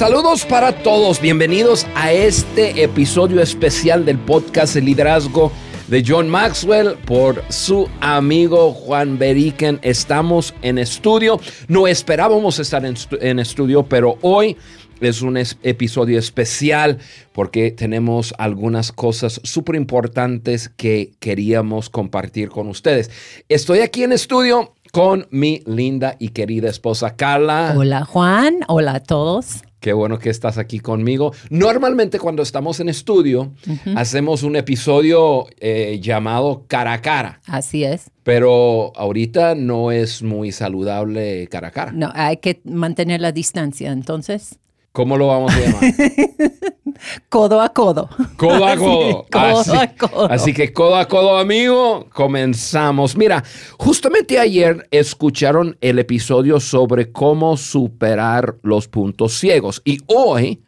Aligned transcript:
Saludos 0.00 0.46
para 0.46 0.72
todos, 0.72 1.20
bienvenidos 1.20 1.86
a 1.94 2.10
este 2.10 2.82
episodio 2.82 3.42
especial 3.42 4.06
del 4.06 4.18
podcast 4.18 4.74
El 4.76 4.86
Liderazgo 4.86 5.52
de 5.88 6.02
John 6.02 6.26
Maxwell 6.26 6.94
por 7.04 7.44
su 7.50 7.86
amigo 8.00 8.72
Juan 8.72 9.18
Beriken. 9.18 9.78
Estamos 9.82 10.54
en 10.62 10.78
estudio, 10.78 11.38
no 11.68 11.86
esperábamos 11.86 12.58
estar 12.58 12.82
en, 12.86 13.38
estudio, 13.40 13.82
pero 13.82 14.16
hoy 14.22 14.56
es 15.02 15.20
un 15.20 15.36
episodio 15.36 16.18
especial 16.18 16.96
porque 17.32 17.70
tenemos 17.70 18.32
algunas 18.38 18.92
cosas 18.92 19.38
súper 19.44 19.76
importantes 19.76 20.70
que 20.70 21.12
queríamos 21.20 21.90
compartir 21.90 22.48
con 22.48 22.68
ustedes. 22.68 23.10
Estoy 23.50 23.80
aquí 23.80 24.02
en 24.04 24.12
estudio 24.12 24.72
con 24.92 25.28
mi 25.30 25.62
linda 25.66 26.16
y 26.18 26.30
querida 26.30 26.70
esposa 26.70 27.16
Carla. 27.16 27.74
Hola 27.76 28.06
Juan, 28.06 28.60
hola 28.66 28.94
a 28.94 29.00
todos. 29.00 29.62
Qué 29.80 29.94
bueno 29.94 30.18
que 30.18 30.28
estás 30.28 30.58
aquí 30.58 30.78
conmigo. 30.78 31.32
Normalmente 31.48 32.18
cuando 32.18 32.42
estamos 32.42 32.80
en 32.80 32.90
estudio, 32.90 33.54
hacemos 33.96 34.42
un 34.42 34.56
episodio 34.56 35.46
eh, 35.58 35.98
llamado 36.02 36.64
cara 36.68 36.92
a 36.92 37.00
cara. 37.00 37.40
Así 37.46 37.84
es. 37.84 38.10
Pero 38.22 38.92
ahorita 38.94 39.54
no 39.54 39.90
es 39.90 40.22
muy 40.22 40.52
saludable 40.52 41.48
cara 41.48 41.68
a 41.68 41.70
cara. 41.70 41.92
No, 41.92 42.12
hay 42.14 42.36
que 42.36 42.60
mantener 42.64 43.22
la 43.22 43.32
distancia, 43.32 43.90
entonces. 43.90 44.58
¿Cómo 44.92 45.16
lo 45.16 45.28
vamos 45.28 45.52
a 45.54 45.60
llamar? 45.60 45.82
codo 47.28 47.60
a 47.60 47.72
codo. 47.72 48.08
Codo 48.36 48.66
a 48.66 48.76
codo. 48.76 49.26
así, 49.30 49.76
a 49.76 49.94
codo. 49.94 50.30
Así 50.30 50.52
que 50.52 50.72
codo 50.72 50.96
a 50.96 51.06
codo, 51.06 51.38
amigo, 51.38 52.08
comenzamos. 52.12 53.16
Mira, 53.16 53.44
justamente 53.78 54.38
ayer 54.38 54.88
escucharon 54.90 55.76
el 55.80 56.00
episodio 56.00 56.58
sobre 56.58 57.12
cómo 57.12 57.56
superar 57.56 58.56
los 58.62 58.88
puntos 58.88 59.38
ciegos 59.38 59.80
y 59.84 59.98
hoy 60.06 60.60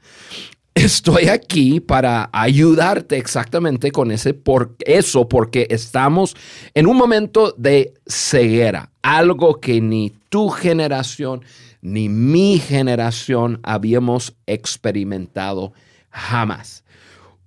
estoy 0.74 1.28
aquí 1.28 1.80
para 1.80 2.30
ayudarte 2.32 3.18
exactamente 3.18 3.90
con 3.90 4.10
ese 4.10 4.34
por 4.34 4.74
eso 4.86 5.28
porque 5.28 5.66
estamos 5.68 6.34
en 6.74 6.86
un 6.86 6.96
momento 6.96 7.54
de 7.58 7.92
ceguera, 8.06 8.90
algo 9.02 9.60
que 9.60 9.80
ni 9.80 10.12
tu 10.28 10.48
generación 10.48 11.42
ni 11.82 12.08
mi 12.08 12.58
generación 12.58 13.60
habíamos 13.62 14.36
experimentado 14.46 15.74
jamás. 16.10 16.84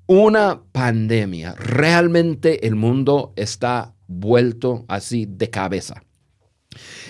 Una 0.06 0.62
pandemia. 0.72 1.56
Realmente 1.56 2.68
el 2.68 2.76
mundo 2.76 3.34
está 3.36 3.96
vuelto 4.08 4.86
así 4.88 5.26
de 5.28 5.50
cabeza. 5.50 6.04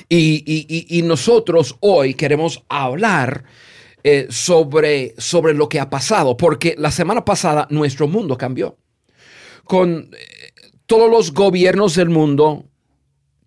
Y, 0.07 1.01
nosotros 1.03 1.75
hoy 1.79 2.13
queremos 2.13 2.63
hablar 2.69 3.43
eh, 4.03 4.27
sobre, 4.29 5.15
sobre 5.17 5.55
lo 5.55 5.67
que 5.67 5.79
ha 5.79 5.89
pasado, 5.89 6.37
porque 6.37 6.75
la 6.77 6.91
semana 6.91 7.25
pasada 7.25 7.67
nuestro 7.71 8.07
mundo 8.07 8.37
cambió. 8.37 8.77
Con 9.63 10.11
eh, 10.13 10.51
todos 10.85 11.09
los 11.09 11.33
gobiernos 11.33 11.95
del 11.95 12.09
mundo, 12.09 12.65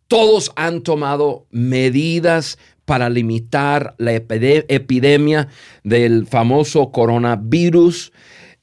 todos 0.08 0.50
han 0.56 0.82
tomado 0.82 1.46
medidas 1.50 2.58
para 2.88 3.10
limitar 3.10 3.94
la 3.98 4.14
epidemia 4.14 5.48
del 5.84 6.26
famoso 6.26 6.90
coronavirus 6.90 8.14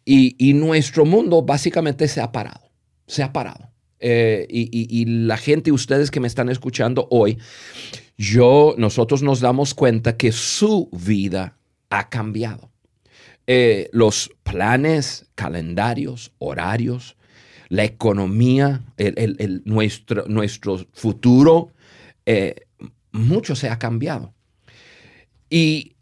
y, 0.03 0.53
nuestro 0.55 1.05
mundo 1.05 1.43
básicamente 1.43 2.07
se 2.07 2.21
ha 2.21 2.31
parado, 2.31 2.71
se 3.05 3.21
ha 3.21 3.31
parado. 3.31 3.69
Eh, 3.99 4.47
y, 4.49 5.05
la 5.05 5.37
gente, 5.37 5.71
ustedes 5.71 6.09
que 6.09 6.19
me 6.19 6.27
están 6.27 6.49
escuchando 6.49 7.07
hoy, 7.11 7.37
yo, 8.17 8.73
nosotros 8.79 9.21
nos 9.21 9.41
damos 9.41 9.75
cuenta 9.75 10.17
que 10.17 10.31
su 10.31 10.89
vida 10.91 11.59
ha 11.91 12.09
cambiado. 12.09 12.71
Eh, 13.45 13.89
los 13.91 14.31
planes, 14.41 15.27
calendarios, 15.35 16.31
horarios, 16.39 17.15
la 17.69 17.83
economía, 17.83 18.81
nuestro, 19.65 20.25
nuestro 20.27 20.83
futuro, 20.93 21.73
eh, 22.25 22.64
mucho 23.15 23.55
se 23.55 23.69
ha 23.69 23.79
cambiado. 23.79 24.33
Y 25.49 25.95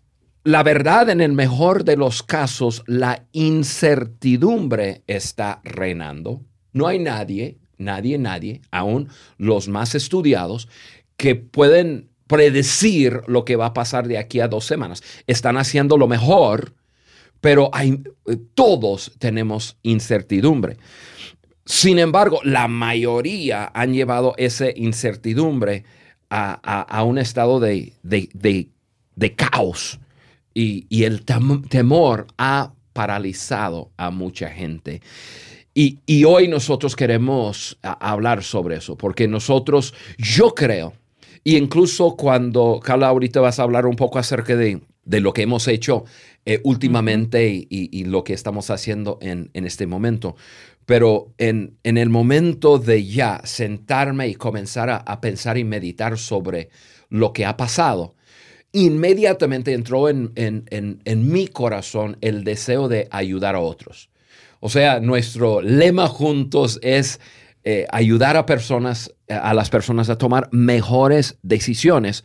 la 0.44 0.64
verdad, 0.64 1.10
en 1.10 1.22
el 1.22 1.32
mejor 1.32 1.84
de 1.86 1.96
los 1.96 2.24
casos, 2.24 2.84
la 2.86 3.26
incertidumbre 3.32 5.04
está 5.08 5.62
reinando. 5.64 6.42
No 6.74 6.88
hay 6.88 7.00
nadie, 7.00 7.60
nadie, 7.78 8.18
nadie, 8.18 8.62
aún 8.72 9.10
los 9.38 9.68
más 9.68 9.96
estudiados, 9.96 10.68
que 11.16 11.36
pueden 11.36 12.10
predecir 12.28 13.22
lo 13.28 13.46
que 13.46 13.56
va 13.56 13.68
a 13.68 13.74
pasar 13.74 14.08
de 14.08 14.18
aquí 14.18 14.40
a 14.40 14.48
dos 14.48 14.66
semanas. 14.66 15.04
Están 15.28 15.58
haciendo 15.58 15.98
lo 15.98 16.08
mejor, 16.08 16.74
pero 17.40 17.70
hay, 17.74 18.02
todos 18.56 19.14
tenemos 19.20 19.78
incertidumbre. 19.84 20.78
Sin 21.66 22.00
embargo, 22.00 22.42
la 22.44 22.68
mayoría 22.68 23.72
han 23.74 23.94
llevado 23.94 24.34
esa 24.38 24.66
incertidumbre 24.76 25.86
a, 26.34 27.04
un 27.04 27.18
estado 27.18 27.60
de, 27.60 27.94
caos 29.36 30.00
y, 30.54 31.04
el 31.04 31.24
temor 31.24 32.28
ha 32.38 32.74
paralizado 32.94 33.92
a 33.98 34.10
mucha 34.10 34.50
gente. 34.50 35.02
Y, 35.76 36.24
hoy 36.24 36.48
nosotros 36.48 36.96
queremos 36.96 37.78
hablar 37.82 38.44
sobre 38.44 38.78
eso, 38.78 38.98
porque 38.98 39.28
nosotros, 39.28 39.94
yo 40.18 40.54
creo, 40.56 40.94
y 41.44 41.58
incluso 41.58 42.16
cuando, 42.16 42.80
Carla, 42.84 43.08
ahorita 43.08 43.42
vas 43.42 43.60
a 43.60 43.64
hablar 43.64 43.86
un 43.86 43.96
poco 43.96 44.18
acerca 44.18 44.56
de, 44.56 44.82
lo 45.06 45.34
que 45.34 45.42
hemos 45.44 45.68
hecho 45.68 46.06
eh, 46.46 46.62
últimamente 46.64 47.68
y, 47.70 48.06
lo 48.06 48.24
que 48.24 48.34
estamos 48.34 48.70
haciendo 48.70 49.20
en, 49.22 49.50
en 49.54 49.66
este 49.66 49.86
momento. 49.86 50.36
Pero 50.86 51.34
en, 51.38 51.78
el 51.84 52.10
momento 52.10 52.78
de 52.78 53.06
ya 53.06 53.42
sentarme 53.44 54.28
y 54.28 54.36
comenzar 54.36 54.90
a, 54.90 55.22
pensar 55.22 55.58
y 55.58 55.64
meditar 55.64 56.18
sobre 56.18 56.70
lo 57.10 57.32
que 57.32 57.46
ha 57.46 57.56
pasado, 57.56 58.16
inmediatamente 58.72 59.74
entró 59.74 60.10
en, 60.10 60.32
mi 61.06 61.48
corazón 61.48 62.18
el 62.22 62.44
deseo 62.44 62.88
de 62.88 63.08
ayudar 63.12 63.56
a 63.56 63.60
otros. 63.60 64.10
O 64.60 64.70
sea, 64.70 65.00
nuestro 65.00 65.62
lema 65.62 66.08
juntos 66.08 66.80
es 66.82 67.20
eh, 67.64 67.86
ayudar 67.92 68.36
a 68.36 68.46
personas, 68.46 69.14
a 69.30 69.54
las 69.54 69.70
personas 69.70 70.10
a 70.10 70.18
tomar 70.18 70.50
mejores 70.52 71.38
decisiones 71.44 72.24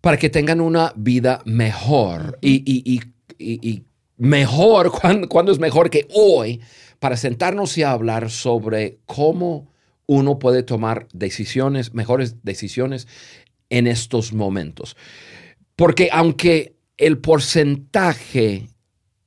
para 0.00 0.16
que 0.16 0.30
tengan 0.30 0.60
una 0.60 0.92
vida 0.96 1.42
mejor. 1.44 2.38
Y, 2.40 3.02
mejor, 4.16 4.92
cuando 5.28 5.52
es 5.52 5.58
mejor 5.58 5.90
que 5.90 6.06
hoy? 6.14 6.60
Para 7.00 7.16
sentarnos 7.16 7.76
y 7.78 7.82
hablar 7.82 8.30
sobre 8.30 9.00
cómo 9.06 9.72
uno 10.06 10.38
puede 10.38 10.62
tomar 10.62 11.08
decisiones, 11.12 11.94
mejores 11.94 12.44
decisiones 12.44 13.08
en 13.70 13.86
estos 13.86 14.32
momentos. 14.32 14.96
Porque 15.76 16.10
aunque 16.12 16.76
el 16.96 17.18
porcentaje 17.18 18.68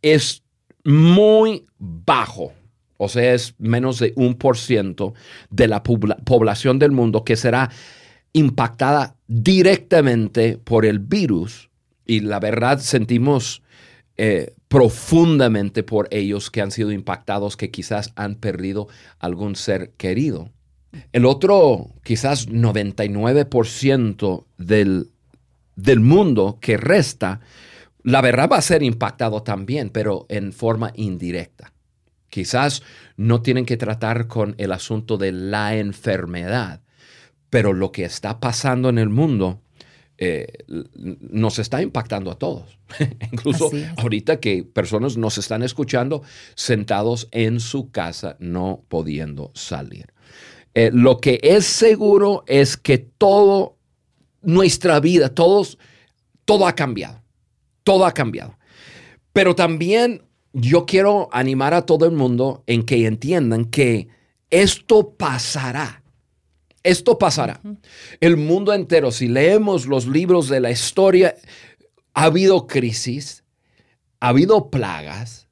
es 0.01 0.43
muy 0.83 1.65
bajo, 1.79 2.53
o 2.97 3.09
sea, 3.09 3.33
es 3.33 3.55
menos 3.57 3.99
de 3.99 4.13
un 4.15 4.35
por 4.35 4.57
ciento 4.57 5.13
de 5.49 5.67
la 5.67 5.81
población 5.81 6.79
del 6.79 6.91
mundo 6.91 7.23
que 7.23 7.35
será 7.35 7.71
impactada 8.33 9.15
directamente 9.27 10.57
por 10.57 10.85
el 10.85 10.99
virus, 10.99 11.69
y 12.05 12.19
la 12.19 12.39
verdad 12.39 12.79
sentimos 12.79 13.63
eh, 14.17 14.53
profundamente 14.73 15.83
por 15.83 16.07
ellos 16.09 16.49
que 16.49 16.59
han 16.59 16.71
sido 16.71 16.91
impactados, 16.91 17.55
que 17.57 17.69
quizás 17.69 18.11
han 18.15 18.33
perdido 18.33 18.87
algún 19.19 19.55
ser 19.55 19.91
querido. 19.97 20.49
El 21.11 21.27
otro, 21.27 21.91
quizás 22.03 22.49
99% 22.49 24.45
del, 24.57 25.11
del 25.75 25.99
mundo 25.99 26.57
que 26.59 26.77
resta, 26.77 27.39
la 28.01 28.21
verdad 28.21 28.49
va 28.51 28.57
a 28.57 28.63
ser 28.63 28.81
impactado 28.81 29.43
también, 29.43 29.91
pero 29.91 30.25
en 30.27 30.51
forma 30.51 30.91
indirecta. 30.95 31.71
Quizás 32.29 32.81
no 33.15 33.43
tienen 33.43 33.67
que 33.67 33.77
tratar 33.77 34.25
con 34.25 34.55
el 34.57 34.71
asunto 34.71 35.19
de 35.19 35.33
la 35.33 35.75
enfermedad, 35.75 36.81
pero 37.51 37.73
lo 37.73 37.91
que 37.91 38.05
está 38.05 38.39
pasando 38.39 38.89
en 38.89 38.97
el 38.97 39.09
mundo 39.09 39.61
eh, 40.25 40.47
nos 41.19 41.59
está 41.59 41.81
impactando 41.81 42.31
a 42.31 42.35
todos. 42.35 42.79
Incluso 43.31 43.69
ahorita 43.97 44.39
que 44.39 44.63
personas 44.63 45.17
nos 45.17 45.37
están 45.37 45.63
escuchando 45.63 46.23
sentados 46.55 47.27
en 47.31 47.59
su 47.59 47.91
casa 47.91 48.37
no 48.39 48.85
pudiendo 48.87 49.51
salir. 49.53 50.13
Eh, 50.75 50.91
lo 50.93 51.17
que 51.17 51.41
es 51.43 51.65
seguro 51.65 52.45
es 52.47 52.77
que 52.77 52.99
todo, 52.99 53.75
nuestra 54.41 55.01
vida, 55.01 55.27
todos, 55.27 55.77
todo 56.45 56.65
ha 56.65 56.73
cambiado. 56.73 57.21
Todo 57.83 58.05
ha 58.05 58.13
cambiado. 58.13 58.57
Pero 59.33 59.55
también 59.55 60.23
yo 60.53 60.85
quiero 60.85 61.27
animar 61.33 61.73
a 61.73 61.85
todo 61.85 62.05
el 62.05 62.11
mundo 62.11 62.63
en 62.65 62.83
que 62.83 63.05
entiendan 63.05 63.65
que 63.65 64.07
esto 64.49 65.15
pasará 65.17 66.02
esto 66.83 67.17
pasará. 67.17 67.61
El 68.19 68.37
mundo 68.37 68.73
entero, 68.73 69.11
si 69.11 69.27
leemos 69.27 69.87
los 69.87 70.05
libros 70.05 70.49
de 70.49 70.59
la 70.59 70.71
historia, 70.71 71.35
ha 72.13 72.25
habido 72.25 72.67
crisis, 72.67 73.43
ha 74.19 74.29
habido 74.29 74.69
plagas, 74.69 75.47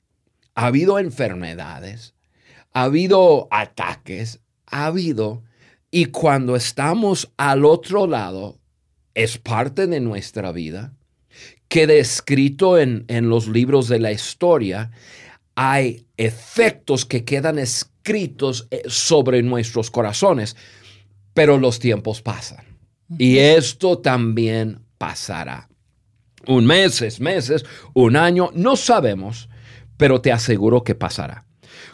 ha 0.56 0.68
habido 0.68 1.00
enfermedades, 1.00 2.13
ha 2.74 2.83
habido 2.83 3.48
ataques, 3.51 4.42
ha 4.66 4.86
habido, 4.86 5.44
y 5.89 6.06
cuando 6.06 6.56
estamos 6.56 7.31
al 7.38 7.66
otro 7.66 8.07
lado, 8.07 8.57
es 9.13 9.38
parte 9.38 9.88
de 9.88 10.00
nuestra 10.00 10.51
vida, 10.51 10.94
queda 11.68 11.94
escrito 11.94 12.77
en, 12.77 13.06
en 13.07 13.30
los 13.30 13.48
libros 13.48 13.88
de 13.88 14.00
la 14.00 14.12
historia, 14.12 14.92
hay 15.56 16.06
efectos 16.18 17.06
que 17.06 17.25
quedan 17.25 17.60
escritos 17.60 18.68
eh, 18.72 18.84
sobre 18.88 19.42
nuestros 19.42 19.92
corazones, 19.92 20.56
pero 21.33 21.57
los 21.57 21.80
tiempos 21.80 22.22
pasan. 22.22 22.66
Y 23.18 23.38
esto 23.38 24.00
también 24.00 24.80
pasará. 24.98 25.69
Un 26.48 26.66
mes, 26.66 27.19
meses, 27.19 27.66
un 27.94 28.16
año, 28.16 28.50
no 28.54 28.75
sabemos, 28.75 29.50
pero 29.98 30.22
te 30.22 30.31
aseguro 30.31 30.83
que 30.83 30.95
pasará. 30.95 31.45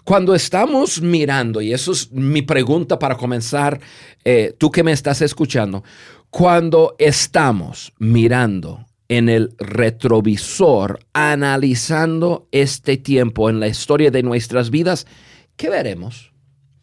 Cuando 0.04 0.34
estamos 0.36 1.02
mirando, 1.02 1.62
y 1.62 1.74
eso 1.74 1.92
es 1.92 2.12
mi 2.12 2.42
pregunta 2.42 2.98
para 2.98 3.18
comenzar, 3.18 3.80
eh, 4.24 4.56
tú 4.58 4.72
que 4.72 4.84
me 4.84 4.94
estás 4.94 5.22
escuchando, 5.22 5.84
cuando 6.30 6.96
estamos 6.98 7.94
mirando 8.00 8.86
en 9.10 9.28
el 9.28 9.54
retrovisor, 9.58 11.00
analizando 11.14 12.48
este 12.52 12.98
tiempo 12.98 13.50
en 13.50 13.60
la 13.60 13.68
historia 13.68 14.12
de 14.12 14.24
nuestras 14.24 14.70
vidas, 14.70 15.08
¿qué 15.56 15.70
veremos? 15.70 16.32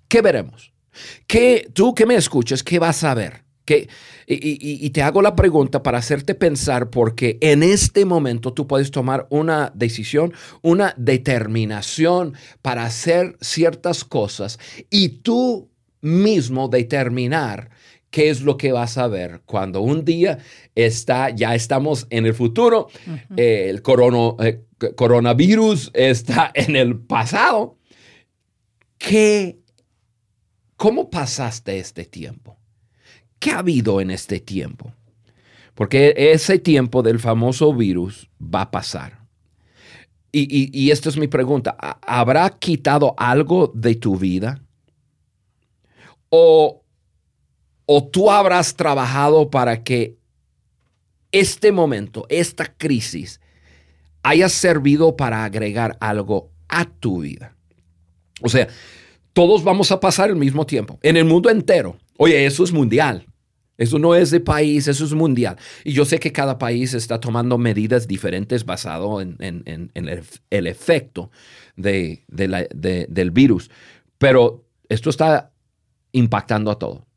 ¿Qué 0.09 0.21
veremos? 0.21 0.74
¿Qué, 1.27 1.69
tú 1.73 1.95
que 1.95 2.07
me 2.07 2.15
escuchas, 2.15 2.63
qué 2.63 2.79
vas 2.79 3.05
a 3.05 3.15
ver? 3.15 3.45
Que, 3.65 3.89
y, 4.27 4.91
te 4.91 5.03
hago 5.03 5.23
la 5.23 5.35
pregunta 5.35 5.83
para 5.83 5.99
hacerte 5.99 6.35
pensar 6.35 6.91
porque 6.91 7.39
en 7.41 7.63
este 7.63 8.05
momento 8.05 8.53
tú 8.53 8.67
puedes 8.67 8.91
tomar 8.91 9.27
una 9.31 9.73
decisión, 9.75 10.35
una 10.61 10.95
determinación 10.99 12.35
para 12.61 12.85
hacer 12.85 13.37
ciertas 13.41 14.05
cosas 14.05 14.59
y 14.91 15.09
tú 15.21 15.71
mismo 16.03 16.69
determinar 16.69 17.71
qué 18.15 18.31
es 18.31 18.43
lo 18.43 18.57
que 18.57 18.71
vas 18.71 18.97
a 18.97 19.09
ver 19.09 19.43
cuando 19.45 19.81
un 19.81 20.05
día 20.05 20.39
está, 20.77 21.31
ya 21.31 21.55
estamos 21.55 22.07
en 22.11 22.27
el 22.27 22.35
futuro, 22.35 22.89
eh, 23.37 23.67
el 23.71 23.83
eh, 24.41 24.61
coronavirus 24.95 25.91
está 25.95 26.53
en 26.55 26.77
el 26.77 26.97
pasado. 26.97 27.77
¿Qué, 28.99 29.59
¿Cómo 30.77 31.11
pasaste 31.11 31.79
este 31.79 32.05
tiempo? 32.05 32.57
¿Qué 33.39 33.51
ha 33.51 33.59
habido 33.59 34.01
en 34.01 34.11
este 34.11 34.41
tiempo? 34.41 34.93
Porque 35.75 36.15
ese 36.17 36.59
tiempo 36.59 37.03
del 37.03 37.19
famoso 37.19 37.75
virus 37.75 38.31
va 38.41 38.63
a 38.63 38.71
pasar. 38.71 39.25
Y, 40.37 40.91
esta 40.91 41.09
es 41.09 41.17
mi 41.17 41.29
pregunta. 41.29 41.77
¿Habrá 42.03 42.51
quitado 42.51 43.15
algo 43.17 43.71
de 43.73 43.95
tu 43.95 44.17
vida? 44.19 44.61
¿O, 46.29 46.83
¿O 47.87 48.09
tú 48.09 48.33
habrás 48.33 48.75
trabajado 48.75 49.49
para 49.49 49.85
que 49.85 50.17
este 51.31 51.71
momento, 51.71 52.27
esta 52.29 52.65
crisis, 52.65 53.41
haya 54.25 54.49
servido 54.49 55.17
para 55.17 55.45
agregar 55.45 55.97
algo 56.01 56.51
a 56.69 56.85
tu 56.85 57.21
vida? 57.21 57.55
O 58.43 58.49
sea, 58.49 58.67
todos 59.35 59.63
vamos 59.65 59.93
a 59.93 60.01
pasar 60.01 60.31
el 60.31 60.37
mismo 60.37 60.65
tiempo, 60.65 60.99
en 61.03 61.19
el 61.19 61.27
mundo 61.27 61.51
entero. 61.51 61.99
Oye, 62.17 62.47
eso 62.47 62.65
es 62.65 62.73
mundial. 62.73 63.27
Eso 63.77 63.99
no 63.99 64.15
es 64.15 64.31
de 64.31 64.39
país, 64.39 64.87
eso 64.87 65.05
es 65.05 65.13
mundial. 65.13 65.57
Y 65.83 65.93
yo 65.93 66.05
sé 66.05 66.21
que 66.21 66.33
cada 66.33 66.59
país 66.59 66.95
está 66.95 67.19
tomando 67.19 67.59
medidas 67.59 68.07
diferentes 68.07 68.65
basado 68.65 69.21
en, 69.21 69.37
el, 69.41 70.67
efecto 70.69 71.33
de, 71.77 72.25
del 72.29 73.31
virus. 73.33 73.71
Pero 74.17 74.65
esto 74.89 75.11
está 75.11 75.53
impactando 76.13 76.71
a 76.71 76.79
todo, 76.79 77.09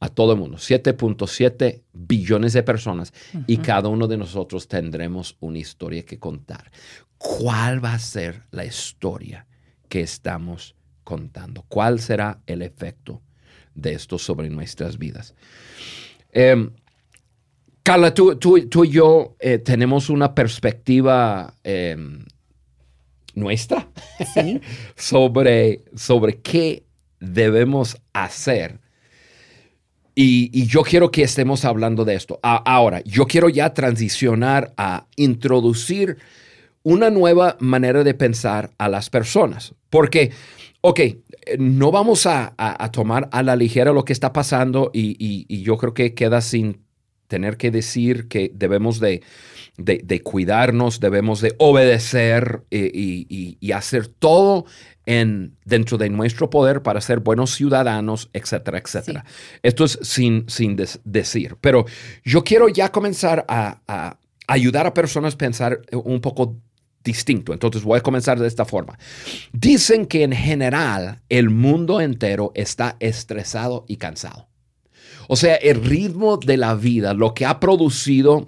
a 0.00 0.08
todo 0.08 0.32
el 0.32 0.38
mundo. 0.38 0.56
7.7 0.56 1.82
billones 1.92 2.54
de 2.54 2.62
personas 2.62 3.12
y 3.46 3.58
cada 3.58 3.90
uno 3.90 4.08
de 4.08 4.16
nosotros 4.16 4.68
tendremos 4.68 5.36
una 5.40 5.58
historia 5.58 6.06
que 6.06 6.18
contar. 6.18 6.72
¿Cuál 7.18 7.84
va 7.84 7.92
a 7.92 7.98
ser 7.98 8.44
la 8.50 8.64
historia 8.64 9.46
que 9.90 10.00
estamos 10.00 10.74
contando? 11.04 11.64
¿Cuál 11.68 12.00
será 12.00 12.40
el 12.46 12.62
efecto 12.62 13.20
de 13.74 13.92
esto 13.92 14.18
sobre 14.18 14.50
nuestras 14.50 14.98
vidas? 14.98 15.34
Eh, 16.32 16.70
Carla, 17.82 18.14
tú, 18.14 18.36
tú, 18.36 18.84
y 18.84 18.90
yo 18.90 19.34
eh, 19.40 19.58
tenemos 19.58 20.08
una 20.08 20.34
perspectiva 20.34 21.54
em, 21.64 22.24
nuestra 23.34 23.88
sobre, 24.96 25.82
sobre 25.96 26.40
qué 26.40 26.84
debemos 27.18 27.96
hacer. 28.12 28.78
Y, 30.14 30.66
yo 30.66 30.82
quiero 30.82 31.10
que 31.10 31.22
estemos 31.22 31.64
hablando 31.64 32.04
de 32.04 32.14
esto. 32.14 32.38
ahora, 32.42 33.02
yo 33.04 33.26
quiero 33.26 33.48
ya 33.48 33.72
transicionar 33.72 34.74
a 34.76 35.06
introducir 35.16 36.18
una 36.82 37.10
nueva 37.10 37.56
manera 37.60 38.04
de 38.04 38.12
pensar 38.12 38.70
a 38.76 38.88
las 38.88 39.08
personas. 39.08 39.74
Porque, 39.88 40.30
ok, 40.82 41.00
no 41.58 41.90
vamos 41.90 42.26
a, 42.26 42.54
tomar 42.92 43.28
a 43.32 43.42
la 43.42 43.56
ligera 43.56 43.92
lo 43.92 44.04
que 44.04 44.12
está 44.12 44.32
pasando 44.32 44.90
y, 44.92 45.62
yo 45.62 45.78
creo 45.78 45.94
que 45.94 46.14
queda 46.14 46.40
sin 46.40 46.82
tener 47.28 47.56
que 47.56 47.70
decir 47.70 48.28
que 48.28 48.50
debemos 48.54 49.00
de, 49.00 49.22
cuidarnos, 50.22 51.00
debemos 51.00 51.40
de 51.40 51.54
obedecer 51.58 52.64
eh, 52.70 52.90
y, 52.92 53.72
hacer 53.72 54.08
todo 54.08 54.66
en, 55.06 55.56
dentro 55.64 55.98
de 55.98 56.10
nuestro 56.10 56.50
poder 56.50 56.82
para 56.82 57.00
ser 57.00 57.20
buenos 57.20 57.54
ciudadanos, 57.54 58.28
etcétera, 58.32 58.78
etcétera. 58.78 59.24
Esto 59.62 59.84
es 59.84 59.98
sin, 60.02 60.48
sin 60.48 60.76
decir. 61.04 61.56
Pero 61.60 61.86
yo 62.24 62.42
quiero 62.42 62.68
ya 62.68 62.90
comenzar 62.90 63.44
a, 63.48 63.80
a 63.86 64.18
ayudar 64.48 64.86
a 64.86 64.94
personas 64.94 65.34
a 65.34 65.38
pensar 65.38 65.80
un 65.92 66.20
poco 66.20 66.56
distinto. 67.04 67.52
Entonces 67.52 67.82
voy 67.82 67.98
a 67.98 68.02
comenzar 68.02 68.38
de 68.38 68.48
esta 68.48 68.64
forma. 68.64 68.98
Dicen 69.52 70.06
que 70.06 70.22
en 70.22 70.32
general 70.32 71.20
el 71.28 71.50
mundo 71.50 72.00
entero 72.00 72.52
está 72.54 72.96
estresado 73.00 73.84
y 73.88 73.96
cansado. 73.96 74.48
O 75.28 75.36
sea, 75.36 75.54
el 75.56 75.84
ritmo 75.84 76.36
de 76.36 76.56
la 76.56 76.74
vida, 76.74 77.14
lo 77.14 77.34
que 77.34 77.46
ha 77.46 77.60
producido 77.60 78.46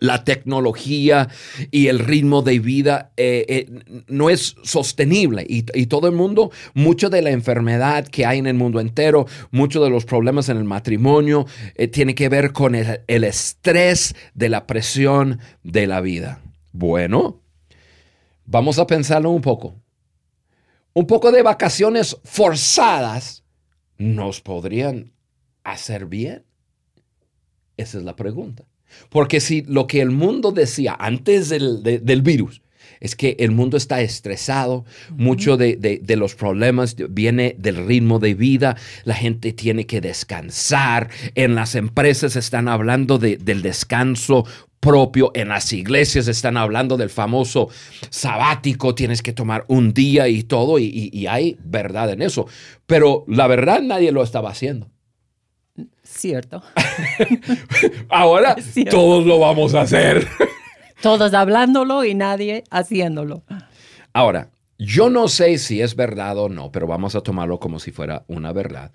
la 0.00 0.24
tecnología 0.24 1.28
y 1.70 1.86
el 1.86 1.98
ritmo 1.98 2.42
de 2.42 2.58
vida 2.58 3.12
eh, 3.16 3.44
eh, 3.48 4.02
no 4.08 4.30
es 4.30 4.56
sostenible 4.62 5.44
y, 5.46 5.62
todo 5.86 6.08
el 6.08 6.14
mundo, 6.14 6.50
mucho 6.72 7.10
de 7.10 7.20
la 7.20 7.30
enfermedad 7.30 8.06
que 8.06 8.24
hay 8.24 8.38
en 8.38 8.46
el 8.46 8.54
mundo 8.54 8.80
entero, 8.80 9.26
muchos 9.50 9.84
de 9.84 9.90
los 9.90 10.04
problemas 10.04 10.48
en 10.48 10.56
el 10.56 10.64
matrimonio, 10.64 11.46
eh, 11.74 11.88
tiene 11.88 12.14
que 12.14 12.28
ver 12.28 12.52
con 12.52 12.74
el 12.74 13.24
estrés 13.24 14.14
de 14.34 14.48
la 14.48 14.66
presión 14.66 15.38
de 15.62 15.86
la 15.86 16.00
vida. 16.00 16.40
Bueno, 16.72 17.40
Vamos 18.50 18.80
a 18.80 18.86
pensarlo 18.86 19.30
un 19.30 19.40
poco. 19.40 19.80
Un 20.92 21.06
poco 21.06 21.30
de 21.30 21.40
vacaciones 21.40 22.16
forzadas 22.24 23.44
nos 23.96 24.40
podrían 24.40 25.12
hacer 25.62 26.06
bien. 26.06 26.44
Esa 27.76 27.98
es 27.98 28.04
la 28.04 28.16
pregunta. 28.16 28.64
Porque 29.08 29.38
si 29.38 29.62
lo 29.62 29.86
que 29.86 30.00
el 30.00 30.10
mundo 30.10 30.50
decía 30.50 30.96
antes 30.98 31.48
del, 31.48 32.22
virus 32.22 32.62
es 32.98 33.14
que 33.14 33.36
el 33.38 33.52
mundo 33.52 33.76
está 33.76 34.00
estresado, 34.00 34.84
mucho 35.10 35.56
de, 35.56 36.02
los 36.18 36.34
problemas 36.34 36.96
viene 37.08 37.54
del 37.56 37.86
ritmo 37.86 38.18
de 38.18 38.34
vida, 38.34 38.76
la 39.04 39.14
gente 39.14 39.52
tiene 39.52 39.86
que 39.86 40.00
descansar, 40.00 41.08
en 41.36 41.54
las 41.54 41.76
empresas 41.76 42.34
están 42.34 42.66
hablando 42.66 43.18
del 43.20 43.62
descanso 43.62 44.44
propio. 44.80 45.30
En 45.34 45.48
las 45.48 45.72
iglesias 45.72 46.26
están 46.26 46.56
hablando 46.56 46.96
del 46.96 47.10
famoso 47.10 47.68
sabático, 48.08 48.94
tienes 48.94 49.22
que 49.22 49.32
tomar 49.32 49.64
un 49.68 49.92
día 49.92 50.26
y 50.28 50.42
todo, 50.42 50.78
y, 50.78 51.26
hay 51.26 51.56
verdad 51.62 52.10
en 52.10 52.22
eso. 52.22 52.46
Pero 52.86 53.24
la 53.28 53.46
verdad 53.46 53.82
nadie 53.82 54.10
lo 54.10 54.22
estaba 54.22 54.50
haciendo. 54.50 54.88
Cierto. 56.02 56.62
Ahora 58.08 58.56
todos 58.90 59.24
lo 59.26 59.38
vamos 59.38 59.74
a 59.74 59.82
hacer. 59.82 60.26
todos 61.02 61.32
hablándolo 61.34 62.04
y 62.04 62.14
nadie 62.14 62.64
haciéndolo. 62.70 63.44
Ahora, 64.12 64.50
yo 64.78 65.08
no 65.08 65.28
sé 65.28 65.58
si 65.58 65.80
es 65.80 65.94
verdad 65.94 66.36
o 66.38 66.48
no, 66.48 66.72
pero 66.72 66.86
vamos 66.86 67.14
a 67.14 67.20
tomarlo 67.20 67.60
como 67.60 67.78
si 67.78 67.92
fuera 67.92 68.24
una 68.26 68.52
verdad. 68.52 68.90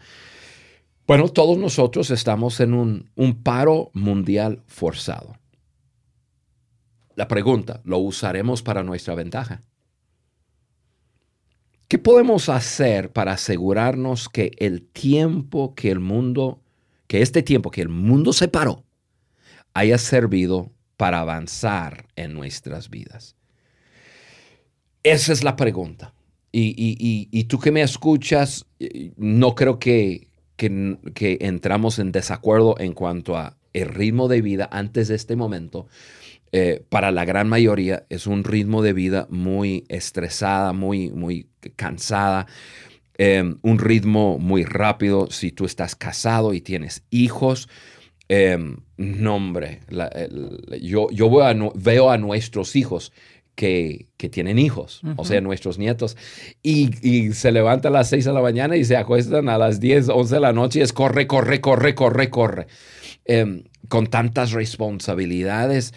Bueno, 1.08 1.30
todos 1.30 1.58
nosotros 1.58 2.10
estamos 2.10 2.60
en 2.60 2.74
un, 2.74 3.12
un 3.16 3.44
paro 3.44 3.92
mundial 3.94 4.64
forzado. 4.66 5.36
La 7.16 7.28
pregunta, 7.28 7.82
¿lo 7.84 7.98
usaremos 7.98 8.62
para 8.62 8.84
nuestra 8.84 9.16
ventaja? 9.16 9.62
¿Qué 11.88 11.98
podemos 11.98 12.50
hacer 12.50 13.12
para 13.12 13.34
asegurarnos 13.34 14.28
que 14.30 14.52
el 14.58 14.82
tiempo 14.84 15.76
que 15.76 15.92
el 15.92 16.00
mundo, 16.00 16.62
que 17.08 17.22
este 17.22 17.44
tiempo 17.44 17.72
que 17.72 17.82
el 17.82 17.90
mundo 17.90 18.34
se 18.34 18.48
paró, 18.48 18.84
haya 19.74 19.98
servido 19.98 20.72
para 20.98 21.20
avanzar 21.20 22.08
en 22.16 22.34
nuestras 22.34 22.90
vidas? 22.90 23.36
esa 25.06 25.34
es 25.34 25.44
la 25.44 25.56
pregunta. 25.56 26.14
Y, 26.52 27.44
tú 27.44 27.60
que 27.60 27.72
me 27.72 27.82
escuchas, 27.82 28.66
eh, 28.80 29.12
no 29.18 29.56
creo 29.56 29.78
que, 29.78 30.30
que, 30.56 30.98
que 31.14 31.38
entramos 31.42 32.00
en 32.00 32.12
desacuerdo 32.12 32.76
en 32.80 32.94
cuanto 32.94 33.38
a 33.38 33.58
el 33.74 33.90
ritmo 33.90 34.28
de 34.28 34.42
vida 34.42 34.68
antes 34.72 35.10
de 35.10 35.16
este 35.16 35.36
momento. 35.36 35.88
Eh, 36.58 36.86
para 36.88 37.12
la 37.12 37.26
gran 37.26 37.50
mayoría 37.50 38.06
es 38.10 38.28
un 38.28 38.46
ritmo 38.46 38.82
de 38.82 38.94
vida 38.94 39.28
muy 39.30 39.84
estresada, 39.90 40.72
muy, 40.72 41.10
muy 41.12 41.48
cansada, 41.76 42.48
eh, 43.18 43.44
un 43.62 43.78
ritmo 43.80 44.40
muy 44.40 44.64
rápido. 44.64 45.28
Si 45.32 45.52
tú 45.52 45.66
estás 45.66 45.96
casado 45.98 46.54
y 46.54 46.62
tienes 46.62 47.04
hijos, 47.10 47.68
eh, 48.30 48.58
no 48.96 49.36
hombre, 49.36 49.82
la- 49.90 50.08
el- 50.08 50.80
yo, 50.82 51.10
yo 51.12 51.30
veo, 51.30 51.44
a, 51.44 51.54
veo 51.76 52.10
a 52.10 52.18
nuestros 52.18 52.78
hijos 52.78 53.12
que, 53.56 54.08
que 54.16 54.30
tienen 54.30 54.58
hijos, 54.58 55.02
o 55.18 55.26
sea, 55.26 55.42
nuestros 55.42 55.78
nietos, 55.78 56.16
y, 56.64 56.90
y 57.06 57.34
se 57.34 57.52
levantan 57.52 57.94
a 57.94 58.00
las 58.00 58.10
6 58.10 58.24
de 58.24 58.32
la 58.34 58.42
mañana 58.42 58.78
y 58.78 58.86
se 58.86 58.96
acuestan 58.96 59.50
a 59.50 59.58
las 59.58 59.82
10, 59.82 60.08
11 60.08 60.36
de 60.36 60.42
la 60.42 60.54
noche 60.54 60.80
y 60.80 60.84
es 60.84 60.94
corre, 60.94 61.28
corre, 61.28 61.60
corre, 61.60 61.96
corre, 61.96 62.30
corre, 62.30 62.68
Em, 63.26 63.64
con 63.90 64.08
tantas 64.08 64.52
responsabilidades. 64.52 65.94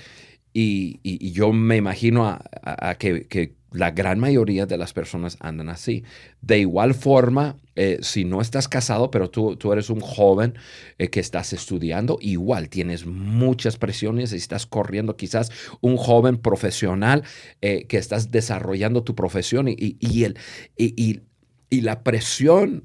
Y, 0.53 1.01
yo 1.33 1.53
me 1.53 1.77
imagino 1.77 2.27
a, 2.27 2.95
que, 2.99 3.57
la 3.71 3.91
gran 3.91 4.19
mayoría 4.19 4.65
de 4.65 4.79
las 4.79 4.95
personas 4.95 5.37
andan 5.41 5.69
así. 5.69 6.03
De 6.41 6.59
igual 6.59 6.95
forma, 6.95 7.59
eh, 7.77 7.99
si 8.01 8.25
no 8.25 8.41
estás 8.41 8.67
casado, 8.67 9.11
pero 9.11 9.29
tú, 9.29 9.57
tú 9.57 9.73
eres 9.75 9.91
un 9.91 10.01
joven 10.01 10.55
eh, 10.97 11.11
que 11.11 11.21
estás 11.21 11.53
estudiando, 11.53 12.17
igual 12.23 12.71
tienes 12.71 13.05
muchas 13.05 13.77
presiones 13.77 14.33
estás 14.33 14.65
corriendo, 14.65 15.17
quizás 15.17 15.53
un 15.83 15.99
joven 15.99 16.39
profesional 16.39 17.25
eh, 17.61 17.85
que 17.87 17.99
estás 17.99 18.31
desarrollando 18.31 19.05
tu 19.05 19.15
profesión 19.15 19.69
y, 19.69 19.77
y- 19.79 20.25
el, 20.25 20.39
y 20.77 21.81
la 21.83 22.03
presión 22.03 22.85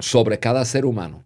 sobre 0.00 0.40
cada 0.40 0.64
ser 0.64 0.84
humano 0.84 1.24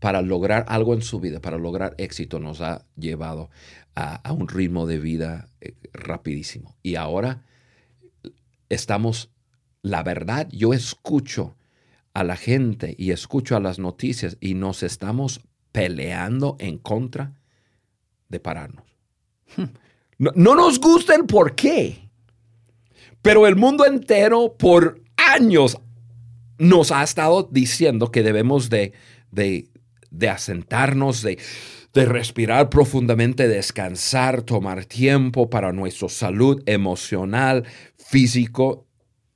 para 0.00 0.22
lograr 0.22 0.64
algo 0.68 0.94
en 0.94 1.02
su 1.02 1.18
vida, 1.20 1.40
para 1.40 1.58
lograr 1.58 1.94
éxito, 1.98 2.38
nos 2.38 2.60
ha 2.60 2.84
llevado 2.96 3.50
a, 3.98 4.14
a 4.14 4.32
un 4.32 4.46
ritmo 4.46 4.86
de 4.86 4.98
vida 4.98 5.48
eh, 5.60 5.74
rapidísimo. 5.92 6.76
Y 6.82 6.94
ahora 6.94 7.42
estamos, 8.68 9.30
la 9.82 10.04
verdad, 10.04 10.48
yo 10.52 10.72
escucho 10.72 11.56
a 12.14 12.22
la 12.22 12.36
gente 12.36 12.94
y 12.96 13.10
escucho 13.10 13.56
a 13.56 13.60
las 13.60 13.80
noticias 13.80 14.36
y 14.40 14.54
nos 14.54 14.84
estamos 14.84 15.40
peleando 15.72 16.56
en 16.60 16.78
contra 16.78 17.34
de 18.28 18.40
pararnos. 18.40 18.84
No, 20.20 20.32
no 20.34 20.54
nos 20.56 20.80
gusta 20.80 21.14
el 21.14 21.26
por 21.26 21.54
qué, 21.54 22.08
pero 23.22 23.46
el 23.46 23.54
mundo 23.54 23.86
entero 23.86 24.56
por 24.58 25.00
años 25.16 25.78
nos 26.58 26.90
ha 26.90 27.02
estado 27.02 27.48
diciendo 27.50 28.10
que 28.10 28.24
debemos 28.24 28.68
de, 28.68 28.92
de, 29.30 29.68
de 30.10 30.28
asentarnos, 30.28 31.22
de, 31.22 31.38
de 31.94 32.04
respirar 32.04 32.70
profundamente, 32.70 33.48
descansar, 33.48 34.42
tomar 34.42 34.84
tiempo 34.84 35.50
para 35.50 35.72
nuestra 35.72 36.08
salud 36.08 36.62
emocional, 36.66 37.64
físico, 37.96 38.86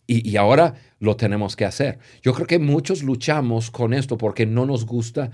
y, 0.07 0.29
y 0.29 0.37
ahora 0.37 0.75
lo 0.99 1.17
tenemos 1.17 1.57
que 1.57 1.65
hacer. 1.65 1.99
Yo 2.23 2.35
creo 2.35 2.47
que 2.47 2.59
muchos 2.59 3.03
luchamos 3.03 3.71
con 3.71 3.95
esto 3.95 4.19
porque 4.19 4.47
no 4.47 4.67
nos 4.67 4.85
gusta 4.85 5.31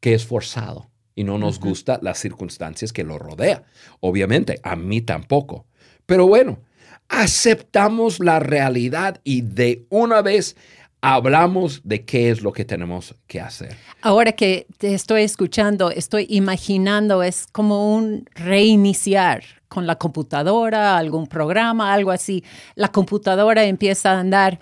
que 0.00 0.14
es 0.14 0.26
forzado 0.26 0.90
y 1.14 1.24
no 1.24 1.38
nos 1.38 1.60
gusta 1.60 1.98
las 2.02 2.18
circunstancias 2.18 2.92
que 2.92 3.04
lo 3.04 3.18
rodea. 3.18 3.64
Obviamente, 4.00 4.58
a 4.62 4.76
mí 4.76 5.00
tampoco. 5.00 5.66
Pero 6.06 6.26
bueno, 6.26 6.60
aceptamos 7.08 8.20
la 8.20 8.40
realidad 8.40 9.20
y 9.22 9.42
de 9.42 9.86
una 9.90 10.22
vez 10.22 10.56
hablamos 11.02 11.80
de 11.84 12.04
qué 12.04 12.30
es 12.30 12.42
lo 12.42 12.52
que 12.52 12.64
tenemos 12.64 13.14
que 13.26 13.40
hacer. 13.40 13.76
Ahora 14.00 14.32
que 14.32 14.66
te 14.78 14.94
estoy 14.94 15.22
escuchando, 15.22 15.90
estoy 15.90 16.26
imaginando, 16.30 17.22
es 17.24 17.48
como 17.50 17.94
un 17.94 18.24
reiniciar 18.36 19.42
con 19.68 19.86
la 19.86 19.96
computadora, 19.96 20.96
algún 20.96 21.26
programa, 21.26 21.92
algo 21.92 22.12
así. 22.12 22.44
La 22.76 22.88
computadora 22.92 23.64
empieza 23.64 24.12
a 24.12 24.20
andar 24.20 24.60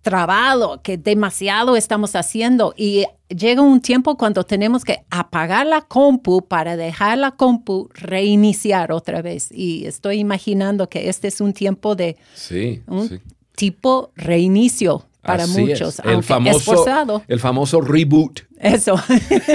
trabado, 0.00 0.80
que 0.82 0.96
demasiado 0.96 1.76
estamos 1.76 2.14
haciendo 2.16 2.74
y 2.76 3.04
llega 3.28 3.62
un 3.62 3.80
tiempo 3.80 4.16
cuando 4.16 4.44
tenemos 4.44 4.84
que 4.84 5.04
apagar 5.10 5.66
la 5.66 5.80
compu 5.82 6.42
para 6.42 6.76
dejar 6.76 7.18
la 7.18 7.32
compu 7.32 7.88
reiniciar 7.94 8.92
otra 8.92 9.22
vez. 9.22 9.48
Y 9.50 9.86
estoy 9.86 10.18
imaginando 10.18 10.88
que 10.88 11.08
este 11.08 11.28
es 11.28 11.40
un 11.40 11.52
tiempo 11.52 11.94
de 11.94 12.16
Sí, 12.34 12.82
un 12.86 13.08
sí. 13.08 13.20
tipo 13.56 14.10
reinicio 14.16 15.06
para 15.22 15.44
Así 15.44 15.60
muchos, 15.60 15.98
es. 16.00 16.04
El 16.04 16.22
famoso, 16.24 16.58
esforzado. 16.58 17.22
el 17.28 17.38
famoso 17.40 17.80
reboot. 17.80 18.40
Eso. 18.58 18.94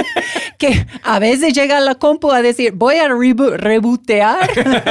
que 0.57 0.85
a 1.03 1.19
veces 1.19 1.53
llega 1.53 1.79
la 1.79 1.95
compu 1.95 2.31
a 2.31 2.41
decir, 2.41 2.73
voy 2.73 2.95
a 2.95 3.07
rebo- 3.07 3.55
rebootear 3.55 4.49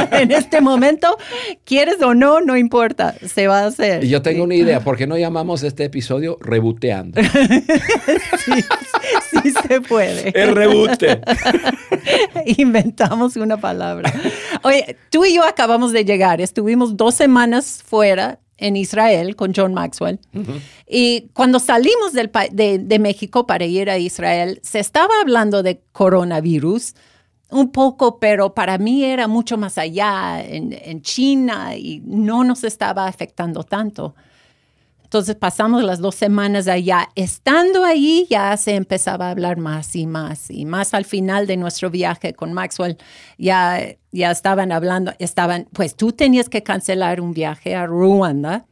en 0.12 0.30
este 0.32 0.60
momento. 0.62 1.16
¿Quieres 1.64 2.00
o 2.02 2.14
no? 2.14 2.40
No 2.40 2.56
importa. 2.56 3.14
Se 3.26 3.46
va 3.46 3.60
a 3.60 3.66
hacer. 3.66 4.04
Y 4.04 4.08
yo 4.08 4.22
tengo 4.22 4.44
una 4.44 4.54
idea, 4.54 4.80
¿por 4.80 4.96
qué 4.96 5.06
no 5.06 5.18
llamamos 5.18 5.62
este 5.62 5.84
episodio 5.84 6.38
Rebooteando? 6.40 7.20
Sí, 8.46 8.62
sí 9.42 9.52
se 9.66 9.80
puede. 9.80 10.30
El 10.40 10.54
reboote. 10.54 11.20
Inventamos 12.58 13.36
una 13.36 13.56
palabra. 13.56 14.12
Oye, 14.62 14.96
tú 15.10 15.24
y 15.24 15.34
yo 15.34 15.44
acabamos 15.44 15.92
de 15.92 16.04
llegar. 16.04 16.40
Estuvimos 16.40 16.96
dos 16.96 17.14
semanas 17.14 17.82
fuera 17.84 18.38
en 18.58 18.76
Israel 18.76 19.36
con 19.36 19.52
John 19.54 19.74
Maxwell. 19.74 20.18
Y 20.88 21.28
cuando 21.32 21.58
salimos 21.58 22.12
del 22.12 22.30
de, 22.52 22.78
de 22.78 22.98
México 22.98 23.46
para 23.46 23.64
ir 23.64 23.90
a 23.90 23.98
Israel, 23.98 24.60
se 24.62 24.78
estaba 24.78 25.14
hablando 25.20 25.62
de 25.62 25.82
coronavirus 25.92 26.94
un 27.50 27.70
poco, 27.70 28.18
pero 28.18 28.54
para 28.54 28.78
mí 28.78 29.04
era 29.04 29.28
mucho 29.28 29.56
más 29.56 29.78
allá, 29.78 30.42
en, 30.44 30.72
en 30.72 31.02
China, 31.02 31.76
y 31.76 32.02
no 32.04 32.44
nos 32.44 32.64
estaba 32.64 33.06
afectando 33.06 33.62
tanto. 33.62 34.14
Entonces 35.06 35.36
pasamos 35.36 35.84
las 35.84 36.00
dos 36.00 36.16
semanas 36.16 36.66
allá. 36.66 37.10
Estando 37.14 37.84
ahí 37.84 38.26
ya 38.28 38.56
se 38.56 38.74
empezaba 38.74 39.28
a 39.28 39.30
hablar 39.30 39.56
más 39.56 39.94
y 39.94 40.04
más 40.04 40.50
y 40.50 40.64
más 40.64 40.94
al 40.94 41.04
final 41.04 41.46
de 41.46 41.56
nuestro 41.56 41.90
viaje 41.90 42.34
con 42.34 42.52
Maxwell 42.52 42.96
ya, 43.38 43.78
ya 44.10 44.32
estaban 44.32 44.72
hablando, 44.72 45.12
estaban, 45.20 45.68
pues 45.72 45.94
tú 45.94 46.10
tenías 46.10 46.48
que 46.48 46.64
cancelar 46.64 47.20
un 47.20 47.34
viaje 47.34 47.76
a 47.76 47.86
Ruanda 47.86 48.66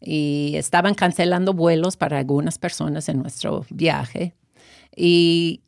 y 0.00 0.52
estaban 0.54 0.94
cancelando 0.94 1.52
vuelos 1.52 1.96
para 1.96 2.18
algunas 2.18 2.58
personas 2.58 3.08
en 3.08 3.20
nuestro 3.20 3.66
viaje. 3.68 4.34
Y 4.94 5.62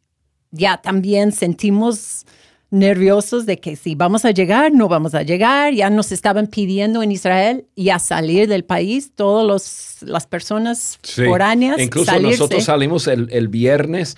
ya 0.53 0.77
también 0.77 1.33
sentimos 1.33 2.25
nerviosos 2.71 3.47
de 3.47 3.59
que 3.59 3.77
si 3.77 3.95
vamos 3.95 4.25
a 4.25 4.31
llegar, 4.31 4.73
no 4.73 4.89
vamos 4.89 5.15
a 5.15 5.23
llegar. 5.23 5.73
Ya 5.75 5.89
nos 5.91 6.13
estaban 6.13 6.47
pidiendo 6.47 7.03
en 7.03 7.13
Israel 7.13 7.67
ya 7.77 7.99
salir 7.99 8.49
del 8.49 8.65
país, 8.65 9.13
todas 9.15 10.01
las 10.03 10.27
personas 10.27 10.99
Sí. 11.03 11.25
foráneas. 11.25 11.79
Incluso 11.81 12.11
salirse. 12.11 12.33
nosotros 12.39 12.65
salimos 12.65 13.07
el, 13.07 13.29
el 13.33 13.49
viernes 13.49 14.17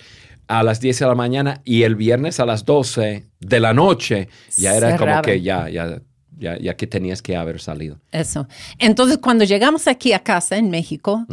a 0.49 0.65
las 0.65 0.81
10 0.81 0.99
de 0.99 1.07
la 1.07 1.15
mañana 1.15 1.61
y 1.65 1.85
el 1.85 1.95
viernes 1.95 2.41
a 2.41 2.47
las 2.47 2.65
12 2.65 3.25
de 3.39 3.61
la 3.61 3.73
noche 3.73 4.29
ya 4.57 4.75
era 4.77 4.97
como 4.97 5.23
que 5.23 5.41
ya, 5.43 5.69
ya, 5.69 6.01
ya, 6.37 6.59
ya 6.59 6.75
que 6.77 6.89
tenías 6.89 7.23
que 7.23 7.37
haber 7.37 7.61
salido. 7.61 8.01
Eso. 8.11 8.49
Entonces, 8.79 9.19
cuando 9.19 9.45
llegamos 9.45 9.87
aquí 9.87 10.13
a 10.13 10.25
casa 10.25 10.57
en 10.57 10.69
México, 10.71 11.25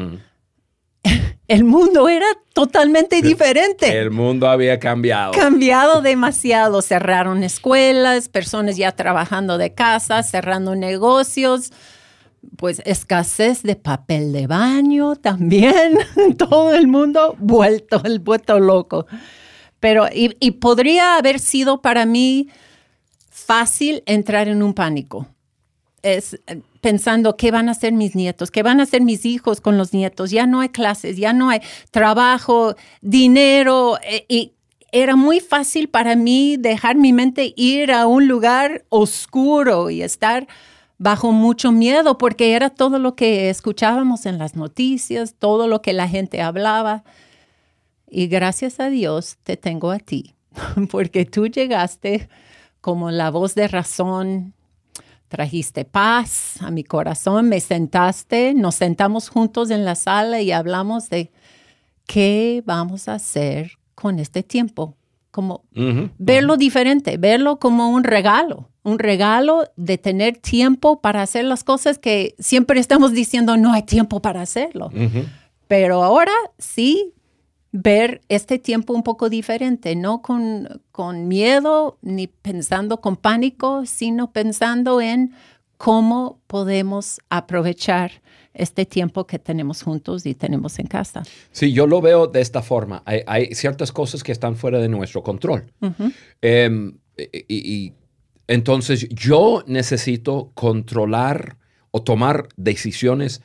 el 1.47 1.63
mundo 1.63 2.09
era 2.09 2.25
totalmente 2.53 3.21
diferente. 3.21 3.97
El 3.97 4.11
mundo 4.11 4.49
había 4.49 4.79
cambiado. 4.79 5.31
cambiado 5.31 6.01
demasiado. 6.01 6.81
Cerraron 6.81 7.43
escuelas, 7.43 8.27
personas 8.27 8.75
ya 8.75 8.91
trabajando 8.91 9.57
de 9.57 9.73
casa, 9.73 10.23
cerrando 10.23 10.75
negocios, 10.75 11.71
pues 12.57 12.81
escasez 12.85 13.63
de 13.63 13.75
papel 13.75 14.33
de 14.33 14.47
baño 14.47 15.15
también. 15.15 15.97
Todo 16.37 16.75
el 16.75 16.87
mundo 16.87 17.35
vuelto, 17.39 18.01
el 18.03 18.19
vuelto 18.19 18.59
loco. 18.59 19.07
Pero, 19.79 20.07
y, 20.13 20.35
y 20.39 20.51
podría 20.51 21.17
haber 21.17 21.39
sido 21.39 21.81
para 21.81 22.05
mí 22.05 22.49
fácil 23.29 24.03
entrar 24.05 24.49
en 24.49 24.63
un 24.63 24.73
pánico. 24.73 25.27
Es 26.01 26.39
pensando 26.87 27.35
qué 27.35 27.51
van 27.51 27.67
a 27.67 27.73
hacer 27.73 27.91
mis 27.91 28.15
nietos, 28.15 28.49
qué 28.49 28.63
van 28.63 28.79
a 28.79 28.83
hacer 28.83 29.01
mis 29.01 29.25
hijos 29.25 29.59
con 29.59 29.77
los 29.77 29.91
nietos. 29.91 30.31
Ya 30.31 30.47
no 30.47 30.61
hay 30.61 30.69
clases, 30.69 31.17
ya 31.17 31.33
no 31.33 31.49
hay 31.49 31.59
trabajo, 31.91 32.75
dinero. 33.01 33.97
eh, 34.03 34.25
y 34.29 34.53
era 34.93 35.17
muy 35.17 35.41
fácil 35.41 35.89
para 35.89 36.15
mí 36.15 36.55
dejar 36.55 36.95
mi 36.95 37.11
mente 37.11 37.53
ir 37.57 37.91
a 37.91 38.07
un 38.07 38.29
lugar 38.29 38.85
oscuro 38.87 39.89
y 39.89 40.01
estar 40.01 40.47
bajo 40.97 41.33
mucho 41.33 41.73
miedo 41.73 42.17
porque 42.17 42.53
era 42.53 42.69
todo 42.69 42.99
lo 42.99 43.17
que 43.17 43.49
escuchábamos 43.49 44.25
en 44.25 44.37
las 44.37 44.55
noticias, 44.55 45.35
todo 45.37 45.67
lo 45.67 45.81
que 45.81 45.91
la 45.91 46.07
gente 46.07 46.41
hablaba. 46.41 47.03
Y 48.09 48.27
gracias 48.27 48.79
a 48.79 48.87
Dios 48.87 49.35
te 49.43 49.57
tengo 49.57 49.91
a 49.91 49.99
ti, 49.99 50.35
porque 50.89 51.25
tú 51.25 51.47
llegaste 51.47 52.29
como 52.79 53.11
la 53.11 53.29
voz 53.29 53.55
de 53.55 53.67
razón, 53.67 54.53
trajiste 55.27 55.85
paz 55.85 56.61
a 56.61 56.71
mi 56.71 56.83
corazón, 56.83 57.49
me 57.49 57.59
sentaste, 57.59 58.53
nos 58.53 58.75
sentamos 58.75 59.29
juntos 59.29 59.69
en 59.69 59.85
la 59.85 59.95
sala 59.95 60.41
y 60.41 60.51
hablamos 60.51 61.09
de 61.09 61.31
qué 62.05 62.63
vamos 62.65 63.07
a 63.07 63.15
hacer 63.15 63.73
con 63.95 64.19
este 64.19 64.43
tiempo. 64.43 64.95
Como 65.31 65.65
verlo 66.17 66.57
diferente, 66.57 67.17
verlo 67.17 67.59
como 67.59 67.89
un 67.89 68.03
regalo, 68.03 68.69
un 68.81 68.97
regalo 68.97 69.65
de 69.75 69.99
tener 69.99 70.37
tiempo 70.37 70.99
para 70.99 71.21
hacer 71.21 71.45
las 71.45 71.63
cosas 71.63 71.99
que 71.99 72.33
siempre 72.39 72.79
estamos 72.79 73.11
diciendo 73.11 73.55
no 73.55 73.73
hay 73.73 73.83
tiempo 73.83 74.19
para 74.19 74.41
hacerlo. 74.41 74.89
Pero 75.67 76.03
ahora 76.03 76.31
sí 76.57 77.13
ver 77.79 78.21
este 78.27 78.57
tiempo 78.57 78.93
un 78.93 79.03
poco 79.03 79.29
diferente, 79.29 79.95
no 79.95 80.21
con, 80.21 80.81
con 80.91 81.27
miedo 81.27 81.97
ni 82.01 82.27
pensando 82.27 83.01
con 83.01 83.15
pánico, 83.15 83.85
sino 83.85 84.31
pensando 84.31 84.99
en 84.99 85.33
cómo 85.77 86.39
podemos 86.47 87.19
aprovechar 87.29 88.11
este 88.55 88.87
tiempo 88.87 89.27
que 89.27 89.37
tenemos 89.37 89.83
juntos 89.83 90.25
y 90.25 90.33
tenemos 90.33 90.79
en 90.79 90.87
casa. 90.87 91.21
Sí, 91.51 91.71
yo 91.71 91.85
lo 91.85 92.01
veo 92.01 92.25
de 92.25 92.41
esta 92.41 92.63
forma. 92.63 93.03
Hay, 93.05 93.53
ciertas 93.53 93.91
cosas 93.91 94.23
que 94.23 94.31
están 94.31 94.55
fuera 94.55 94.79
de 94.79 94.89
nuestro 94.89 95.21
control. 95.21 95.71
Em, 96.41 96.97
y, 97.47 97.93
entonces 98.47 99.07
yo 99.09 99.63
necesito 99.67 100.51
controlar 100.55 101.57
o 101.91 102.01
tomar 102.01 102.47
decisiones 102.55 103.41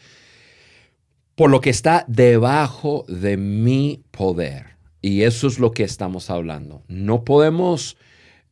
por 1.35 1.51
lo 1.51 1.61
que 1.61 1.71
está 1.71 2.05
debajo 2.09 3.05
de 3.09 3.37
mi 3.37 4.03
poder. 4.11 4.77
Y 5.01 5.23
eso 5.23 5.49
es 5.49 5.59
lo 5.59 5.73
que 5.73 5.83
estamos 5.83 6.31
hablando. 6.31 6.83
No 6.89 7.25
podemos 7.25 7.97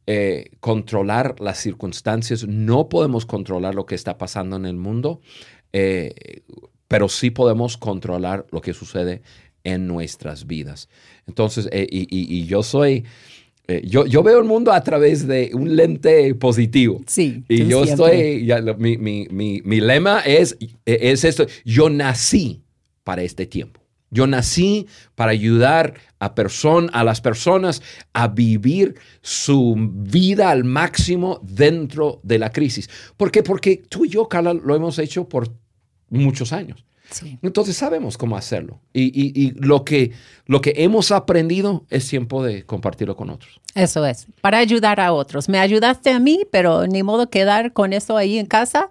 eh, 0.06 0.50
controlar 0.58 1.36
las 1.38 1.58
circunstancias, 1.58 2.46
no 2.46 2.88
podemos 2.88 3.26
controlar 3.26 3.74
lo 3.74 3.86
que 3.86 3.94
está 3.94 4.18
pasando 4.18 4.56
en 4.56 4.66
el 4.66 4.76
mundo, 4.76 5.20
eh, 5.72 6.42
pero 6.88 7.08
sí 7.08 7.30
podemos 7.30 7.76
controlar 7.76 8.46
lo 8.50 8.60
que 8.60 8.74
sucede 8.74 9.22
en 9.62 9.86
nuestras 9.86 10.46
vidas. 10.46 10.88
Entonces, 11.28 11.68
eh, 11.70 11.86
y, 11.88 12.46
yo 12.46 12.64
soy... 12.64 13.04
yo, 13.84 14.06
yo, 14.06 14.24
veo 14.24 14.40
el 14.40 14.46
mundo 14.46 14.72
a 14.72 14.82
través 14.82 15.28
de 15.28 15.52
un 15.54 15.76
lente 15.76 16.34
positivo. 16.34 17.02
Sí. 17.06 17.44
Y 17.48 17.66
yo 17.66 17.84
estoy, 17.84 18.50
mi, 18.78 18.96
mi, 18.96 19.28
mi, 19.30 19.62
mi, 19.62 19.80
lema 19.80 20.20
es, 20.22 20.56
es 20.84 21.24
esto, 21.24 21.46
yo 21.64 21.88
nací 21.88 22.64
para 23.04 23.22
este 23.22 23.46
tiempo. 23.46 23.80
Yo 24.10 24.26
nací 24.26 24.88
para 25.14 25.30
ayudar 25.30 25.94
a, 26.18 26.34
a 26.92 27.04
las 27.04 27.20
personas 27.20 27.80
a 28.12 28.28
vivir 28.28 28.96
su 29.22 29.76
vida 29.78 30.50
al 30.50 30.64
máximo 30.64 31.40
dentro 31.42 32.20
de 32.24 32.38
la 32.40 32.50
crisis. 32.50 32.90
¿Por 33.16 33.30
qué? 33.30 33.42
Porque 33.44 33.82
tú 33.88 34.04
y 34.04 34.08
yo, 34.08 34.28
Carla, 34.28 34.52
lo 34.52 34.74
hemos 34.74 34.98
hecho 34.98 35.28
por 35.28 35.48
muchos 36.08 36.52
años. 36.52 36.84
Entonces 37.42 37.76
sabemos 37.76 38.16
cómo 38.16 38.36
hacerlo. 38.36 38.80
Y, 38.92 39.52
lo, 39.56 39.84
que, 39.84 40.12
lo 40.46 40.60
que 40.60 40.74
hemos 40.76 41.10
aprendido 41.10 41.84
es 41.90 42.08
tiempo 42.08 42.42
de 42.44 42.64
compartirlo 42.64 43.16
con 43.16 43.30
otros. 43.30 43.60
Eso 43.74 44.06
es, 44.06 44.26
para 44.40 44.58
ayudar 44.58 45.00
a 45.00 45.12
otros. 45.12 45.48
Me 45.48 45.58
ayudaste 45.58 46.10
a 46.10 46.20
mí, 46.20 46.42
pero 46.50 46.86
ni 46.86 47.02
modo 47.02 47.28
quedar 47.28 47.72
con 47.72 47.92
eso 47.92 48.16
ahí 48.16 48.38
en 48.38 48.46
casa 48.46 48.90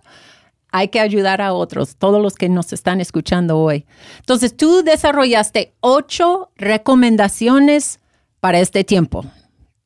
hay 0.72 0.90
que 0.90 1.00
ayudar 1.00 1.42
a 1.42 1.54
otros, 1.54 1.96
todos 1.96 2.22
los 2.22 2.36
que 2.36 2.50
nos 2.50 2.74
están 2.74 3.02
escuchando 3.02 3.58
hoy. 3.58 3.86
Entonces, 4.20 4.56
tú 4.56 4.84
desarrollaste 4.84 5.74
ocho 5.80 6.52
recomendaciones 6.56 8.00
para 8.40 8.60
este 8.60 8.84
tiempo, 8.84 9.26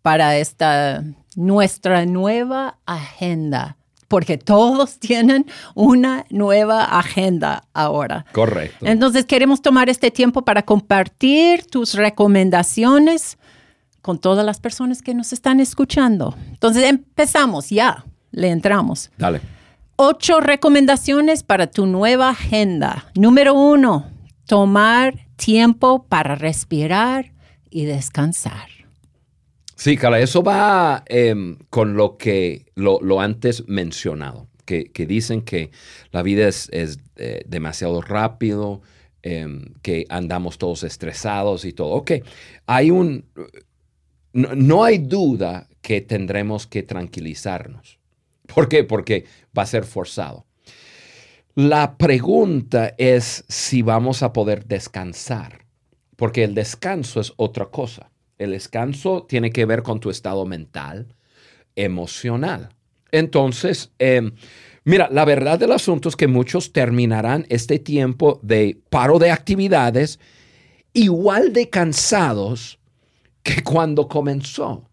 para 0.01 0.38
esta 0.38 1.03
nuestra 1.36 2.05
nueva 2.05 2.77
agenda, 2.86 3.77
porque 4.07 4.38
todos 4.38 4.99
tienen 4.99 5.45
una 5.73 6.25
nueva 6.29 6.84
agenda 6.84 7.63
ahora. 7.73 8.25
Correcto. 8.31 8.86
Entonces, 8.86 9.25
queremos 9.25 9.62
tomar 9.62 9.89
este 9.89 10.12
tiempo 10.12 10.43
para 10.43 10.63
compartir 10.63 11.65
tus 11.65 11.93
recomendaciones 11.95 13.38
con 14.01 14.19
todas 14.19 14.45
las 14.45 14.60
personas 14.60 15.01
que 15.01 15.13
nos 15.13 15.31
están 15.31 15.62
escuchando. 15.62 16.36
Entonces, 16.51 16.84
empezamos 16.84 17.69
ya, 17.69 18.03
le 18.31 18.49
entramos. 18.49 19.10
Dale. 19.17 19.39
Ocho 19.95 20.39
recomendaciones 20.39 21.43
para 21.43 21.67
tu 21.67 21.86
nueva 21.86 22.29
agenda. 22.29 23.12
Número 23.13 23.53
uno, 23.53 24.10
tomar 24.47 25.27
tiempo 25.36 26.08
para 26.08 26.34
respirar 26.34 27.32
y 27.69 27.86
descansar. 27.86 28.69
Sí, 29.75 29.95
Carla, 29.95 30.19
eso 30.19 30.41
va 30.41 31.03
em, 31.06 31.58
con 31.69 31.95
lo 31.95 32.17
que 32.17 32.65
lo, 32.73 33.21
antes 33.21 33.67
mencionado, 33.67 34.47
que, 34.65 34.89
dicen 35.08 35.43
que 35.43 35.69
la 36.12 36.23
vida 36.23 36.47
es, 36.47 36.69
eh, 36.71 37.43
demasiado 37.45 38.01
rápido, 38.01 38.82
em, 39.21 39.65
que 39.84 40.08
andamos 40.10 40.58
todos 40.58 40.82
estresados 40.82 41.65
y 41.65 41.73
todo. 41.73 41.89
Ok, 41.89 42.13
hay 42.65 42.89
un, 42.89 43.25
no 44.34 44.84
hay 44.84 44.97
duda 44.97 45.67
que 45.82 46.01
tendremos 46.01 46.65
que 46.65 46.82
tranquilizarnos. 46.82 47.99
¿Por 48.47 48.67
qué? 48.67 48.84
Porque 48.84 49.25
va 49.58 49.63
a 49.63 49.67
ser 49.67 49.84
forzado. 49.86 50.45
La 51.56 51.97
pregunta 51.97 52.95
es 52.97 53.45
si 53.47 53.84
vamos 53.84 54.23
a 54.23 54.34
poder 54.34 54.65
descansar, 54.65 55.65
porque 56.15 56.43
el 56.43 56.56
descanso 56.56 57.19
es 57.19 57.34
otra 57.38 57.67
cosa. 57.67 58.10
El 58.39 58.51
descanso 58.51 59.25
tiene 59.29 59.51
que 59.51 59.65
ver 59.65 59.84
con 59.84 59.99
tu 59.99 60.10
estado 60.10 60.45
mental, 60.45 61.15
emocional. 61.75 62.69
Entonces, 63.12 63.91
em, 63.99 64.32
mira, 64.84 65.08
la 65.12 65.25
verdad 65.25 65.60
del 65.60 65.73
asunto 65.73 66.10
es 66.10 66.15
que 66.15 66.27
muchos 66.27 66.73
terminarán 66.73 67.45
este 67.49 67.77
tiempo 67.77 68.39
de 68.41 68.82
paro 68.89 69.19
de 69.19 69.29
actividades 69.29 70.19
igual 70.93 71.53
de 71.53 71.69
cansados 71.69 72.79
que 73.43 73.62
cuando 73.62 74.08
comenzó, 74.08 74.89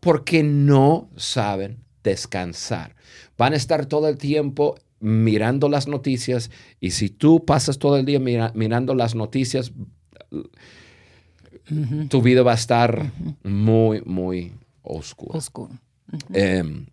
porque 0.00 0.42
no 0.42 1.10
saben 1.16 1.82
descansar. 2.02 2.94
Van 3.36 3.52
a 3.52 3.56
estar 3.56 3.86
todo 3.86 4.08
el 4.08 4.18
tiempo 4.18 4.76
mirando 5.00 5.68
las 5.68 5.88
noticias 5.88 6.50
y 6.80 6.92
si 6.92 7.08
tú 7.08 7.44
pasas 7.44 7.78
todo 7.78 7.96
el 7.96 8.06
día 8.06 8.20
mirando 8.20 8.94
las 8.94 9.14
noticias, 9.14 9.72
tu 12.08 12.22
vida 12.22 12.42
va 12.42 12.52
a 12.52 12.56
estar 12.56 13.10
muy, 13.42 14.02
muy 14.02 14.52
oscura. 14.82 15.38
Oscuro. 15.38 15.72
Em, 16.32 16.86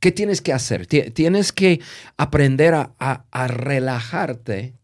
¿Qué 0.00 0.12
tienes 0.12 0.40
que 0.40 0.52
hacer? 0.52 0.86
Tienes 0.86 1.52
que 1.52 1.80
aprender 2.16 2.74
a 2.74 3.48
relajarte 3.48 4.74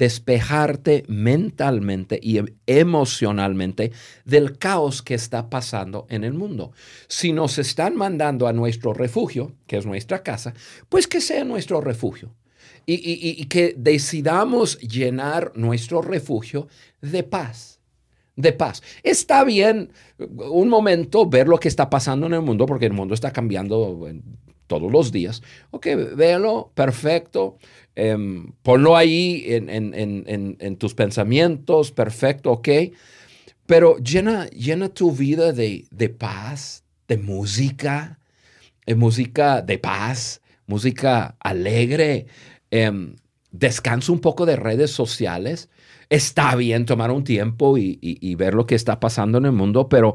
despejarte 0.00 1.04
mentalmente 1.08 2.18
y 2.22 2.38
em, 2.38 2.46
emocionalmente 2.66 3.92
del 4.24 4.56
caos 4.56 5.02
que 5.02 5.12
está 5.12 5.50
pasando 5.50 6.06
en 6.08 6.24
el 6.24 6.32
mundo. 6.32 6.72
Si 7.06 7.34
nos 7.34 7.58
están 7.58 7.96
mandando 7.96 8.48
a 8.48 8.54
nuestro 8.54 8.94
refugio, 8.94 9.52
que 9.66 9.76
es 9.76 9.84
nuestra 9.84 10.22
casa, 10.22 10.54
pues 10.88 11.06
que 11.06 11.20
sea 11.20 11.44
nuestro 11.44 11.82
refugio. 11.82 12.34
Y, 12.86 13.44
que 13.44 13.74
decidamos 13.76 14.78
llenar 14.80 15.52
nuestro 15.54 16.02
refugio 16.02 16.66
de 17.00 17.22
paz 17.22 17.78
de 18.34 18.52
paz. 18.52 18.82
Está 19.02 19.44
bien 19.44 19.92
un 20.18 20.68
momento 20.70 21.28
ver 21.28 21.46
lo 21.46 21.58
que 21.58 21.68
está 21.68 21.90
pasando 21.90 22.26
en 22.26 22.32
el 22.32 22.40
mundo, 22.40 22.64
porque 22.64 22.86
el 22.86 22.94
mundo 22.94 23.12
está 23.12 23.32
cambiando 23.32 24.08
todos 24.70 24.90
los 24.90 25.10
días. 25.10 25.42
Ok, 25.72 25.88
véalo, 26.14 26.70
perfecto. 26.74 27.58
Em, 27.96 28.52
ponlo 28.62 28.96
ahí 28.96 29.44
en, 29.48 30.76
tus 30.78 30.94
pensamientos, 30.94 31.90
perfecto, 31.90 32.52
ok. 32.52 32.68
Pero 33.66 33.98
llena, 33.98 34.46
llena 34.50 34.88
tu 34.88 35.10
vida 35.10 35.52
de, 35.52 36.14
paz, 36.16 36.84
de 37.08 37.18
música, 37.18 38.20
de 38.86 38.94
música 38.94 39.60
de 39.60 39.78
paz, 39.78 40.40
música 40.66 41.36
alegre. 41.40 42.26
Em, 42.70 43.16
descansa 43.50 44.12
un 44.12 44.20
poco 44.20 44.46
de 44.46 44.54
redes 44.54 44.92
sociales. 44.92 45.68
Está 46.08 46.54
bien 46.54 46.86
tomar 46.86 47.10
un 47.10 47.24
tiempo 47.24 47.76
y 47.76 48.34
ver 48.36 48.54
lo 48.54 48.66
que 48.66 48.76
está 48.76 49.00
pasando 49.00 49.38
en 49.38 49.46
el 49.46 49.52
mundo, 49.52 49.88
pero 49.88 50.14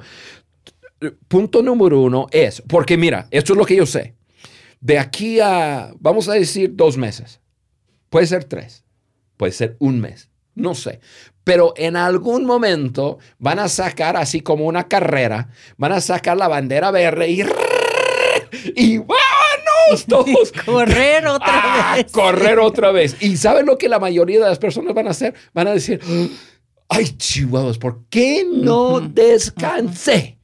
punto 1.27 1.61
número 1.61 2.01
uno 2.01 2.27
es, 2.31 2.61
porque 2.61 2.97
mira, 2.97 3.27
esto 3.31 3.53
es 3.53 3.59
lo 3.59 3.65
que 3.65 3.75
yo 3.75 3.85
sé. 3.85 4.15
De 4.85 4.99
aquí 4.99 5.39
a, 5.39 5.93
vamos 5.99 6.29
a 6.29 6.33
decir, 6.33 6.75
dos 6.75 6.95
meses 6.95 7.39
Puede 8.15 8.27
ser 8.27 8.43
tres, 8.43 8.85
puede 9.35 9.51
ser 9.51 9.77
un 9.79 9.99
mes, 9.99 10.29
no 10.53 10.75
sé. 10.75 10.99
Pero 11.43 11.73
en 11.75 11.95
algún 11.95 12.45
momento 12.45 13.17
van 13.39 13.57
a 13.57 13.67
sacar 13.67 14.15
así 14.15 14.41
como 14.41 14.65
una 14.67 14.87
carrera, 14.87 15.49
van 15.77 15.91
a 15.91 16.01
sacar 16.01 16.37
la 16.37 16.47
bandera 16.47 16.91
verde 16.91 17.29
y... 17.29 17.43
Y 18.75 18.99
¡vámonos 18.99 20.05
todos! 20.07 20.53
correr 20.65 21.25
otra 21.27 21.91
ah, 21.91 21.95
vez. 21.97 22.11
Correr 22.11 22.59
otra 22.59 22.91
vez. 22.91 23.17
¿Y 23.19 23.37
saben 23.37 23.65
lo 23.65 23.77
que 23.77 23.89
la 23.89 23.99
mayoría 23.99 24.39
de 24.39 24.45
las 24.47 24.59
personas 24.59 24.93
van 24.93 25.07
a 25.07 25.11
hacer? 25.11 25.33
Van 25.53 25.67
a 25.67 25.73
decir, 25.73 25.99
ay, 26.87 27.17
chihuahuas, 27.17 27.79
¿por 27.79 28.05
qué 28.09 28.45
no 28.49 29.01
descansé? 29.01 30.37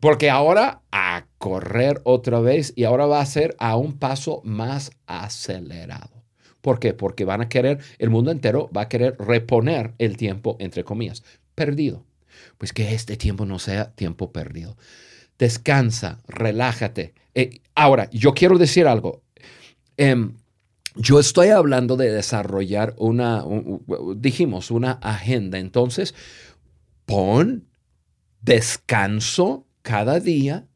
Porque 0.00 0.30
ahora 0.30 0.80
a 0.90 1.25
correr 1.38 2.00
otra 2.04 2.40
vez 2.40 2.72
y 2.76 2.84
ahora 2.84 3.06
va 3.06 3.20
a 3.20 3.26
ser 3.26 3.56
a 3.58 3.76
un 3.76 3.98
paso 3.98 4.40
más 4.44 4.90
acelerado. 5.06 6.24
¿Por 6.60 6.80
qué? 6.80 6.94
Porque 6.94 7.24
van 7.24 7.42
a 7.42 7.48
querer, 7.48 7.78
el 7.98 8.10
mundo 8.10 8.30
entero 8.30 8.70
va 8.76 8.82
a 8.82 8.88
querer 8.88 9.16
reponer 9.18 9.94
el 9.98 10.16
tiempo, 10.16 10.56
entre 10.58 10.84
comillas, 10.84 11.22
perdido. 11.54 12.04
Pues 12.58 12.72
que 12.72 12.92
este 12.94 13.16
tiempo 13.16 13.46
no 13.46 13.58
sea 13.58 13.92
tiempo 13.92 14.32
perdido. 14.32 14.76
Descansa, 15.38 16.18
relájate. 16.26 17.14
Eh, 17.34 17.60
ahora, 17.74 18.10
yo 18.10 18.34
quiero 18.34 18.58
decir 18.58 18.86
algo. 18.86 19.22
Em, 19.96 20.34
yo 20.96 21.20
estoy 21.20 21.48
hablando 21.48 21.96
de 21.96 22.10
desarrollar 22.10 22.94
una, 22.96 23.44
dijimos, 24.16 24.70
una 24.70 24.92
agenda. 24.92 25.58
Entonces, 25.58 26.14
pon 27.04 27.68
descanso 28.40 29.66
cada 29.82 30.20
día 30.20 30.66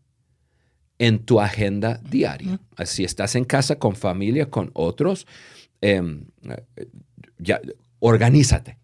en 1.00 1.20
tu 1.20 1.40
agenda 1.40 1.98
diaria. 2.10 2.60
Si 2.84 3.04
estás 3.04 3.34
en 3.34 3.44
casa 3.44 3.76
con 3.76 3.96
familia, 3.96 4.50
con 4.50 4.70
otros, 4.74 5.26
em, 5.80 6.26
ya, 7.38 7.58
organízate, 8.00 8.76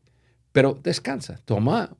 pero 0.50 0.80
descansa. 0.82 1.38
Toma 1.44 1.94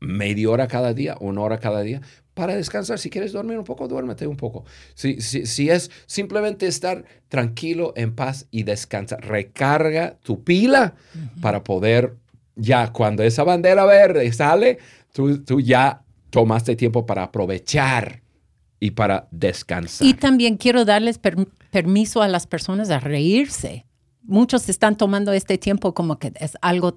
media 0.00 0.50
hora 0.50 0.66
cada 0.66 0.92
día, 0.92 1.16
una 1.20 1.42
hora 1.42 1.58
cada 1.58 1.82
día 1.82 2.00
para 2.34 2.56
descansar. 2.56 2.98
Si 2.98 3.08
quieres 3.08 3.30
dormir 3.30 3.56
un 3.56 3.64
poco, 3.64 3.86
duérmete 3.86 4.26
un 4.26 4.36
poco. 4.36 4.64
Si, 4.94 5.20
si, 5.20 5.70
es 5.70 5.92
simplemente 6.06 6.66
estar 6.66 7.04
tranquilo, 7.28 7.92
en 7.94 8.16
paz 8.16 8.48
y 8.50 8.64
descansa, 8.64 9.16
recarga 9.18 10.16
tu 10.24 10.42
pila 10.42 10.94
para 11.40 11.62
poder, 11.62 12.16
ya 12.56 12.92
cuando 12.92 13.22
esa 13.22 13.44
bandera 13.44 13.84
verde 13.84 14.32
sale, 14.32 14.78
tú, 15.12 15.38
tú 15.44 15.60
ya 15.60 16.02
tomaste 16.30 16.74
tiempo 16.74 17.06
para 17.06 17.22
aprovechar 17.22 18.22
y 18.82 18.90
para 18.90 19.28
descansar. 19.30 20.04
Y 20.04 20.14
también 20.14 20.56
quiero 20.56 20.84
darles 20.84 21.20
permiso 21.70 22.20
a 22.20 22.26
las 22.26 22.48
personas 22.48 22.90
a 22.90 22.98
reírse. 22.98 23.86
Muchos 24.24 24.68
están 24.68 24.96
tomando 24.96 25.32
este 25.32 25.56
tiempo 25.56 25.94
como 25.94 26.18
que 26.18 26.32
es 26.34 26.58
algo 26.62 26.96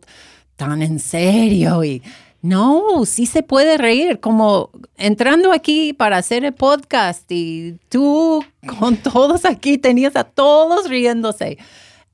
tan 0.56 0.82
en 0.82 0.98
serio 0.98 1.84
y 1.84 2.02
no, 2.41 3.06
sí 3.06 3.28
se 3.28 3.43
puede 3.43 3.78
reír, 3.78 4.19
como 4.19 4.71
entrando 4.98 5.52
aquí 5.52 5.93
para 5.93 6.17
hacer 6.17 6.43
el 6.43 6.56
podcast 6.56 7.32
y 7.32 7.78
tú 7.88 8.43
con 8.80 8.98
todos 9.04 9.45
aquí 9.45 9.78
tenías 9.78 10.15
a 10.15 10.24
todos 10.24 10.89
riéndose. 10.89 11.60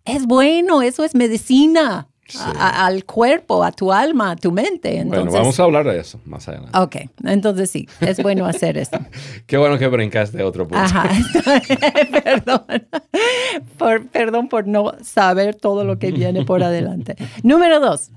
Es 0.03 0.25
bueno, 0.25 0.81
eso 0.81 1.05
es 1.05 1.15
medicina. 1.15 2.09
Al 2.39 3.05
cuerpo, 3.05 3.63
a 3.63 3.71
tu 3.71 3.91
alma, 3.91 4.31
a 4.31 4.35
tu 4.35 4.51
mente. 4.51 4.97
Entonces, 4.97 5.25
bueno, 5.25 5.31
vamos 5.31 5.59
a 5.59 5.63
hablar 5.63 5.85
de 5.85 5.99
eso 5.99 6.19
más 6.25 6.47
adelante. 6.47 6.77
Ok, 6.77 6.95
entonces 7.25 7.69
sí, 7.69 7.87
es 7.99 8.21
bueno 8.21 8.45
hacer 8.45 8.77
eso. 8.77 8.97
Qué 9.45 9.57
bueno 9.57 9.77
que 9.77 9.87
brincaste 9.87 10.41
otro 10.43 10.67
punto. 10.67 10.83
Ajá, 10.83 11.09
perdón. 12.23 12.63
Por, 13.77 14.07
perdón 14.07 14.47
por 14.49 14.67
no 14.67 14.93
saber 15.03 15.55
todo 15.55 15.83
lo 15.83 15.99
que 15.99 16.11
viene 16.11 16.45
por 16.45 16.63
adelante. 16.63 17.15
Número 17.43 17.79
dos, 17.79 18.11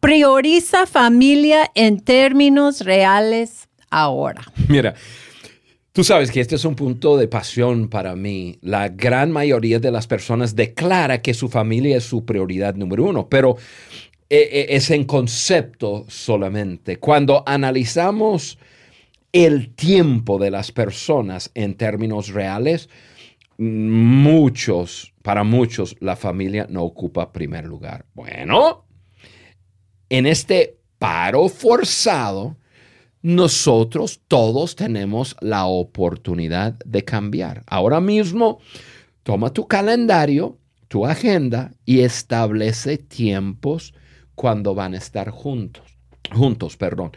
prioriza 0.00 0.86
familia 0.86 1.70
en 1.74 2.00
términos 2.00 2.80
reales 2.82 3.68
ahora. 3.90 4.42
Mira, 4.68 4.94
tú 5.96 6.04
sabes 6.04 6.30
que 6.30 6.40
este 6.40 6.56
es 6.56 6.66
un 6.66 6.74
punto 6.74 7.16
de 7.16 7.26
pasión 7.26 7.88
para 7.88 8.14
mí. 8.14 8.58
La 8.60 8.90
gran 8.90 9.32
mayoría 9.32 9.78
de 9.78 9.90
las 9.90 10.06
personas 10.06 10.54
declara 10.54 11.22
que 11.22 11.32
su 11.32 11.48
familia 11.48 11.96
es 11.96 12.04
su 12.04 12.26
prioridad 12.26 12.74
número 12.74 13.04
uno, 13.04 13.30
pero 13.30 13.56
eh, 14.28 14.46
eh, 14.52 14.66
es 14.68 14.90
en 14.90 15.04
concepto 15.04 16.04
solamente. 16.06 16.98
Cuando 16.98 17.42
analizamos 17.46 18.58
el 19.32 19.74
tiempo 19.74 20.38
de 20.38 20.50
las 20.50 20.70
personas 20.70 21.50
en 21.54 21.76
términos 21.76 22.28
reales, 22.28 22.90
muchos, 23.56 25.14
para 25.22 25.44
muchos, 25.44 25.96
la 26.00 26.14
familia 26.14 26.66
no 26.68 26.82
ocupa 26.82 27.32
primer 27.32 27.64
lugar. 27.64 28.04
Bueno, 28.12 28.84
en 30.10 30.26
este 30.26 30.76
paro 30.98 31.48
forzado, 31.48 32.58
nosotros 33.22 34.20
todos 34.28 34.76
tenemos 34.76 35.36
la 35.40 35.66
oportunidad 35.66 36.74
de 36.84 37.04
cambiar. 37.04 37.62
Ahora 37.66 38.00
mismo, 38.00 38.60
toma 39.22 39.52
tu 39.52 39.66
calendario, 39.66 40.58
tu 40.88 41.06
agenda 41.06 41.72
y 41.84 42.00
establece 42.00 42.98
tiempos 42.98 43.94
cuando 44.34 44.74
van 44.74 44.94
a 44.94 44.98
estar 44.98 45.30
juntos. 45.30 45.84
Juntos, 46.32 46.76
perdón. 46.76 47.12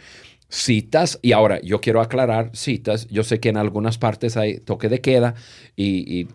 Citas, 0.47 1.19
y 1.21 1.33
ahora 1.33 1.61
yo 1.61 1.79
quiero 1.79 2.01
aclarar 2.01 2.49
citas. 2.53 3.07
Yo 3.09 3.23
sé 3.23 3.39
que 3.39 3.49
en 3.49 3.57
algunas 3.57 3.99
partes 3.99 4.35
hay 4.35 4.59
toque 4.59 4.89
de 4.89 5.01
queda 5.01 5.35
y, 5.75 6.21
y 6.21 6.27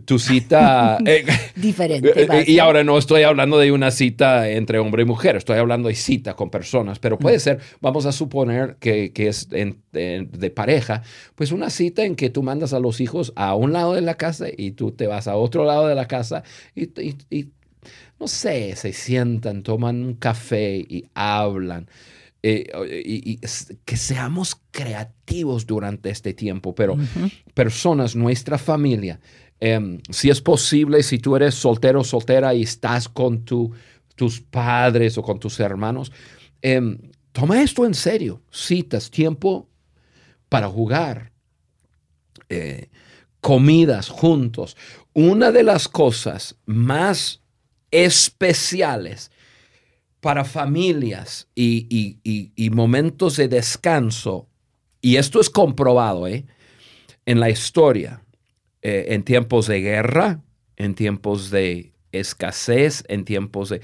tu 0.00 0.18
cita... 0.18 0.98
Eh, 1.06 1.24
Diferente. 1.56 2.12
Eh, 2.14 2.44
y 2.46 2.58
ahora 2.58 2.84
no 2.84 2.96
estoy 2.96 3.22
hablando 3.22 3.58
de 3.58 3.72
una 3.72 3.90
cita 3.90 4.48
entre 4.48 4.78
hombre 4.78 5.02
y 5.02 5.04
mujer, 5.04 5.36
estoy 5.36 5.58
hablando 5.58 5.88
de 5.88 5.94
cita 5.94 6.34
con 6.34 6.48
personas, 6.48 6.98
pero 6.98 7.18
puede 7.18 7.38
ser, 7.38 7.58
vamos 7.80 8.06
a 8.06 8.12
suponer 8.12 8.76
que, 8.78 9.12
es 9.14 9.48
de 9.50 10.52
pareja, 10.54 11.02
pues 11.34 11.52
una 11.52 11.70
cita 11.70 12.04
en 12.04 12.14
que 12.14 12.30
tú 12.30 12.42
mandas 12.42 12.72
a 12.72 12.78
los 12.78 13.00
hijos 13.00 13.32
a 13.36 13.54
un 13.54 13.72
lado 13.72 13.94
de 13.94 14.00
la 14.00 14.14
casa 14.14 14.46
y 14.56 14.72
tú 14.72 14.92
te 14.92 15.06
vas 15.06 15.28
a 15.28 15.36
otro 15.36 15.64
lado 15.64 15.88
de 15.88 15.94
la 15.94 16.06
casa 16.06 16.42
y, 16.74 17.48
no 18.18 18.28
sé, 18.28 18.76
se 18.76 18.92
sientan, 18.92 19.62
toman 19.62 20.04
un 20.04 20.14
café 20.14 20.76
y 20.76 21.06
hablan. 21.14 21.88
Eh, 22.44 23.02
y, 23.04 23.38
que 23.84 23.96
seamos 23.96 24.60
creativos 24.72 25.64
durante 25.64 26.10
este 26.10 26.34
tiempo, 26.34 26.74
pero 26.74 26.96
personas, 27.54 28.16
nuestra 28.16 28.58
familia, 28.58 29.20
Em, 29.64 30.00
si 30.10 30.28
es 30.28 30.40
posible, 30.40 31.04
si 31.04 31.20
tú 31.20 31.36
eres 31.36 31.54
soltero 31.54 32.00
o 32.00 32.04
soltera 32.04 32.52
y 32.52 32.62
estás 32.62 33.08
con 33.08 33.44
tus 33.44 34.40
padres 34.50 35.16
o 35.16 35.22
con 35.22 35.38
tus 35.38 35.60
hermanos, 35.60 36.10
em, 36.60 36.98
toma 37.30 37.62
esto 37.62 37.86
en 37.86 37.94
serio. 37.94 38.42
Citas, 38.50 39.08
tiempo 39.08 39.68
para 40.48 40.66
jugar, 40.66 41.30
eh, 42.48 42.88
comidas 43.40 44.08
juntos. 44.08 44.76
Una 45.12 45.52
de 45.52 45.62
las 45.62 45.86
cosas 45.86 46.56
más 46.66 47.40
especiales 47.92 49.30
para 50.22 50.44
familias 50.44 51.48
y, 51.56 52.70
momentos 52.70 53.36
de 53.36 53.48
descanso, 53.48 54.46
y 55.00 55.16
esto 55.16 55.40
es 55.40 55.50
comprobado 55.50 56.28
¿eh? 56.28 56.46
en 57.26 57.40
la 57.40 57.50
historia, 57.50 58.22
eh, 58.82 59.06
en 59.08 59.24
tiempos 59.24 59.66
de 59.66 59.80
guerra, 59.80 60.40
en 60.76 60.94
tiempos 60.94 61.50
de 61.50 61.92
escasez, 62.12 63.02
en 63.08 63.24
tiempos 63.24 63.70
de... 63.70 63.80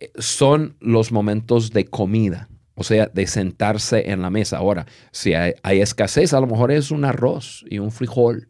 Eh, 0.00 0.10
son 0.18 0.76
los 0.80 1.12
momentos 1.12 1.70
de 1.70 1.84
comida, 1.84 2.48
o 2.74 2.82
sea, 2.82 3.06
de 3.06 3.28
sentarse 3.28 4.10
en 4.10 4.22
la 4.22 4.30
mesa. 4.30 4.58
Ahora, 4.58 4.86
si 5.12 5.34
hay, 5.34 5.54
escasez, 5.80 6.34
a 6.34 6.40
lo 6.40 6.48
mejor 6.48 6.72
es 6.72 6.90
un 6.90 7.04
arroz 7.04 7.64
y 7.70 7.78
un 7.78 7.92
frijol, 7.92 8.48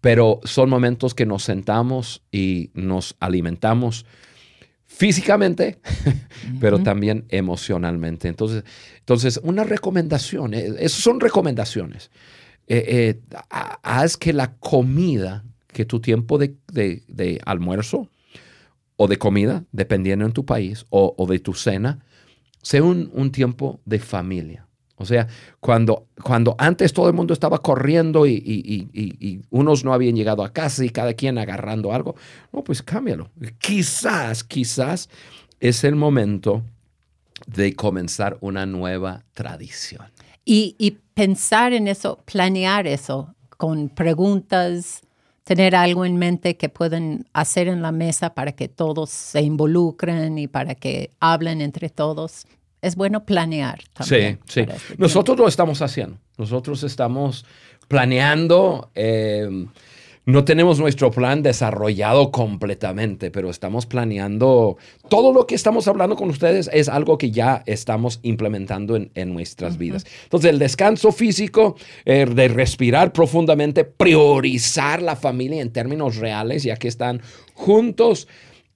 pero 0.00 0.40
son 0.44 0.70
momentos 0.70 1.12
que 1.12 1.26
nos 1.26 1.42
sentamos 1.42 2.22
y 2.32 2.70
nos 2.72 3.14
alimentamos 3.20 4.06
físicamente, 4.94 5.78
pero 6.60 6.82
también 6.82 7.24
emocionalmente. 7.28 8.28
Entonces, 8.28 8.64
entonces 8.98 9.40
una 9.42 9.64
recomendación, 9.64 10.54
eh, 10.54 10.66
esas 10.78 11.02
son 11.02 11.18
recomendaciones. 11.18 12.10
Eh, 12.68 12.84
eh, 12.88 13.36
haz 13.82 14.16
que 14.16 14.32
la 14.32 14.54
comida, 14.56 15.44
que 15.66 15.84
tu 15.84 16.00
tiempo 16.00 16.38
de, 16.38 17.40
almuerzo 17.44 18.08
o 18.96 19.08
de 19.08 19.18
comida, 19.18 19.64
dependiendo 19.72 20.26
en 20.26 20.32
tu 20.32 20.44
país, 20.44 20.84
o, 20.90 21.26
de 21.28 21.38
tu 21.38 21.54
cena, 21.54 22.04
sea 22.62 22.82
un, 22.82 23.32
tiempo 23.32 23.80
de 23.84 23.98
familia. 23.98 24.68
O 25.02 25.04
sea, 25.04 25.26
cuando, 25.60 26.06
cuando 26.22 26.54
antes 26.58 26.92
todo 26.92 27.08
el 27.08 27.14
mundo 27.14 27.34
estaba 27.34 27.58
corriendo 27.58 28.26
y, 28.26 29.42
unos 29.50 29.84
no 29.84 29.92
habían 29.92 30.14
llegado 30.14 30.44
a 30.44 30.52
casa 30.52 30.84
y 30.84 30.90
cada 30.90 31.14
quien 31.14 31.38
agarrando 31.38 31.92
algo, 31.92 32.14
no, 32.52 32.62
pues 32.62 32.82
cámbialo. 32.82 33.30
Quizás, 33.58 34.44
quizás 34.44 35.10
es 35.60 35.84
el 35.84 35.96
momento 35.96 36.62
de 37.46 37.74
comenzar 37.74 38.38
una 38.40 38.64
nueva 38.64 39.24
tradición. 39.34 40.06
Y, 40.44 40.98
pensar 41.14 41.72
en 41.72 41.88
eso, 41.88 42.20
planear 42.24 42.86
eso 42.86 43.34
con 43.58 43.88
preguntas, 43.88 45.02
tener 45.44 45.76
algo 45.76 46.04
en 46.04 46.16
mente 46.16 46.56
que 46.56 46.68
pueden 46.68 47.26
hacer 47.32 47.68
en 47.68 47.82
la 47.82 47.92
mesa 47.92 48.34
para 48.34 48.52
que 48.52 48.68
todos 48.68 49.10
se 49.10 49.42
involucren 49.42 50.38
y 50.38 50.46
para 50.46 50.74
que 50.74 51.10
hablen 51.20 51.60
entre 51.60 51.90
todos. 51.90 52.46
Es 52.82 52.96
bueno 52.96 53.24
planear 53.24 53.80
también. 53.94 54.40
Sí, 54.44 54.52
sí. 54.54 54.60
Este 54.68 54.96
Nosotros 54.98 55.38
lo 55.38 55.48
estamos 55.48 55.80
haciendo. 55.80 56.18
Nosotros 56.36 56.82
estamos 56.82 57.46
planeando. 57.88 58.90
Eh, 58.94 59.66
no 60.24 60.44
tenemos 60.44 60.78
nuestro 60.78 61.10
plan 61.10 61.42
desarrollado 61.42 62.30
completamente, 62.30 63.32
pero 63.32 63.50
estamos 63.50 63.86
planeando, 63.86 64.76
todo 65.08 65.32
lo 65.32 65.48
que 65.48 65.56
estamos 65.56 65.88
hablando 65.88 66.14
con 66.14 66.30
ustedes 66.30 66.70
es 66.72 66.88
algo 66.88 67.18
que 67.18 67.32
ya 67.32 67.64
estamos 67.66 68.20
implementando 68.22 68.96
en, 68.96 69.32
nuestras 69.32 69.78
vidas. 69.78 70.06
Entonces, 70.24 70.50
el 70.50 70.60
descanso 70.60 71.10
físico, 71.10 71.76
eh, 72.04 72.24
de 72.24 72.46
respirar 72.46 73.12
profundamente, 73.12 73.84
priorizar 73.84 75.02
la 75.02 75.16
familia 75.16 75.60
en 75.60 75.72
términos 75.72 76.16
reales, 76.16 76.62
ya 76.62 76.76
que 76.76 76.86
están 76.86 77.20
juntos. 77.54 78.28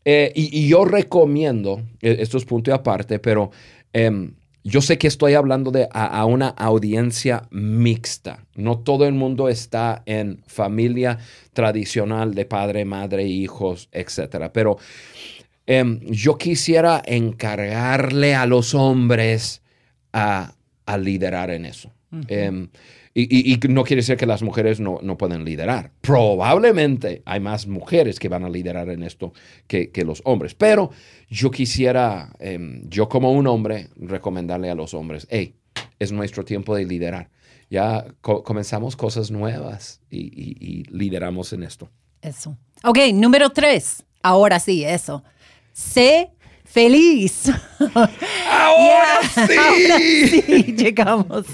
Eh, 0.05 0.33
y, 0.35 0.66
yo 0.69 0.85
recomiendo, 0.85 1.81
eh, 2.01 2.16
esto 2.21 2.38
es 2.38 2.45
punto 2.45 2.71
y 2.71 2.75
aparte, 2.75 3.19
pero... 3.19 3.51
Em, 3.97 4.35
yo 4.63 4.83
sé 4.83 4.99
que 4.99 5.07
estoy 5.07 5.33
hablando 5.33 5.71
de 5.71 5.89
a, 5.91 6.23
una 6.27 6.49
audiencia 6.49 7.49
mixta. 7.51 8.45
No 8.55 8.79
todo 8.81 9.07
el 9.07 9.15
mundo 9.15 9.49
está 9.49 10.03
en 10.05 10.43
familia 10.47 11.19
tradicional 11.55 12.35
de 12.35 12.45
padre, 12.45 12.85
madre, 12.85 13.25
hijos, 13.25 13.89
etc. 13.93 14.51
Pero 14.53 14.77
em, 15.67 16.01
yo 16.01 16.37
quisiera 16.37 17.01
encargarle 17.07 18.35
a 18.35 18.45
los 18.45 18.75
hombres 18.75 19.63
a, 20.13 20.53
liderar 20.99 21.51
en 21.51 21.65
eso. 21.65 21.91
Y, 23.18 23.59
no 23.70 23.83
quiere 23.83 24.02
decir 24.02 24.18
que 24.18 24.26
las 24.26 24.42
mujeres 24.42 24.79
no, 24.79 24.98
no, 25.02 25.16
pueden 25.16 25.42
liderar. 25.42 25.90
Probablemente 26.02 27.22
hay 27.24 27.40
más 27.40 27.66
mujeres 27.66 28.18
que 28.18 28.29
van 28.29 28.44
a 28.44 28.50
liderar 28.50 28.90
en 28.90 29.02
esto 29.02 29.33
que, 29.66 29.90
los 30.05 30.20
hombres. 30.26 30.55
Pero 30.55 30.90
yo 31.31 31.50
quisiera, 31.50 32.31
em, 32.38 32.83
yo 32.90 33.09
como 33.09 33.33
un 33.33 33.46
hombre, 33.46 33.88
recomendarle 33.96 34.68
a 34.68 34.74
los 34.74 34.92
hombres, 34.92 35.26
hey, 35.31 35.55
es 35.98 36.12
nuestro 36.12 36.44
tiempo 36.44 36.76
de 36.76 36.85
liderar. 36.85 37.31
Ya 37.70 38.05
comenzamos 38.20 38.96
cosas 38.96 39.31
nuevas 39.31 40.02
y, 40.11 40.85
lideramos 40.90 41.55
en 41.55 41.62
esto. 41.62 41.88
Eso. 42.20 42.59
Ok, 42.85 42.98
número 43.14 43.48
tres. 43.48 44.05
Ahora 44.22 44.61
sí, 44.61 44.85
eso. 44.85 45.24
Sé 45.72 46.33
feliz. 46.77 47.51
Ahora 48.51 49.21
sí. 49.49 50.75
llegamos 50.77 51.47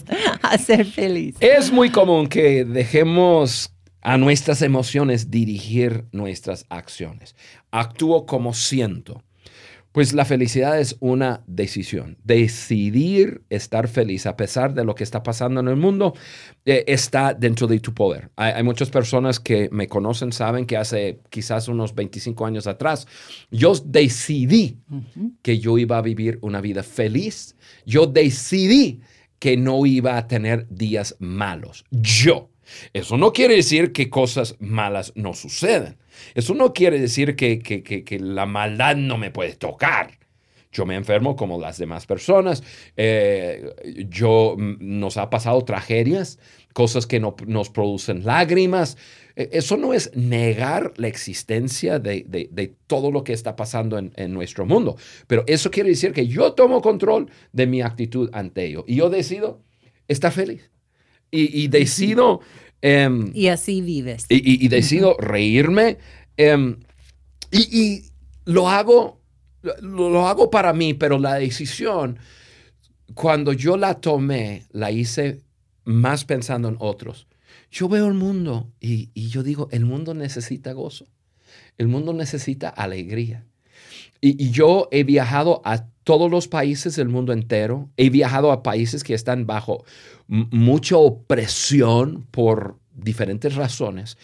a 0.43 0.59
ser 0.59 0.85
feliz. 0.85 1.37
Es 1.39 1.71
muy 1.71 1.91
común 1.91 2.27
que 2.27 2.65
dejemos 2.65 3.73
a 4.01 4.17
nuestras 4.17 4.63
emociones 4.63 5.31
dirigir 5.31 6.07
nuestras 6.11 6.67
acciones. 6.71 7.37
Actúo 7.71 8.27
como 8.27 8.53
siento. 8.53 9.23
Pues 9.93 10.15
la 10.15 10.25
felicidad 10.25 10.81
es 10.81 10.97
una 11.01 11.45
decisión. 11.47 12.17
Decidir 12.25 13.43
estar 13.51 13.89
feliz 13.89 14.25
a 14.27 14.37
pesar 14.37 14.73
de 14.73 14.85
lo 14.85 14.95
que 14.95 15.05
está 15.05 15.23
pasando 15.23 15.61
en 15.61 15.69
el 15.69 15.77
mundo 15.77 16.15
eh, 16.65 16.85
está 16.87 17.35
dentro 17.35 17.67
de 17.67 17.79
tu 17.79 17.93
poder. 17.93 18.31
Hay, 18.37 18.63
muchas 18.63 18.89
personas 18.89 19.39
que 19.39 19.69
me 19.71 19.89
conocen, 19.89 20.33
saben 20.33 20.65
que 20.65 20.79
hace 20.79 21.21
quizás 21.29 21.69
unos 21.69 21.95
25 21.95 22.47
años 22.47 22.67
atrás, 22.67 23.07
yo 23.51 23.75
decidí 23.85 24.79
que 25.43 25.59
yo 25.59 25.77
iba 25.77 25.99
a 25.99 26.03
vivir 26.03 26.39
una 26.41 26.63
vida 26.63 26.83
feliz. 26.83 27.55
Yo 27.85 28.07
decidí 28.07 29.03
que 29.39 29.59
no 29.59 29.85
iba 29.85 30.17
a 30.17 30.27
tener 30.27 30.67
días 30.71 31.17
malos. 31.19 31.85
Yo. 31.91 32.49
Eso 32.95 33.19
no 33.19 33.33
quiere 33.33 33.57
decir 33.57 33.93
que 33.93 34.09
cosas 34.09 34.57
malas 34.59 35.13
no 35.17 35.35
suceden. 35.35 35.99
Eso 36.35 36.55
no 36.55 36.73
quiere 36.73 36.99
decir 36.99 37.37
que, 37.37 38.19
la 38.21 38.47
maldad 38.47 38.97
no 38.97 39.19
me 39.19 39.31
puede 39.31 39.55
tocar. 39.55 40.19
Yo 40.73 40.87
me 40.87 40.95
enfermo 40.95 41.37
como 41.37 41.61
las 41.61 41.77
demás 41.77 42.07
personas. 42.07 42.63
Eh, 42.97 44.07
yo 44.09 44.57
mm, 44.57 44.77
nos 44.81 45.19
ha 45.19 45.29
pasado 45.29 45.63
tragedias, 45.65 46.39
cosas 46.73 47.07
que 47.07 47.21
no, 47.21 47.37
nos 47.47 47.69
producen 47.69 48.25
lágrimas. 48.25 48.97
E, 49.37 49.51
eso 49.53 49.77
no 49.77 49.93
es 49.93 50.11
negar 50.17 50.95
la 50.97 51.09
existencia 51.09 51.99
de, 51.99 52.75
todo 52.87 53.11
lo 53.11 53.23
que 53.23 53.35
está 53.35 53.55
pasando 53.55 53.99
en, 53.99 54.33
nuestro 54.33 54.65
mundo. 54.65 54.97
Pero 55.27 55.45
eso 55.47 55.71
quiere 55.71 55.91
decir 55.91 56.13
que 56.13 56.27
yo 56.27 56.55
tomo 56.55 56.81
control 56.81 57.31
de 57.53 57.67
mi 57.67 57.83
actitud 57.83 58.31
ante 58.33 58.65
ello. 58.65 58.85
Y 58.87 58.97
yo 58.97 59.11
decido 59.11 59.61
estar 60.09 60.33
feliz. 60.33 60.71
Y, 61.35 61.69
decido 61.69 62.41
Em, 62.83 63.31
y 63.33 63.47
así 63.47 63.81
vives. 63.81 64.27
Y, 64.29 64.67
decido 64.69 65.17
reírme. 65.19 65.99
Em, 66.37 66.81
y, 67.53 68.05
lo 68.45 68.69
hago, 68.69 69.21
lo, 69.81 70.27
hago 70.27 70.51
para 70.51 70.73
mí, 70.73 70.93
pero 70.93 71.19
la 71.19 71.37
decisión, 71.37 72.19
cuando 73.15 73.53
yo 73.53 73.77
la 73.77 73.95
tomé, 73.95 74.67
la 74.73 74.91
hice 74.91 75.43
más 75.85 76.25
pensando 76.25 76.69
en 76.69 76.77
otros. 76.81 77.29
Yo 77.71 77.89
veo 77.89 78.09
el 78.09 78.15
mundo 78.15 78.71
y, 78.81 79.11
yo 79.15 79.45
digo, 79.45 79.69
el 79.71 79.85
mundo 79.85 80.13
necesita 80.13 80.73
gozo. 80.73 81.07
El 81.79 81.87
mundo 81.89 82.13
necesita 82.13 82.69
alegría. 82.69 83.47
Y, 84.21 84.51
yo 84.51 84.89
he 84.91 85.05
viajado 85.05 85.63
a 85.65 85.87
todos 86.05 86.31
los 86.31 86.49
países 86.49 86.97
del 86.97 87.09
mundo 87.09 87.33
entero. 87.33 87.91
He 87.97 88.11
viajado 88.11 88.53
a 88.53 88.63
países 88.63 89.05
que 89.05 89.15
están 89.15 89.47
bajo 89.47 89.85
mucha 90.27 90.97
opresión 90.97 92.27
por 92.31 92.79
diferentes 92.95 93.55
razones. 93.55 94.17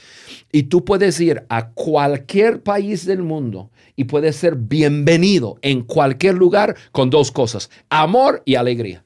Y 0.53 0.65
tú 0.65 0.85
puedes 0.85 1.21
ir 1.21 1.45
a 1.49 1.71
cualquier 1.71 2.63
país 2.63 3.07
del 3.07 3.23
mundo 3.23 3.71
y 3.97 4.05
puedes 4.05 4.37
ser 4.37 4.57
bienvenido 4.57 5.59
en 5.63 5.83
cualquier 5.83 6.35
lugar 6.35 6.77
con 6.93 7.11
dos 7.11 7.33
cosas, 7.33 7.71
amor 7.89 8.43
y 8.45 8.55
alegría. 8.55 9.05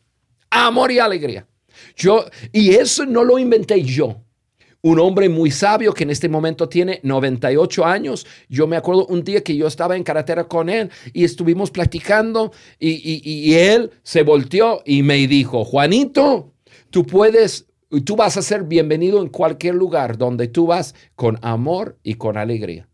Amor 0.50 0.92
y 0.92 0.98
alegría. 0.98 1.46
Yo, 1.96 2.26
y 2.52 2.70
eso 2.70 3.06
no 3.06 3.24
lo 3.24 3.38
inventé 3.38 3.82
yo. 3.82 4.22
Un 4.82 4.98
hombre 4.98 5.28
muy 5.28 5.50
sabio 5.50 5.94
que 5.94 6.02
en 6.02 6.10
este 6.10 6.28
momento 6.28 6.68
tiene 6.68 6.98
98 7.04 7.84
años. 7.84 8.26
Yo 8.48 8.66
me 8.66 8.76
acuerdo 8.76 9.06
un 9.06 9.22
día 9.22 9.42
que 9.42 9.56
yo 9.56 9.68
estaba 9.68 9.96
en 9.96 10.02
carretera 10.02 10.44
con 10.44 10.68
él 10.68 10.90
y 11.12 11.22
estuvimos 11.24 11.70
platicando 11.70 12.52
y, 12.80 13.22
y 13.24 13.54
él 13.54 13.92
se 14.02 14.22
volteó 14.24 14.82
y 14.84 15.02
me 15.04 15.26
dijo, 15.28 15.64
Juanito, 15.64 16.52
tú 16.90 17.06
puedes 17.06 17.66
tú 18.00 18.16
vas 18.16 18.36
a 18.36 18.42
ser 18.42 18.64
bienvenido 18.64 19.20
en 19.20 19.28
cualquier 19.28 19.74
lugar 19.74 20.16
donde 20.16 20.48
tú 20.48 20.66
vas 20.66 20.94
con 21.14 21.38
amor 21.42 21.98
y 22.02 22.14
con 22.14 22.36
alegría. 22.36 22.88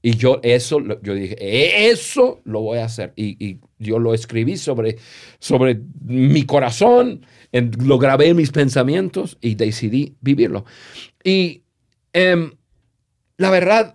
Y 0.00 0.16
yo 0.16 0.40
eso, 0.42 0.80
yo 1.02 1.14
dije, 1.14 1.36
e-, 1.40 1.90
eso 1.90 2.40
lo 2.44 2.60
voy 2.60 2.78
a 2.78 2.84
hacer. 2.84 3.12
Y, 3.16 3.58
yo 3.80 4.00
lo 4.00 4.12
escribí 4.12 4.56
sobre, 4.56 4.96
sobre 5.38 5.80
mi 6.04 6.44
corazón, 6.44 7.24
lo 7.52 7.98
grabé 7.98 8.28
en 8.28 8.36
mis 8.36 8.50
pensamientos 8.50 9.38
y 9.40 9.54
decidí 9.54 10.16
vivirlo. 10.20 10.64
Y 11.22 11.62
em, 12.12 12.52
la 13.36 13.50
verdad, 13.50 13.94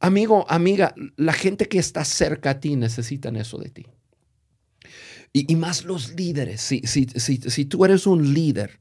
amigo, 0.00 0.46
amiga, 0.48 0.94
la 1.16 1.34
gente 1.34 1.68
que 1.68 1.78
está 1.78 2.06
cerca 2.06 2.50
a 2.50 2.60
ti 2.60 2.76
necesitan 2.76 3.36
eso 3.36 3.58
de 3.58 3.68
ti. 3.68 3.86
Y, 5.34 5.56
más 5.56 5.84
los 5.84 6.14
líderes. 6.14 6.60
Si, 6.60 6.80
si, 6.84 7.06
si, 7.06 7.36
si 7.36 7.64
tú 7.64 7.84
eres 7.84 8.06
un 8.06 8.34
líder, 8.34 8.80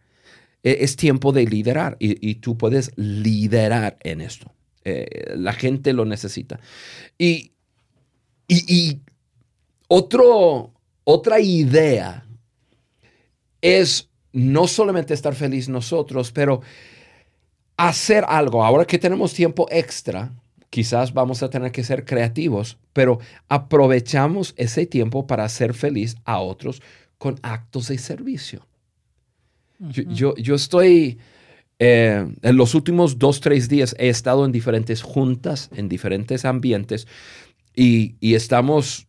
e, 0.63 0.77
es 0.81 0.95
tiempo 0.95 1.31
de 1.31 1.45
liderar 1.45 1.97
y, 1.99 2.35
tú 2.35 2.57
puedes 2.57 2.91
liderar 2.95 3.97
en 4.01 4.21
esto. 4.21 4.53
Eh, 4.83 5.33
la 5.35 5.53
gente 5.53 5.93
lo 5.93 6.05
necesita. 6.05 6.59
Y, 7.17 7.51
y, 8.47 8.99
otro, 9.87 10.71
otra 11.03 11.39
idea 11.39 12.25
es 13.61 14.09
no 14.33 14.67
solamente 14.67 15.13
estar 15.13 15.35
feliz 15.35 15.69
nosotros, 15.69 16.31
pero 16.31 16.61
hacer 17.77 18.25
algo. 18.27 18.63
Ahora 18.63 18.85
que 18.85 18.97
tenemos 18.97 19.33
tiempo 19.33 19.67
extra, 19.69 20.33
quizás 20.69 21.13
vamos 21.13 21.43
a 21.43 21.49
tener 21.49 21.71
que 21.71 21.83
ser 21.83 22.05
creativos, 22.05 22.77
pero 22.93 23.19
aprovechamos 23.49 24.53
ese 24.57 24.85
tiempo 24.85 25.27
para 25.27 25.43
hacer 25.43 25.73
feliz 25.73 26.15
a 26.23 26.39
otros 26.39 26.81
con 27.17 27.39
actos 27.43 27.89
de 27.89 27.97
servicio 27.97 28.65
yo, 29.89 30.35
yo, 30.35 30.55
estoy, 30.55 31.17
eh, 31.83 32.27
en 32.43 32.57
los 32.57 32.75
últimos 32.75 33.17
dos, 33.17 33.41
tres 33.41 33.67
días 33.67 33.95
he 33.97 34.09
estado 34.09 34.45
en 34.45 34.51
diferentes 34.51 35.01
juntas, 35.01 35.71
en 35.75 35.89
diferentes 35.89 36.45
ambientes 36.45 37.07
y, 37.75 38.15
estamos, 38.35 39.07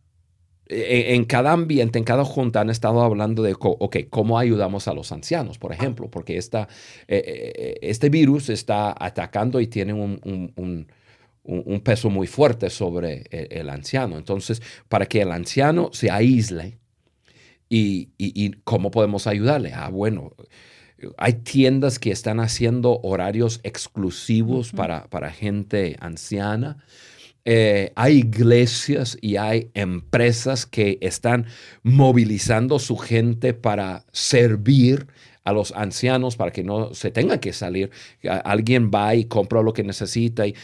e, 0.65 1.13
en, 1.13 1.25
cada 1.25 1.51
ambiente, 1.51 1.99
en 1.99 2.03
cada 2.03 2.25
junta 2.25 2.61
han 2.61 2.71
estado 2.71 3.03
hablando 3.03 3.43
de, 3.43 3.55
ok, 3.59 3.97
¿cómo 4.09 4.39
ayudamos 4.39 4.87
a 4.87 4.95
los 4.95 5.11
ancianos, 5.11 5.59
por 5.59 5.71
ejemplo? 5.71 6.09
Porque 6.09 6.35
esta, 6.35 6.67
eh, 7.07 7.21
eh, 7.27 7.75
este 7.83 8.09
virus 8.09 8.49
está 8.49 8.95
atacando 8.97 9.61
y 9.61 9.67
tiene 9.67 9.93
un, 9.93 10.87
peso 11.83 12.09
muy 12.09 12.25
fuerte 12.25 12.71
sobre 12.71 13.25
el, 13.29 13.69
anciano. 13.69 14.17
Entonces, 14.17 14.63
para 14.89 15.05
que 15.05 15.21
el 15.21 15.31
anciano 15.31 15.91
se 15.93 16.09
aísle, 16.09 16.79
y, 17.69 18.51
cómo 18.63 18.89
podemos 18.89 19.27
ayudarle? 19.27 19.73
Ah, 19.73 19.89
bueno, 19.89 20.33
hay 21.17 21.33
tiendas 21.33 21.99
que 21.99 22.11
están 22.11 22.39
haciendo 22.39 22.99
horarios 23.03 23.59
exclusivos 23.63 24.71
para, 24.71 25.07
para, 25.07 25.31
gente 25.31 25.95
anciana. 25.99 26.77
eh, 27.45 27.91
hay 27.95 28.19
iglesias 28.19 29.17
y 29.21 29.37
hay 29.37 29.69
empresas 29.73 30.65
que 30.65 30.97
están 31.01 31.45
movilizando 31.81 32.79
su 32.79 32.97
gente 32.97 33.53
para 33.53 34.05
servir 34.11 35.07
a 35.43 35.51
los 35.51 35.73
ancianos 35.73 36.35
para 36.35 36.51
que 36.51 36.63
no 36.63 36.93
se 36.93 37.11
tengan 37.11 37.39
que 37.39 37.53
salir. 37.53 37.91
Alguien 38.45 38.91
va 38.93 39.15
y 39.15 39.25
compra 39.25 39.61
lo 39.61 39.73
que 39.73 39.83
necesita. 39.83 40.47
Y, 40.47 40.55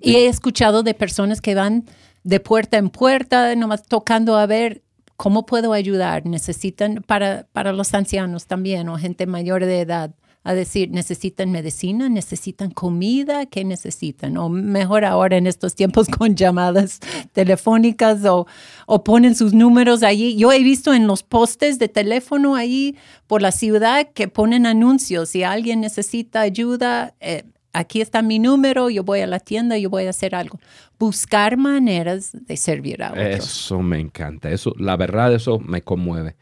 y 0.00 0.16
he 0.16 0.26
escuchado 0.26 0.82
de 0.82 0.94
personas 0.94 1.40
que 1.40 1.54
van 1.54 1.84
de 2.24 2.40
puerta 2.40 2.78
en 2.78 2.90
puerta, 2.90 3.54
nomás 3.54 3.86
tocando 3.86 4.36
a 4.36 4.46
ver 4.46 4.82
cómo 5.16 5.46
puedo 5.46 5.72
ayudar. 5.72 6.26
Necesitan 6.26 7.04
para, 7.06 7.46
para 7.52 7.72
los 7.72 7.94
ancianos 7.94 8.46
también 8.46 8.88
o 8.88 8.98
gente 8.98 9.26
mayor 9.26 9.64
de 9.64 9.80
edad 9.80 10.14
a 10.44 10.52
decir, 10.52 10.90
necesitan 10.90 11.50
medicina, 11.50 12.10
necesitan 12.10 12.70
comida, 12.70 13.46
¿qué 13.46 13.64
necesitan? 13.64 14.36
O 14.36 14.50
mejor 14.50 15.06
ahora 15.06 15.38
en 15.38 15.46
estos 15.46 15.74
tiempos 15.74 16.06
con 16.18 16.36
llamadas 16.36 17.00
telefónicas 17.32 18.22
o, 18.26 18.46
o 18.86 19.04
ponen 19.04 19.34
sus 19.34 19.54
números 19.54 20.02
allí. 20.02 20.36
Yo 20.36 20.52
he 20.52 20.62
visto 20.62 20.92
en 20.92 21.06
los 21.06 21.22
postes 21.22 21.78
de 21.78 21.88
teléfono 21.88 22.56
ahí 22.56 22.94
por 23.26 23.40
la 23.40 23.52
ciudad 23.52 24.10
que 24.12 24.28
ponen 24.28 24.66
anuncios. 24.66 25.30
Si 25.30 25.42
alguien 25.44 25.80
necesita 25.80 26.42
ayuda, 26.42 27.14
eh, 27.20 27.44
aquí 27.74 28.00
está 28.00 28.22
mi 28.22 28.38
número, 28.38 28.88
yo 28.88 29.04
voy 29.04 29.20
a 29.20 29.26
la 29.26 29.40
tienda, 29.40 29.76
yo 29.76 29.90
voy 29.90 30.06
a 30.06 30.10
hacer 30.10 30.34
algo. 30.34 30.58
Buscar 30.98 31.58
maneras 31.58 32.30
de 32.32 32.56
servir 32.56 33.02
a 33.02 33.10
otros. 33.10 33.26
Eso 33.26 33.82
me 33.82 34.00
encanta. 34.00 34.50
Eso, 34.50 34.72
la 34.78 34.96
verdad, 34.96 35.34
eso 35.34 35.58
me 35.58 35.82
conmueve. 35.82 36.36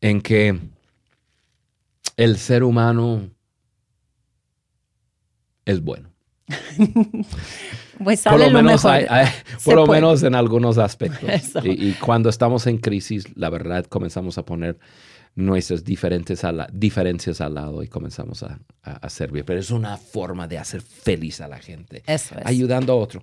En 0.00 0.20
que 0.20 0.58
el 2.16 2.36
ser 2.36 2.62
humano 2.62 3.30
es 5.64 5.80
bueno. 5.80 6.10
pues 8.04 8.20
sale 8.20 8.44
por 8.44 8.52
lo, 8.52 8.62
menos, 8.62 8.86
por 9.64 9.74
lo 9.74 9.86
menos 9.86 10.22
en 10.22 10.34
algunos 10.34 10.78
aspectos. 10.78 11.28
Y, 11.64 11.92
cuando 11.94 12.28
estamos 12.28 12.66
en 12.66 12.78
crisis, 12.78 13.24
la 13.36 13.50
verdad, 13.50 13.86
comenzamos 13.86 14.38
a 14.38 14.44
poner 14.44 14.78
nuestras 15.36 15.84
diferentes 15.84 16.42
diferencias 16.72 17.40
al 17.40 17.54
lado 17.54 17.82
y 17.82 17.88
comenzamos 17.88 18.42
a, 18.42 18.58
servir. 19.08 19.44
Pero 19.44 19.60
es 19.60 19.70
una 19.70 19.96
forma 19.96 20.48
de 20.48 20.58
hacer 20.58 20.82
feliz 20.82 21.40
a 21.40 21.48
la 21.48 21.58
gente. 21.58 22.02
Ayudando 22.44 22.92
a 22.92 22.96
otro. 22.96 23.22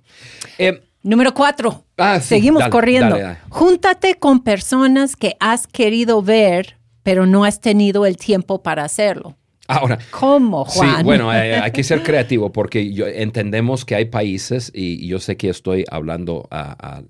Eh, 0.57 0.81
Número 1.03 1.33
cuatro. 1.33 1.83
Ah, 1.97 2.21
Seguimos 2.21 2.65
corriendo. 2.69 3.17
Júntate 3.49 4.15
con 4.15 4.41
personas 4.41 5.17
que 5.17 5.35
has 5.41 5.67
querido 5.67 6.21
ver 6.21 6.77
pero 7.03 7.25
no 7.25 7.43
has 7.43 7.59
tenido 7.59 8.05
el 8.05 8.17
tiempo 8.17 8.63
para 8.63 8.83
hacerlo. 8.83 9.37
Ahora, 9.67 9.99
¿cómo, 10.09 10.65
Juan? 10.65 10.97
Sí, 10.97 11.03
bueno, 11.03 11.33
eh, 11.33 11.55
hay, 11.61 11.71
que 11.71 11.83
ser 11.83 12.01
creativo 12.01 12.51
porque 12.51 12.91
yo, 12.93 13.07
entendemos 13.07 13.85
que 13.85 13.95
hay 13.95 14.05
países, 14.05 14.71
y, 14.73 15.05
yo 15.07 15.19
sé 15.19 15.37
que 15.37 15.49
estoy 15.49 15.85
hablando 15.89 16.47
a, 16.49 17.03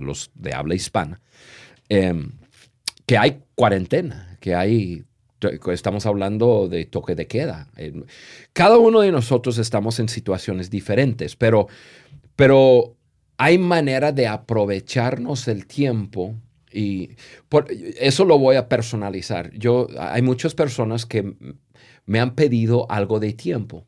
los 0.00 0.30
de 0.34 0.52
habla 0.54 0.74
hispana, 0.74 1.20
em, 1.88 2.30
que 3.06 3.18
hay 3.18 3.42
cuarentena, 3.54 4.36
que 4.40 4.54
hay, 4.54 5.04
estamos 5.72 6.06
hablando 6.06 6.68
de 6.68 6.86
toque 6.86 7.14
de 7.14 7.26
queda. 7.26 7.68
Cada 8.52 8.78
uno 8.78 9.00
de 9.00 9.12
nosotros 9.12 9.58
estamos 9.58 9.98
en 10.00 10.08
situaciones 10.08 10.70
diferentes, 10.70 11.36
pero, 11.36 11.68
pero 12.36 12.96
hay 13.36 13.58
manera 13.58 14.12
de 14.12 14.26
aprovecharnos 14.26 15.48
el 15.48 15.66
tiempo 15.66 16.34
y 16.72 17.10
por, 17.48 17.66
eso 17.70 18.24
lo 18.24 18.38
voy 18.38 18.56
a 18.56 18.68
personalizar. 18.68 19.52
Yo, 19.52 19.86
hay 19.98 20.22
muchas 20.22 20.54
personas 20.54 21.06
que 21.06 21.36
me 22.06 22.20
han 22.20 22.34
pedido 22.34 22.90
algo 22.90 23.20
de 23.20 23.32
tiempo. 23.32 23.86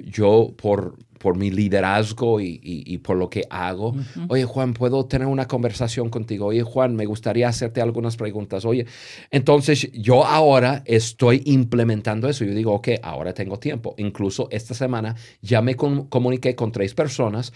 Yo, 0.00 0.52
por, 0.56 0.96
por 1.18 1.36
mi 1.36 1.50
liderazgo 1.50 2.40
y, 2.40 2.98
por 2.98 3.16
lo 3.16 3.30
que 3.30 3.44
hago, 3.50 3.94
oye 4.28 4.44
Juan, 4.44 4.74
¿puedo 4.74 5.06
tener 5.06 5.28
una 5.28 5.46
conversación 5.46 6.10
contigo? 6.10 6.46
Oye 6.46 6.62
Juan, 6.62 6.96
me 6.96 7.06
gustaría 7.06 7.48
hacerte 7.48 7.80
algunas 7.80 8.16
preguntas. 8.16 8.64
Oye, 8.64 8.86
entonces 9.30 9.90
yo 9.92 10.24
ahora 10.24 10.82
estoy 10.84 11.42
implementando 11.44 12.28
eso. 12.28 12.44
Yo 12.44 12.54
digo, 12.54 12.72
ok, 12.74 12.88
ahora 13.02 13.34
tengo 13.34 13.58
tiempo. 13.58 13.94
Incluso 13.98 14.48
esta 14.50 14.74
semana 14.74 15.14
ya 15.40 15.62
me 15.62 15.76
comuniqué 15.76 16.54
con 16.54 16.72
tres 16.72 16.94
personas 16.94 17.52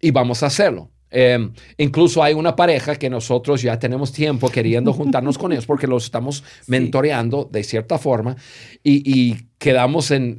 y 0.00 0.10
vamos 0.10 0.42
a 0.42 0.46
hacerlo. 0.46 0.90
Em, 1.10 1.52
incluso 1.76 2.22
hay 2.22 2.34
una 2.34 2.54
pareja 2.54 2.94
que 2.94 3.10
nosotros 3.10 3.62
ya 3.62 3.78
tenemos 3.78 4.12
tiempo 4.12 4.48
queriendo 4.48 4.92
juntarnos 4.92 5.38
con 5.38 5.50
ellos 5.50 5.66
porque 5.66 5.88
los 5.88 6.04
estamos 6.04 6.44
mentoreando 6.68 7.48
de 7.50 7.64
cierta 7.64 7.98
forma 7.98 8.36
y, 8.84 9.36
quedamos 9.58 10.10
en, 10.10 10.38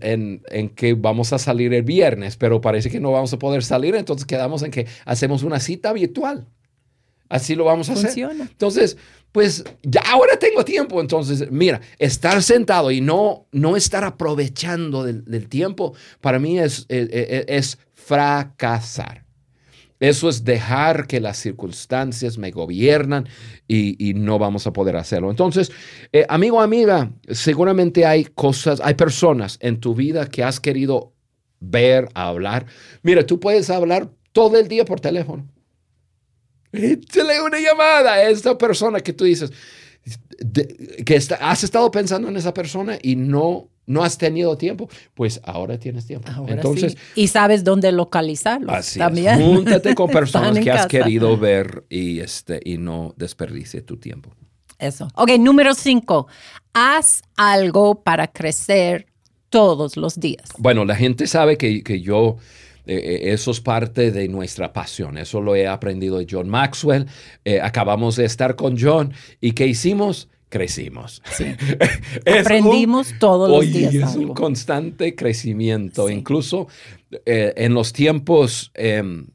que 0.75 0.93
vamos 0.95 1.31
a 1.31 1.37
salir 1.37 1.75
el 1.75 1.83
viernes, 1.83 2.37
pero 2.37 2.59
parece 2.59 2.89
que 2.89 2.99
no 2.99 3.11
vamos 3.11 3.31
a 3.33 3.37
poder 3.37 3.63
salir, 3.63 3.93
entonces 3.93 4.25
quedamos 4.25 4.63
en 4.63 4.71
que 4.71 4.87
hacemos 5.05 5.43
una 5.43 5.59
cita 5.59 5.93
virtual. 5.93 6.47
Así 7.29 7.53
lo 7.53 7.65
vamos 7.65 7.89
a 7.89 7.93
hacer. 7.93 8.31
Entonces, 8.31 8.97
pues 9.31 9.63
ya 9.83 10.01
ahora 10.11 10.37
tengo 10.37 10.65
tiempo. 10.65 10.99
Entonces, 10.99 11.51
mira, 11.51 11.81
estar 11.99 12.41
sentado 12.41 12.89
y 12.89 12.99
no, 12.99 13.45
no 13.51 13.77
estar 13.77 14.03
aprovechando 14.03 15.03
del, 15.03 15.47
tiempo, 15.47 15.93
para 16.19 16.39
mí 16.39 16.57
es, 16.59 16.87
es 16.89 17.77
fracasar. 17.93 19.23
Eso 20.01 20.29
es 20.29 20.43
dejar 20.43 21.05
que 21.05 21.19
las 21.19 21.37
circunstancias 21.37 22.39
me 22.39 22.49
gobiernan 22.49 23.29
y, 23.67 24.13
no 24.15 24.39
vamos 24.39 24.65
a 24.65 24.73
poder 24.73 24.97
hacerlo. 24.97 25.29
Entonces, 25.29 25.71
eh, 26.11 26.25
amigo, 26.27 26.59
amiga, 26.59 27.11
seguramente 27.29 28.03
hay 28.03 28.25
cosas, 28.25 28.81
hay 28.83 28.95
personas 28.95 29.59
en 29.61 29.79
tu 29.79 29.93
vida 29.93 30.27
que 30.27 30.43
has 30.43 30.59
querido 30.59 31.13
ver, 31.59 32.09
hablar. 32.15 32.65
Mira, 33.03 33.23
tú 33.27 33.39
puedes 33.39 33.69
hablar 33.69 34.09
todo 34.31 34.57
el 34.57 34.67
día 34.67 34.85
por 34.85 34.99
teléfono. 34.99 35.47
Échale 36.71 37.39
una 37.43 37.59
llamada 37.59 38.13
a 38.13 38.29
esta 38.29 38.57
persona 38.57 39.01
que 39.01 39.13
tú 39.13 39.25
dices, 39.25 39.53
que 41.05 41.15
has 41.39 41.63
estado 41.63 41.91
pensando 41.91 42.27
en 42.27 42.37
esa 42.37 42.55
persona 42.55 42.97
y 43.03 43.15
no 43.15 43.70
no 43.85 44.03
has 44.03 44.17
tenido 44.17 44.57
tiempo, 44.57 44.89
pues 45.13 45.41
ahora 45.43 45.77
tienes 45.77 46.05
tiempo. 46.05 46.29
Entonces, 46.47 46.97
Y 47.15 47.27
sabes 47.27 47.63
dónde 47.63 47.91
localizarlo. 47.91 48.71
Así 48.71 48.99
también. 48.99 49.41
Júntate 49.41 49.95
con 49.95 50.09
personas 50.11 50.59
que 50.59 50.71
has 50.71 50.87
querido 50.87 51.37
ver 51.37 51.85
y, 51.89 52.19
este, 52.19 52.59
y 52.63 52.77
no 52.77 53.13
desperdicie 53.17 53.81
tu 53.81 53.97
tiempo. 53.97 54.31
Eso. 54.79 55.07
Ok, 55.15 55.31
número 55.39 55.73
cinco. 55.73 56.27
Haz 56.73 57.21
algo 57.35 58.01
para 58.01 58.27
crecer 58.27 59.07
todos 59.49 59.97
los 59.97 60.19
días. 60.19 60.49
Bueno, 60.57 60.85
la 60.85 60.95
gente 60.95 61.27
sabe 61.27 61.57
que, 61.57 62.01
yo... 62.01 62.37
Eh, 62.87 62.95
eh, 62.95 63.33
eso 63.33 63.51
es 63.51 63.61
parte 63.61 64.09
de 64.09 64.27
nuestra 64.27 64.73
pasión. 64.73 65.19
Eso 65.19 65.39
lo 65.39 65.55
he 65.55 65.67
aprendido 65.67 66.17
de 66.17 66.25
John 66.27 66.49
Maxwell. 66.49 67.05
Eh, 67.45 67.61
acabamos 67.61 68.15
de 68.15 68.25
estar 68.25 68.55
con 68.55 68.75
John 68.77 69.13
y 69.39 69.51
¿qué 69.51 69.67
hicimos? 69.67 70.29
Crecimos. 70.51 71.23
Aprendimos 72.39 73.15
todos 73.17 73.49
los 73.49 73.73
días. 73.73 73.95
Es 73.95 74.15
un 74.15 74.35
constante 74.35 75.15
crecimiento, 75.15 76.09
incluso 76.09 76.67
eh, 77.25 77.53
en 77.55 77.73
los 77.73 77.93
tiempos 77.93 78.71
em, 78.75 79.27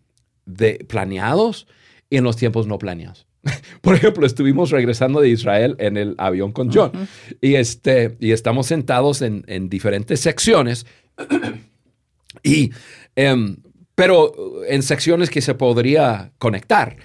de 0.45 0.85
planeados 0.87 1.67
y 2.11 2.19
en 2.19 2.25
los 2.25 2.37
tiempos 2.37 2.69
no 2.69 2.79
planeados. 2.79 3.27
Por 3.81 3.95
ejemplo, 3.95 4.27
estuvimos 4.27 4.71
regresando 4.71 5.21
de 5.21 5.31
Israel 5.31 5.75
en 5.79 5.97
el 5.97 6.15
avión 6.19 6.53
con 6.53 6.71
John 6.73 6.93
y, 7.41 7.55
este, 7.55 8.17
y 8.21 8.33
estamos 8.33 8.67
sentados 8.67 9.23
en, 9.23 9.43
en 9.49 9.69
diferentes 9.69 10.21
secciones 10.21 10.87
y 12.43 12.71
em, 13.17 13.57
pero 13.97 14.31
uh, 14.31 14.63
en 14.69 14.83
secciones 14.83 15.31
que 15.31 15.41
se 15.41 15.55
podría 15.55 16.31
conectar. 16.39 16.97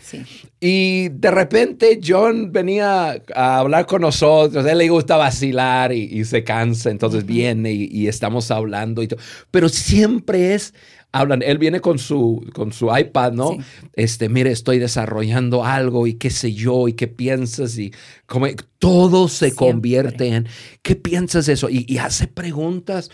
Y 0.60 1.08
de 1.10 1.32
repente 1.32 2.00
John 2.06 2.52
venía 2.52 3.24
a 3.34 3.58
hablar 3.58 3.88
con 3.88 4.02
nosotros, 4.02 4.64
a 4.64 4.72
él 4.72 4.78
le 4.78 4.90
gusta 4.90 5.16
vacilar 5.16 5.94
y, 5.94 6.24
se 6.26 6.44
cansa, 6.44 6.92
entonces 6.92 7.26
viene 7.26 7.72
y, 7.72 8.08
estamos 8.08 8.52
hablando 8.52 9.02
y 9.02 9.08
todo. 9.08 9.22
Pero 9.52 9.70
siempre 9.70 10.54
es, 10.54 10.74
hablan, 11.14 11.42
él 11.42 11.58
viene 11.58 11.80
con 11.80 11.98
su, 11.98 12.46
con 12.54 12.74
su 12.74 12.96
iPad, 12.96 13.32
¿no? 13.32 13.58
Este, 13.94 14.28
mire, 14.28 14.52
estoy 14.52 14.78
desarrollando 14.78 15.64
algo 15.64 16.08
y 16.08 16.16
qué 16.16 16.30
sé 16.30 16.54
yo 16.54 16.90
y 16.90 16.94
qué 16.94 17.08
piensas 17.08 17.78
y 17.78 17.94
como 18.26 18.48
todo 18.80 19.30
se 19.30 19.56
convierte 19.56 20.28
en, 20.28 20.48
¿qué 20.82 20.98
piensas 20.98 21.46
de 21.46 21.54
eso? 21.54 21.70
Y, 21.70 21.98
hace 22.00 22.28
preguntas. 22.28 23.10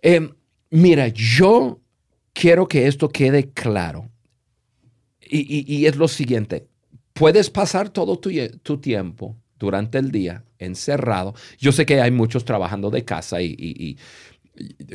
Em, 0.00 0.30
mira, 0.70 1.08
yo 1.08 1.82
quiero 2.38 2.68
que 2.68 2.86
esto 2.86 3.08
quede 3.08 3.50
claro. 3.50 4.08
Y, 5.30 5.84
es 5.84 5.96
lo 5.96 6.08
siguiente, 6.08 6.68
puedes 7.12 7.50
pasar 7.50 7.90
todo 7.90 8.18
tu, 8.18 8.78
tiempo 8.78 9.36
durante 9.58 9.98
el 9.98 10.10
día 10.10 10.44
encerrado. 10.58 11.34
Yo 11.58 11.70
sé 11.70 11.84
que 11.84 12.00
hay 12.00 12.10
muchos 12.10 12.46
trabajando 12.46 12.90
de 12.90 13.04
casa 13.04 13.42
y, 13.42 13.98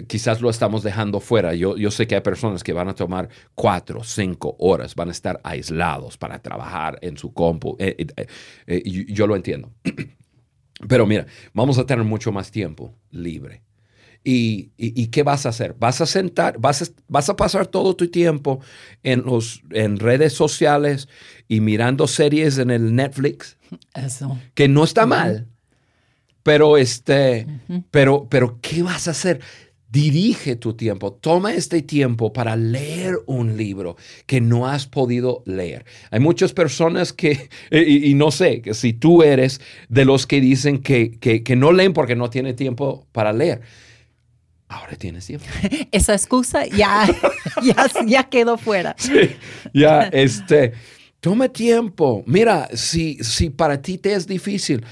quizás 0.08 0.42
lo 0.42 0.50
estamos 0.50 0.82
dejando 0.82 1.20
fuera. 1.20 1.54
Yo, 1.54 1.78
yo, 1.78 1.92
sé 1.92 2.08
que 2.08 2.16
hay 2.16 2.22
personas 2.22 2.64
que 2.64 2.74
van 2.74 2.88
a 2.88 2.96
tomar 2.96 3.30
cuatro, 3.54 4.04
cinco 4.04 4.56
horas, 4.58 4.96
van 4.96 5.10
a 5.10 5.12
estar 5.12 5.40
aislados 5.44 6.18
para 6.18 6.40
trabajar 6.40 6.98
en 7.02 7.16
su 7.18 7.32
compu. 7.32 7.76
Eh, 7.78 8.08
eh, 8.18 8.28
eh, 8.66 8.82
yo 9.10 9.28
lo 9.28 9.36
entiendo. 9.36 9.72
Pero 10.88 11.06
mira, 11.06 11.28
vamos 11.54 11.78
a 11.78 11.86
tener 11.86 12.04
mucho 12.04 12.32
más 12.32 12.50
tiempo 12.50 12.96
libre. 13.12 13.62
¿Y, 14.26 14.72
y, 14.78 15.08
qué 15.08 15.22
vas 15.22 15.46
a 15.46 15.50
hacer? 15.50 15.76
¿Vas 15.78 16.00
a 16.00 16.06
sentar, 16.06 16.58
vas 16.58 16.82
a, 16.82 16.86
vas 17.10 17.28
a 17.28 17.36
pasar 17.36 17.68
todo 17.68 17.94
tu 17.94 18.08
tiempo 18.08 18.62
en, 19.04 19.24
los, 19.24 19.62
en 19.72 20.00
redes 20.00 20.32
sociales 20.32 21.10
y 21.50 21.60
mirando 21.60 22.08
series 22.08 22.58
en 22.58 22.72
el 22.72 22.96
Netflix? 22.96 23.58
Eso. 23.94 24.40
Que 24.54 24.70
no 24.70 24.86
está 24.86 25.06
mal. 25.06 25.48
Pero, 26.44 26.78
este, 26.78 27.48
pero, 27.90 28.28
pero, 28.30 28.60
¿qué 28.62 28.84
vas 28.84 29.08
a 29.08 29.12
hacer? 29.12 29.40
Dirige 29.90 30.56
tu 30.56 30.74
tiempo, 30.74 31.14
toma 31.14 31.54
este 31.54 31.82
tiempo 31.82 32.34
para 32.34 32.56
leer 32.56 33.16
un 33.28 33.56
libro 33.58 33.96
que 34.26 34.42
no 34.42 34.68
has 34.68 34.88
podido 34.88 35.44
leer. 35.46 35.86
Hay 36.12 36.20
muchas 36.20 36.52
personas 36.52 37.14
que, 37.14 37.50
y, 37.72 38.14
no 38.16 38.32
sé, 38.32 38.62
que 38.62 38.74
si 38.74 38.92
tú 38.92 39.24
eres 39.24 39.62
de 39.88 40.04
los 40.04 40.28
que 40.28 40.42
dicen 40.42 40.80
que, 40.80 41.18
que, 41.20 41.56
no 41.56 41.72
leen 41.72 41.94
porque 41.94 42.16
no 42.16 42.30
tiene 42.30 42.54
tiempo 42.54 43.08
para 43.14 43.32
leer. 43.32 43.62
Ahora 44.74 44.96
tienes 44.96 45.28
tiempo. 45.28 45.46
Esa 45.92 46.14
excusa 46.14 46.66
ya, 46.66 47.08
ya, 47.64 47.88
ya 48.06 48.24
quedó 48.24 48.58
fuera. 48.58 48.96
Sí, 49.04 49.36
ya, 49.74 50.04
este, 50.12 50.74
toma 51.20 51.50
tiempo. 51.50 52.24
Mira, 52.26 52.70
si, 52.74 53.24
si 53.24 53.50
para 53.50 53.82
ti 53.82 53.98
te 54.00 54.14
es 54.14 54.26
difícil, 54.26 54.84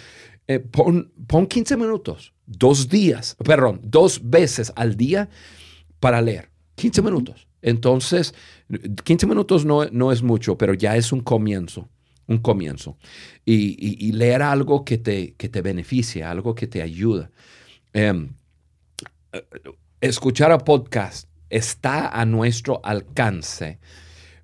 eh, 0.48 0.60
pon, 0.60 1.12
pon 1.28 1.48
15 1.48 1.78
minutos 1.78 2.34
dos 2.46 2.90
días, 2.90 3.36
perdón, 3.44 3.80
dos 3.84 4.22
veces 4.24 4.72
al 4.76 4.96
día 4.96 5.30
para 6.00 6.22
leer. 6.22 6.50
15 6.76 7.02
minutos. 7.02 7.48
Entonces, 7.62 8.34
15 9.04 9.26
minutos 9.26 9.66
no, 9.66 9.86
no 9.86 10.12
es 10.12 10.22
mucho, 10.22 10.58
pero 10.58 10.74
ya 10.74 10.96
es 10.96 11.12
un 11.12 11.22
comienzo, 11.22 11.90
un 12.28 12.40
comienzo. 12.40 12.98
Y, 13.46 14.12
leer 14.12 14.42
algo 14.42 14.84
que 14.84 14.98
te, 14.98 15.34
que 15.36 15.50
te 15.50 15.62
beneficia, 15.62 16.30
algo 16.30 16.54
que 16.54 16.68
te 16.68 16.82
ayuda. 16.82 17.32
Em, 17.94 18.30
escuchar 20.02 20.52
a 20.52 20.58
podcast 20.58 21.28
está 21.50 22.08
a 22.08 22.26
nuestro 22.26 22.82
alcance 22.84 23.80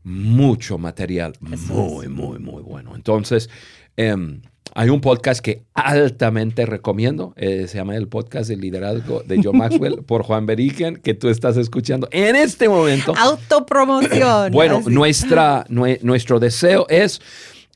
mucho 0.03 0.77
material 0.77 1.33
muy, 1.41 2.07
muy, 2.07 2.39
muy 2.39 2.61
bueno. 2.61 2.95
Entonces, 2.95 3.49
em, 3.97 4.41
hay 4.73 4.89
un 4.89 5.01
podcast 5.01 5.41
que 5.41 5.63
altamente 5.73 6.65
recomiendo. 6.65 7.33
Eh, 7.35 7.67
se 7.67 7.77
llama 7.77 7.95
el 7.95 8.07
podcast 8.07 8.49
de 8.49 8.55
liderazgo 8.55 9.23
de 9.23 9.41
John 9.43 9.57
Maxwell 9.57 10.03
por 10.07 10.23
Juan 10.23 10.45
Beriken, 10.45 10.97
que 10.97 11.13
tú 11.13 11.29
estás 11.29 11.57
escuchando 11.57 12.07
en 12.11 12.35
este 12.35 12.69
momento. 12.69 13.13
Autopromoción. 13.17 14.51
bueno, 14.51 14.81
nuestra, 14.85 15.65
nuestro 15.69 16.39
deseo 16.39 16.85
es 16.89 17.21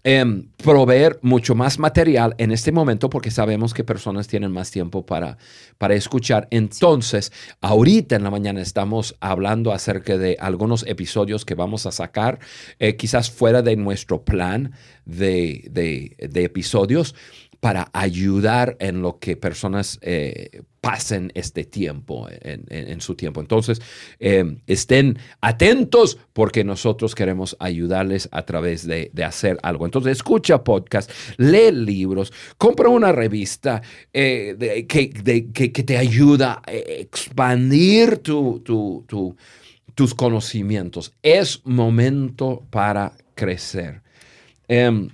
Em, 0.03 0.47
proveer 0.57 1.19
mucho 1.21 1.53
más 1.53 1.77
material 1.77 2.33
en 2.39 2.51
este 2.51 2.71
momento 2.71 3.07
porque 3.07 3.29
sabemos 3.29 3.71
que 3.71 3.83
personas 3.83 4.27
tienen 4.27 4.51
más 4.51 4.71
tiempo 4.71 5.05
para, 5.05 5.37
para 5.77 5.93
escuchar. 5.93 6.47
Entonces, 6.49 7.31
ahorita 7.61 8.15
en 8.15 8.23
la 8.23 8.31
mañana 8.31 8.61
estamos 8.61 9.15
hablando 9.19 9.71
acerca 9.71 10.17
de 10.17 10.37
algunos 10.39 10.83
episodios 10.87 11.45
que 11.45 11.53
vamos 11.53 11.85
a 11.85 11.91
sacar, 11.91 12.39
eh, 12.79 12.95
quizás 12.95 13.29
fuera 13.29 13.61
de 13.61 13.75
nuestro 13.75 14.23
plan 14.23 14.73
de, 15.05 15.69
de 15.71 16.43
episodios, 16.43 17.13
para 17.61 17.89
ayudar 17.93 18.75
en 18.79 19.03
lo 19.03 19.19
que 19.19 19.37
personas 19.37 19.99
eh, 20.01 20.63
pasen 20.81 21.31
este 21.35 21.63
tiempo, 21.63 22.27
en, 22.27 23.01
su 23.01 23.13
tiempo. 23.13 23.39
Entonces, 23.39 23.79
em, 24.19 24.57
estén 24.65 25.19
atentos 25.41 26.17
porque 26.33 26.63
nosotros 26.63 27.13
queremos 27.13 27.55
ayudarles 27.59 28.27
a 28.31 28.41
través 28.47 28.87
de, 28.87 29.11
hacer 29.23 29.59
algo. 29.61 29.85
Entonces, 29.85 30.13
escucha 30.13 30.63
podcast, 30.63 31.11
lee 31.37 31.71
libros, 31.71 32.33
compra 32.57 32.89
una 32.89 33.11
revista 33.11 33.83
eh, 34.11 34.85
que, 34.89 35.83
te 35.83 35.97
ayuda 35.97 36.63
a 36.65 36.71
expandir 36.71 38.17
tus 38.17 40.15
conocimientos. 40.15 41.13
Es 41.21 41.61
momento 41.63 42.65
para 42.71 43.13
crecer. 43.35 44.01
Em, 44.67 45.09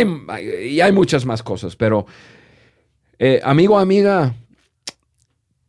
y 0.00 0.80
hay 0.80 0.92
muchas 0.92 1.24
más 1.24 1.42
cosas, 1.42 1.76
pero 1.76 2.06
eh, 3.18 3.40
amigo, 3.44 3.78
amiga, 3.78 4.34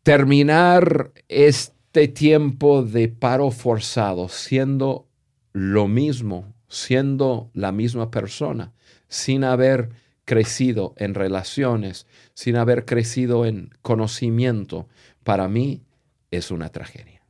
terminar 0.04 1.12
este 1.28 2.08
tiempo 2.08 2.84
de 2.84 3.08
paro 3.08 3.52
forzado 3.52 4.30
siendo 4.30 5.08
lo 5.52 5.88
mismo, 5.88 6.54
siendo 6.68 7.50
la 7.54 7.72
misma 7.72 8.12
persona, 8.12 8.74
sin 9.08 9.44
haber 9.44 9.90
crecido 10.26 10.94
en 10.98 11.14
relaciones, 11.14 12.08
sin 12.34 12.56
haber 12.56 12.86
crecido 12.86 13.46
en 13.46 13.70
conocimiento, 13.82 14.88
para 15.24 15.48
mí 15.48 15.82
es 16.32 16.52
una 16.52 16.70
tragedia. 16.70 17.22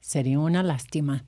Sería 0.00 0.38
una 0.38 0.62
lástima. 0.62 1.24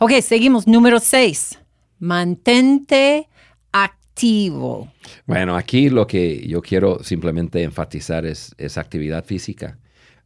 Ok, 0.00 0.12
seguimos. 0.22 0.66
Número 0.66 1.00
seis. 1.00 1.58
Mantente 1.98 3.28
activo. 3.72 4.92
Bueno, 5.26 5.56
aquí 5.56 5.90
lo 5.90 6.06
que 6.06 6.46
yo 6.46 6.60
quiero 6.60 7.02
simplemente 7.02 7.62
enfatizar 7.62 8.26
es, 8.26 8.54
actividad 8.76 9.24
física. 9.24 9.78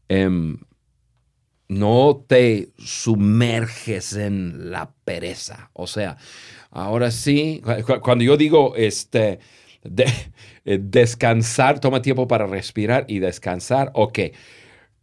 Em, 0.09 0.59
no 1.68 2.24
te 2.26 2.70
sumerges 2.78 4.14
en 4.14 4.70
la 4.70 4.93
pereza. 5.05 5.70
O 5.72 5.86
sea, 5.86 6.16
ahora 6.70 7.11
sí, 7.11 7.62
cuando 8.03 8.24
yo 8.24 8.36
digo 8.36 8.74
este, 8.76 9.38
eh, 10.64 10.78
descansar, 10.80 11.80
toma 11.80 12.03
tiempo 12.03 12.28
para 12.28 12.47
respirar 12.47 13.05
y 13.09 13.18
descansar, 13.18 13.90
ok. 13.95 14.18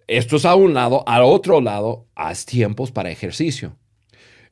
Esto 0.08 0.38
es 0.38 0.46
a 0.46 0.56
un 0.56 0.74
lado, 0.74 1.04
al 1.08 1.22
otro 1.24 1.62
lado, 1.62 2.08
haz 2.16 2.46
tiempos 2.46 2.92
para 2.92 3.12
ejercicio. 3.12 3.78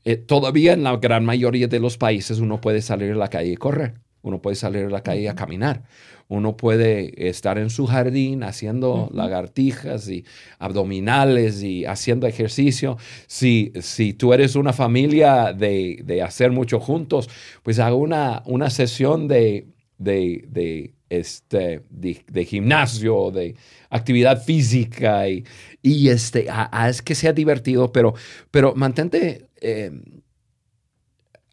Eh, 0.10 0.16
todavía 0.16 0.72
en 0.72 0.84
la 0.84 0.96
gran 0.96 1.26
mayoría 1.26 1.68
de 1.68 1.82
los 1.82 1.98
países 1.98 2.40
uno 2.40 2.62
puede 2.62 2.82
salir 2.82 3.12
a 3.12 3.16
la 3.16 3.28
calle 3.28 3.52
y 3.52 3.58
correr. 3.58 3.96
Uno 4.22 4.42
puede 4.42 4.56
salir 4.56 4.86
a 4.86 4.90
la 4.90 5.04
calle 5.04 5.28
a 5.28 5.36
caminar. 5.36 5.84
Uno 6.30 6.56
puede 6.56 7.28
estar 7.28 7.58
en 7.58 7.70
su 7.70 7.88
jardín 7.88 8.44
haciendo 8.44 9.10
lagartijas 9.12 10.08
y 10.08 10.24
abdominales 10.60 11.62
y 11.62 11.84
haciendo 11.84 12.26
ejercicio. 12.26 12.98
Si, 13.28 13.74
si 13.82 14.14
tú 14.14 14.32
eres 14.32 14.56
una 14.56 14.72
familia 14.72 15.52
de, 15.52 16.22
hacer 16.26 16.52
mucho 16.52 16.80
juntos, 16.80 17.30
pues 17.62 17.78
haga 17.80 17.96
una, 17.96 18.44
una 18.46 18.70
sesión 18.70 19.28
de, 19.28 19.68
de, 19.98 20.94
este, 21.10 21.82
de, 21.90 22.46
gimnasio, 22.46 23.30
de 23.32 23.56
actividad 23.90 24.42
física 24.42 25.28
y, 25.28 25.44
y 25.82 26.08
este, 26.08 26.48
haz 26.50 27.02
que 27.02 27.14
sea 27.14 27.34
divertido, 27.34 27.92
pero, 27.92 28.14
pero 28.52 28.74
mantente 28.74 29.47
eh, 29.62 29.92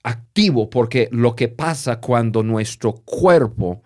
activo 0.02 0.68
porque 0.68 1.08
lo 1.12 1.34
que 1.34 1.48
pasa 1.48 2.00
cuando 2.00 2.42
nuestro 2.42 2.92
cuerpo 2.92 3.82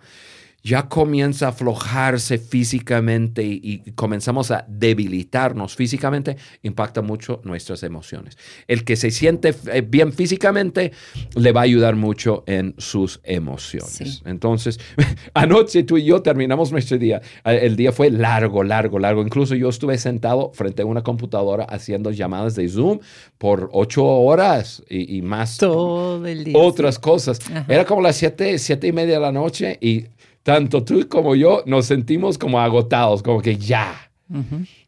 ya 0.62 0.88
comienza 0.88 1.46
a 1.46 1.48
aflojarse 1.50 2.38
físicamente 2.38 3.44
y, 3.44 3.78
comenzamos 3.94 4.50
a 4.50 4.64
debilitarnos 4.68 5.76
físicamente, 5.76 6.36
impacta 6.62 7.00
mucho 7.00 7.40
nuestras 7.44 7.82
emociones. 7.82 8.36
El 8.66 8.84
que 8.84 8.96
se 8.96 9.10
siente 9.10 9.54
eh, 9.72 9.80
bien 9.82 10.12
físicamente 10.12 10.92
le 11.36 11.52
va 11.52 11.60
a 11.60 11.64
ayudar 11.64 11.96
mucho 11.96 12.44
en 12.46 12.74
sus 12.78 13.20
emociones. 13.22 14.22
Entonces, 14.24 14.80
anoche 15.34 15.84
tú 15.84 15.96
y 15.96 16.04
yo 16.04 16.22
terminamos 16.22 16.72
nuestro 16.72 16.98
día. 16.98 17.22
Eh, 17.44 17.60
el 17.62 17.76
día 17.76 17.92
fue 17.92 18.10
largo, 18.10 18.62
largo, 18.64 18.98
largo. 18.98 19.22
Incluso 19.22 19.54
yo 19.54 19.68
estuve 19.68 19.96
sentado 19.96 20.50
frente 20.54 20.82
a 20.82 20.86
una 20.86 21.02
computadora 21.02 21.64
haciendo 21.64 22.10
llamadas 22.10 22.56
de 22.56 22.68
Zoom 22.68 22.98
por 23.38 23.70
ocho 23.72 24.04
horas 24.04 24.82
y, 24.88 25.22
más. 25.22 25.58
Todo 25.58 26.26
el 26.26 26.44
día. 26.44 26.58
Otras 26.58 26.98
cosas. 26.98 27.40
Era 27.68 27.84
como 27.84 28.02
las 28.02 28.16
siete, 28.16 28.58
siete 28.58 28.88
y 28.88 28.92
media 28.92 29.14
de 29.14 29.20
la 29.20 29.32
noche 29.32 29.78
y 29.80 30.06
tanto 30.48 30.82
tú 30.82 31.06
como 31.10 31.34
yo 31.34 31.62
nos 31.66 31.84
sentimos 31.84 32.38
como 32.38 32.58
agotados, 32.58 33.22
como 33.22 33.42
que 33.42 33.58
ya. 33.58 34.10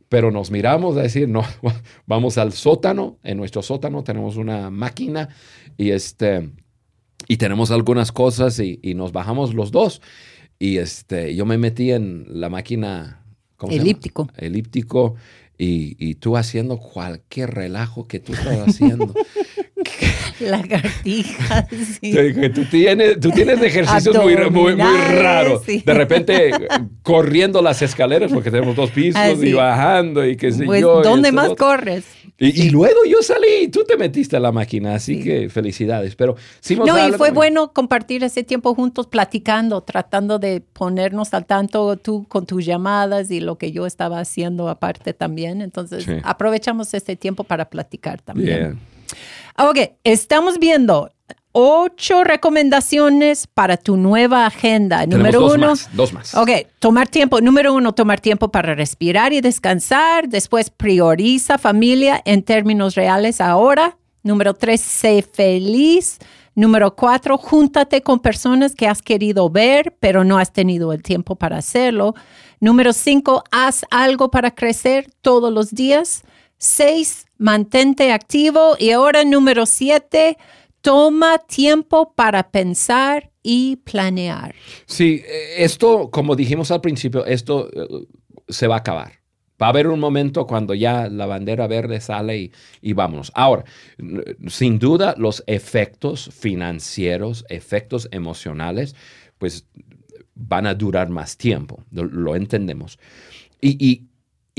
Pero 0.09 0.31
nos 0.31 0.51
miramos 0.51 0.97
a 0.97 1.03
decir, 1.03 1.29
no, 1.29 1.45
vamos 2.07 2.39
al 2.39 2.55
sótano. 2.55 3.19
En 3.23 3.37
nuestro 3.37 3.61
sótano 3.61 4.03
tenemos 4.03 4.37
una 4.37 4.71
máquina 4.71 5.29
y, 5.77 5.91
este, 5.91 6.49
y 7.29 7.37
tenemos 7.37 7.71
algunas 7.73 8.11
cosas 8.11 8.59
y, 8.59 8.79
nos 8.95 9.13
bajamos 9.13 9.53
los 9.53 9.71
dos. 9.71 10.01
Y 10.59 10.79
este, 10.79 11.35
yo 11.35 11.45
me 11.45 11.59
metí 11.59 11.91
en 11.91 12.25
la 12.41 12.49
máquina 12.49 13.23
elíptico. 13.69 14.31
Elíptico 14.39 15.17
y, 15.59 15.95
y, 15.99 16.15
tú 16.15 16.39
haciendo 16.39 16.79
cualquier 16.79 17.51
relajo 17.51 18.09
que 18.09 18.19
tú 18.19 18.33
estás 18.33 18.67
haciendo. 18.67 19.13
Lagartijas. 20.51 21.67
Sí. 22.01 22.15
Tú 22.55 22.65
tienes, 22.65 23.21
tú 23.21 23.31
tienes 23.31 23.61
ejercicios 23.63 24.17
muy, 24.17 24.37
muy, 24.51 24.77
muy 24.77 24.99
raros. 25.15 25.63
Sí. 25.67 25.83
De 25.85 25.95
repente 25.95 26.51
corriendo 27.03 27.63
las 27.63 27.83
escaleras 27.83 28.33
porque 28.33 28.51
tenemos 28.51 28.77
dos 28.77 28.91
pisos 28.91 29.21
y 29.39 29.47
sí. 29.49 29.53
bajando 29.53 30.25
y 30.27 30.37
qué 30.37 30.53
sé 30.53 30.65
Pues, 30.65 30.81
yo. 30.81 31.03
¿dónde 31.03 31.33
más 31.33 31.51
otro. 31.51 31.67
corres? 31.67 32.05
Y, 32.39 32.69
y 32.69 32.71
luego 32.71 33.01
yo 33.07 33.23
salí 33.23 33.65
y 33.65 33.69
tú 33.69 33.85
te 33.85 33.99
metiste 33.99 34.35
a 34.37 34.41
la 34.41 34.51
máquina, 34.51 34.95
así 34.95 35.23
que 35.23 35.51
felicidades. 35.51 36.17
Pero 36.17 36.37
sí 36.61 36.75
No, 36.77 37.09
y 37.09 37.13
fue 37.13 37.33
bueno 37.33 37.73
compartir 37.75 38.25
ese 38.25 38.43
tiempo 38.45 38.75
juntos, 38.75 39.07
platicando, 39.09 39.83
tratando 39.83 40.39
de 40.39 40.63
ponernos 40.73 41.35
al 41.35 41.45
tanto 41.45 41.97
tú 41.99 42.25
con 42.29 42.47
tus 42.47 42.65
llamadas 42.65 43.31
y 43.31 43.41
lo 43.41 43.59
que 43.59 43.73
yo 43.73 43.85
estaba 43.87 44.21
haciendo 44.21 44.71
aparte 44.71 45.13
también. 45.13 45.61
Entonces, 45.61 46.05
Sí. 46.05 46.13
aprovechamos 46.23 46.95
este 46.95 47.15
tiempo 47.15 47.45
para 47.45 47.67
platicar 47.69 48.23
también. 48.23 48.59
Yeah. 48.59 48.75
Ok, 49.59 49.79
estamos 50.05 50.59
viendo 50.59 51.11
ocho 51.53 52.23
recomendaciones 52.23 53.47
para 53.47 53.77
tu 53.77 53.97
nueva 53.97 54.47
agenda. 54.47 55.01
Tenemos 55.01 55.19
Número 55.19 55.41
dos 55.41 55.55
uno. 55.55 55.67
más, 55.69 55.89
dos 55.93 56.13
más. 56.13 56.35
Ok, 56.35 56.51
tomar 56.79 57.09
tiempo. 57.09 57.41
Número 57.41 57.75
uno, 57.75 57.93
tomar 57.93 58.21
tiempo 58.21 58.51
para 58.51 58.75
respirar 58.75 59.33
y 59.33 59.41
descansar. 59.41 60.29
Después, 60.29 60.71
prioriza 60.71 61.59
familia 61.59 62.23
en 62.25 62.43
términos 62.43 62.95
reales 62.95 63.41
ahora. 63.41 63.97
Número 64.23 64.55
tres, 64.55 64.81
sé 64.81 65.23
feliz. 65.23 66.19
Número 66.55 66.95
cuatro, 66.95 67.39
júntate 67.39 68.03
con 68.03 68.19
personas 68.19 68.75
que 68.75 68.87
has 68.87 69.03
querido 69.03 69.49
ver, 69.49 69.97
pero 70.01 70.25
no 70.25 70.37
has 70.37 70.53
tenido 70.53 70.93
el 70.93 71.03
tiempo 71.03 71.37
para 71.37 71.59
hacerlo. 71.59 72.15
Número 72.59 72.93
cinco, 72.93 73.45
haz 73.51 73.87
algo 73.91 74.31
para 74.31 74.51
crecer 74.51 75.11
todos 75.23 75.53
los 75.53 75.71
días. 75.71 76.23
Seis, 76.59 77.25
mantente 77.41 78.13
activo. 78.13 78.77
Y 78.79 78.91
ahora, 78.91 79.25
número 79.25 79.67
siete, 79.67 80.39
toma 80.81 81.39
tiempo 81.39 82.13
para 82.15 82.51
pensar 82.51 83.33
y 83.43 83.77
planear. 83.77 84.55
Sí, 84.87 85.23
eh, 85.27 85.65
esto, 85.65 86.11
como 86.11 86.37
dijimos 86.37 86.71
al 86.71 86.81
principio, 86.81 87.25
esto 87.25 87.69
eh, 87.73 88.07
se 88.49 88.67
va 88.69 88.77
a 88.77 88.79
acabar. 88.79 89.13
Va 89.61 89.67
a 89.67 89.71
haber 89.71 89.89
un 89.89 90.01
momento 90.01 90.47
cuando 90.47 90.75
ya 90.75 91.09
la 91.09 91.27
bandera 91.27 91.67
verde 91.67 92.01
sale 92.01 92.39
y, 92.39 92.53
y 92.81 92.93
vámonos. 92.93 93.33
Ahora, 93.35 93.65
sin 94.47 94.79
duda, 94.79 95.15
los 95.19 95.43
efectos 95.47 96.31
financieros, 96.33 97.45
efectos 97.49 98.09
emocionales, 98.11 98.95
pues 99.37 99.67
van 100.35 100.67
a 100.67 100.75
durar 100.75 101.09
más 101.11 101.37
tiempo. 101.37 101.85
Lo, 101.91 102.35
entendemos. 102.35 102.99
Y, 103.61 104.07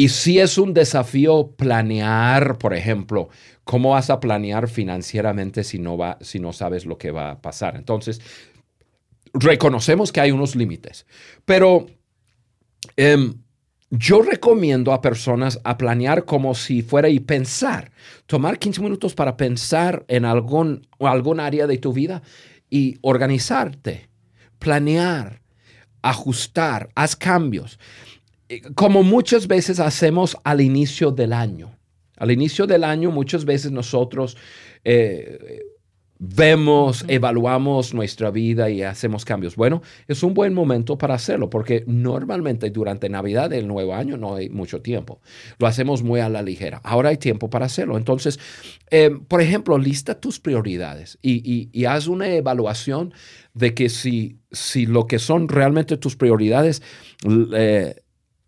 y 0.01 0.09
sí 0.09 0.39
es 0.39 0.57
un 0.57 0.73
desafío 0.73 1.51
planear, 1.55 2.57
por 2.57 2.73
ejemplo, 2.73 3.29
cómo 3.63 3.91
vas 3.91 4.09
a 4.09 4.19
planear 4.19 4.67
financieramente 4.67 5.63
si 5.63 5.77
no, 5.77 5.95
va, 5.95 6.17
si 6.21 6.39
no 6.39 6.53
sabes 6.53 6.87
lo 6.87 6.97
que 6.97 7.11
va 7.11 7.29
a 7.29 7.41
pasar. 7.43 7.75
Entonces, 7.75 8.19
reconocemos 9.31 10.11
que 10.11 10.19
hay 10.19 10.31
unos 10.31 10.55
límites, 10.55 11.05
pero 11.45 11.85
em, 12.97 13.35
yo 13.91 14.23
recomiendo 14.23 14.91
a 14.91 15.03
personas 15.03 15.61
a 15.63 15.77
planear 15.77 16.25
como 16.25 16.55
si 16.55 16.81
fuera 16.81 17.07
y 17.07 17.19
pensar, 17.19 17.91
tomar 18.25 18.57
15 18.57 18.81
minutos 18.81 19.13
para 19.13 19.37
pensar 19.37 20.03
en 20.07 20.25
algún, 20.25 20.87
algún 20.99 21.39
área 21.39 21.67
de 21.67 21.77
tu 21.77 21.93
vida 21.93 22.23
y 22.71 22.97
organizarte, 23.01 24.09
planear, 24.57 25.43
ajustar, 26.01 26.89
haz 26.95 27.15
cambios, 27.15 27.77
como 28.75 29.03
muchas 29.03 29.47
veces 29.47 29.79
hacemos 29.79 30.37
al 30.43 30.61
inicio 30.61 31.11
del 31.11 31.33
año. 31.33 31.71
Al 32.17 32.31
inicio 32.31 32.67
del 32.67 32.83
año 32.83 33.09
muchas 33.11 33.45
veces 33.45 33.71
nosotros 33.71 34.37
eh, 34.83 35.61
vemos, 36.19 37.03
evaluamos 37.07 37.95
nuestra 37.95 38.29
vida 38.29 38.69
y 38.69 38.83
hacemos 38.83 39.25
cambios. 39.25 39.55
Bueno, 39.55 39.81
es 40.07 40.21
un 40.21 40.35
buen 40.35 40.53
momento 40.53 40.95
para 40.99 41.15
hacerlo 41.15 41.49
porque 41.49 41.83
normalmente 41.87 42.69
durante 42.69 43.09
Navidad 43.09 43.51
el 43.53 43.67
Nuevo 43.67 43.95
Año 43.95 44.17
no 44.17 44.35
hay 44.35 44.47
mucho 44.49 44.81
tiempo. 44.83 45.19
Lo 45.57 45.65
hacemos 45.65 46.03
muy 46.03 46.19
a 46.19 46.29
la 46.29 46.43
ligera. 46.43 46.79
Ahora 46.83 47.09
hay 47.09 47.17
tiempo 47.17 47.49
para 47.49 47.65
hacerlo. 47.65 47.97
Entonces, 47.97 48.39
eh, 48.91 49.09
por 49.27 49.41
ejemplo, 49.41 49.79
lista 49.79 50.19
tus 50.19 50.39
prioridades 50.39 51.17
y, 51.23 51.37
y- 51.51 51.69
y 51.71 51.85
haz 51.85 52.05
una 52.05 52.27
evaluación 52.27 53.13
de 53.55 53.73
que 53.73 53.89
si, 53.89 54.37
si 54.51 54.85
lo 54.85 55.07
que 55.07 55.17
son 55.17 55.47
realmente 55.47 55.97
tus 55.97 56.15
prioridades 56.15 56.83
eh, 57.55 57.95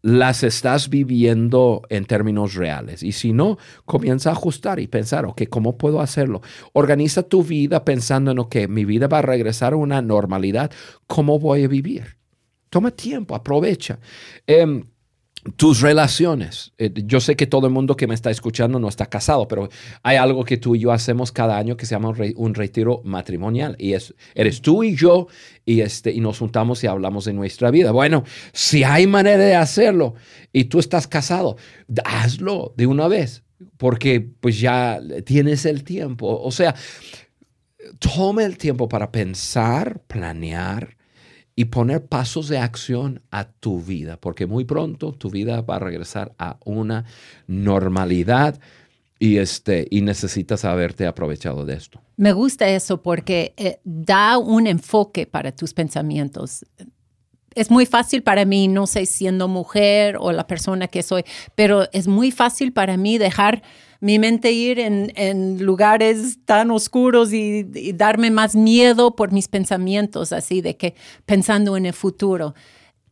las 0.03 0.43
estás 0.43 0.89
viviendo 0.89 1.81
en 1.89 2.05
términos 2.05 2.55
reales. 2.55 3.01
Y 3.03 3.13
si 3.13 3.31
no, 3.31 3.57
comienza 3.85 4.29
a 4.29 4.33
ajustar 4.33 4.79
y 4.81 4.87
pensar, 4.87 5.25
ok, 5.25 5.43
¿cómo 5.49 5.77
puedo 5.77 6.01
hacerlo? 6.01 6.41
Organiza 6.73 7.23
tu 7.23 7.41
vida 7.41 7.85
pensando 7.85 8.31
en, 8.31 8.39
ok, 8.39 8.67
mi 8.67 8.83
vida 8.83 9.07
va 9.07 9.19
a 9.19 9.21
regresar 9.23 9.71
a 9.73 9.77
una 9.77 10.01
normalidad. 10.01 10.71
¿Cómo 11.07 11.39
voy 11.39 11.63
a 11.63 11.67
vivir? 11.69 12.17
Toma 12.69 12.91
tiempo, 12.91 13.33
aprovecha. 13.33 13.97
Em, 14.45 14.83
tus 15.57 15.81
relaciones. 15.81 16.71
Eh, 16.77 16.91
yo 17.05 17.19
sé 17.19 17.35
que 17.35 17.47
todo 17.47 17.67
el 17.67 17.73
mundo 17.73 17.95
que 17.95 18.07
me 18.07 18.15
está 18.15 18.31
escuchando 18.31 18.79
no 18.79 18.87
está 18.87 19.07
casado, 19.07 19.47
pero 19.47 19.69
hay 20.01 20.17
algo 20.17 20.45
que 20.45 20.57
tú 20.57 20.75
y 20.75 20.79
yo 20.79 20.91
hacemos 20.91 21.31
cada 21.31 21.57
año 21.57 21.75
que 21.75 21.85
se 21.85 21.95
llama 21.95 22.09
un, 22.09 22.15
re- 22.15 22.33
un 22.37 22.53
retiro 22.53 23.01
matrimonial. 23.03 23.75
Y 23.77 23.93
es, 23.93 24.13
eres 24.35 24.61
tú 24.61 24.83
y 24.83 24.95
yo 24.95 25.27
y, 25.65 25.81
este, 25.81 26.11
y 26.11 26.21
nos 26.21 26.39
juntamos 26.39 26.83
y 26.83 26.87
hablamos 26.87 27.25
de 27.25 27.33
nuestra 27.33 27.71
vida. 27.71 27.91
Bueno, 27.91 28.23
si 28.53 28.83
hay 28.83 29.05
manera 29.05 29.43
de 29.43 29.55
hacerlo 29.55 30.15
y 30.51 30.65
tú 30.65 30.79
estás 30.79 31.07
casado, 31.07 31.57
hazlo 32.05 32.73
de 32.77 32.87
una 32.87 33.07
vez, 33.07 33.43
porque 33.77 34.21
pues 34.21 34.59
ya 34.59 35.01
tienes 35.25 35.65
el 35.65 35.83
tiempo. 35.83 36.39
O 36.41 36.51
sea, 36.51 36.73
toma 37.99 38.45
el 38.45 38.57
tiempo 38.57 38.87
para 38.87 39.11
pensar, 39.11 40.01
planear 40.07 40.95
y 41.55 41.65
poner 41.65 42.05
pasos 42.05 42.47
de 42.47 42.57
acción 42.57 43.21
a 43.31 43.45
tu 43.45 43.81
vida, 43.81 44.17
porque 44.17 44.47
muy 44.47 44.65
pronto 44.65 45.11
tu 45.11 45.29
vida 45.29 45.61
va 45.61 45.75
a 45.75 45.79
regresar 45.79 46.33
a 46.39 46.57
una 46.65 47.05
normalidad 47.47 48.59
y, 49.19 49.37
este, 49.37 49.87
y 49.89 50.01
necesitas 50.01 50.65
haberte 50.65 51.05
aprovechado 51.05 51.65
de 51.65 51.75
esto. 51.75 52.01
Me 52.17 52.33
gusta 52.33 52.67
eso 52.67 53.01
porque 53.01 53.53
eh, 53.57 53.79
da 53.83 54.37
un 54.37 54.67
enfoque 54.67 55.25
para 55.27 55.51
tus 55.55 55.73
pensamientos. 55.73 56.65
Es 57.55 57.69
muy 57.71 57.85
fácil 57.85 58.23
para 58.23 58.45
mí, 58.45 58.67
no 58.67 58.87
sé, 58.87 59.05
siendo 59.05 59.47
mujer 59.47 60.17
o 60.19 60.31
la 60.31 60.47
persona 60.47 60.87
que 60.87 61.03
soy, 61.03 61.23
pero 61.55 61.87
es 61.91 62.07
muy 62.07 62.31
fácil 62.31 62.73
para 62.73 62.97
mí 62.97 63.17
dejar 63.17 63.61
mi 63.99 64.19
mente 64.19 64.51
ir 64.51 64.79
en, 64.79 65.13
en 65.15 65.63
lugares 65.65 66.39
tan 66.45 66.71
oscuros 66.71 67.31
y, 67.31 67.65
y 67.73 67.93
darme 67.93 68.31
más 68.31 68.53
miedo 68.55 69.15
por 69.15 69.31
mis 69.31 69.47
pensamientos, 69.47 70.33
así 70.33 70.59
de 70.61 70.75
que 70.75 70.95
pensando 71.25 71.77
en 71.77 71.85
el 71.85 71.93
futuro. 71.93 72.53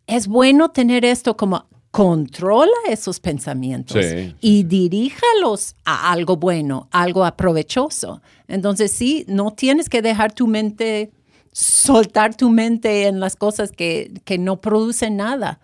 Es 0.07 0.27
bueno 0.27 0.69
tener 0.71 1.05
esto 1.05 1.37
como 1.37 1.65
controla 1.91 2.71
esos 2.89 3.19
pensamientos 3.19 4.05
Sí. 4.05 4.33
y 4.41 4.63
diríjalos 4.63 5.75
a 5.85 6.11
algo 6.11 6.37
bueno, 6.37 6.87
algo 6.91 7.25
aprovechoso. 7.25 8.21
Entonces, 8.47 8.91
sí, 8.91 9.25
no 9.27 9.51
tienes 9.51 9.89
que 9.89 10.01
dejar 10.01 10.33
tu 10.33 10.47
mente, 10.47 11.11
soltar 11.51 12.35
tu 12.35 12.49
mente 12.49 13.07
en 13.07 13.19
las 13.19 13.35
cosas 13.35 13.71
que, 13.71 14.11
que 14.25 14.37
no 14.37 14.61
producen 14.61 15.17
nada. 15.17 15.59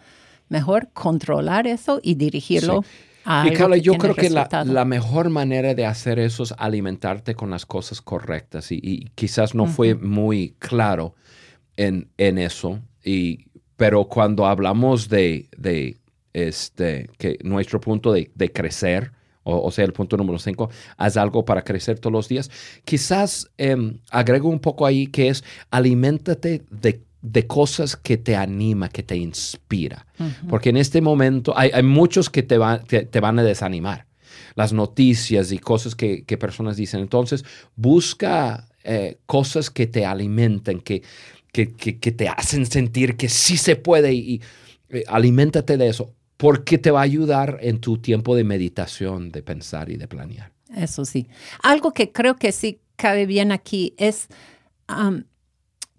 Mejor 0.50 0.90
controlar 0.94 1.68
eso 1.68 2.00
y 2.02 2.16
dirigirlo 2.16 2.84
a 3.26 3.46
Y 3.48 3.54
Carla, 3.54 3.78
yo 3.78 3.94
creo 3.96 4.16
que 4.16 4.30
la, 4.30 4.48
la 4.66 4.86
mejor 4.86 5.30
manera 5.30 5.74
de 5.74 5.86
hacer 5.86 6.20
eso 6.20 6.44
es 6.44 6.54
alimentarte 6.58 7.36
con 7.36 7.50
las 7.50 7.66
cosas 7.66 8.02
correctas. 8.02 8.72
Y, 8.72 8.80
y 8.82 9.10
quizás 9.16 9.54
no 9.56 9.66
fue 9.66 9.96
muy 9.96 10.56
claro 10.60 11.16
en, 11.76 12.08
en 12.18 12.38
eso. 12.38 12.80
Y, 13.04 13.48
pero 13.76 14.06
cuando 14.06 14.46
hablamos 14.46 15.10
de, 15.10 15.50
de 15.58 15.98
este, 16.34 17.10
que 17.18 17.38
nuestro 17.44 17.82
punto 17.82 18.14
de, 18.14 18.32
de 18.34 18.52
crecer, 18.52 19.12
o, 19.48 19.66
o 19.68 19.72
sea, 19.72 19.86
el 19.86 19.94
punto 19.94 20.18
número 20.18 20.38
cinco, 20.40 20.70
haz 20.98 21.18
algo 21.18 21.44
para 21.46 21.64
crecer 21.64 22.00
todos 22.00 22.12
los 22.14 22.28
días, 22.28 22.50
quizás 22.86 23.50
em, 23.58 23.98
agrego 24.12 24.50
un 24.50 24.60
poco 24.60 24.86
ahí 24.86 25.08
que 25.08 25.30
es 25.30 25.44
aliméntate 25.72 26.64
de 26.70 27.02
de 27.20 27.48
cosas 27.48 27.96
que 27.98 28.16
te 28.18 28.36
anima, 28.36 28.90
que 28.90 29.02
te 29.04 29.18
inspira. 29.18 30.06
Porque 30.48 30.70
en 30.70 30.78
este 30.78 31.02
momento 31.02 31.52
hay, 31.58 31.72
hay 31.74 31.84
muchos 31.84 32.30
que 32.30 32.44
te, 32.44 32.58
va- 32.60 32.80
te, 32.80 33.06
te 33.06 33.20
van 33.20 33.40
a 33.40 33.44
desanimar. 33.44 34.06
Las 34.56 34.72
noticias 34.72 35.52
y 35.52 35.58
cosas 35.58 35.96
que, 35.96 36.24
que 36.24 36.38
personas 36.38 36.78
dicen. 36.78 37.02
Entonces, 37.02 37.44
busca 37.76 38.68
eh, 38.84 39.18
cosas 39.26 39.70
que 39.70 39.88
te 39.88 40.06
alimenten, 40.06 40.80
que, 40.80 41.02
que, 41.52 41.74
que- 41.74 42.12
te 42.12 42.28
hacen 42.30 42.66
sentir 42.66 43.18
que 43.18 43.30
sí 43.30 43.58
se 43.58 43.76
puede 43.76 44.14
y, 44.14 44.20
y, 44.36 44.42
eh, 44.90 45.04
aliméntate 45.08 45.76
de 45.78 45.88
eso, 45.90 46.14
porque 46.38 46.78
te 46.78 46.92
va 46.92 47.00
a 47.00 47.04
ayudar 47.04 47.58
en 47.62 47.80
tu 47.80 47.98
tiempo 47.98 48.36
de 48.36 48.44
meditación, 48.44 49.32
de 49.32 49.42
pensar 49.42 49.90
y 49.90 49.98
de 49.98 50.08
planear. 50.08 50.52
Eso 50.76 51.04
sí. 51.04 51.28
Algo 51.64 51.92
que 51.92 52.12
creo 52.12 52.36
que 52.36 52.52
sí 52.52 52.80
cabe 52.96 53.26
bien 53.26 53.52
aquí 53.52 53.94
es 53.98 54.28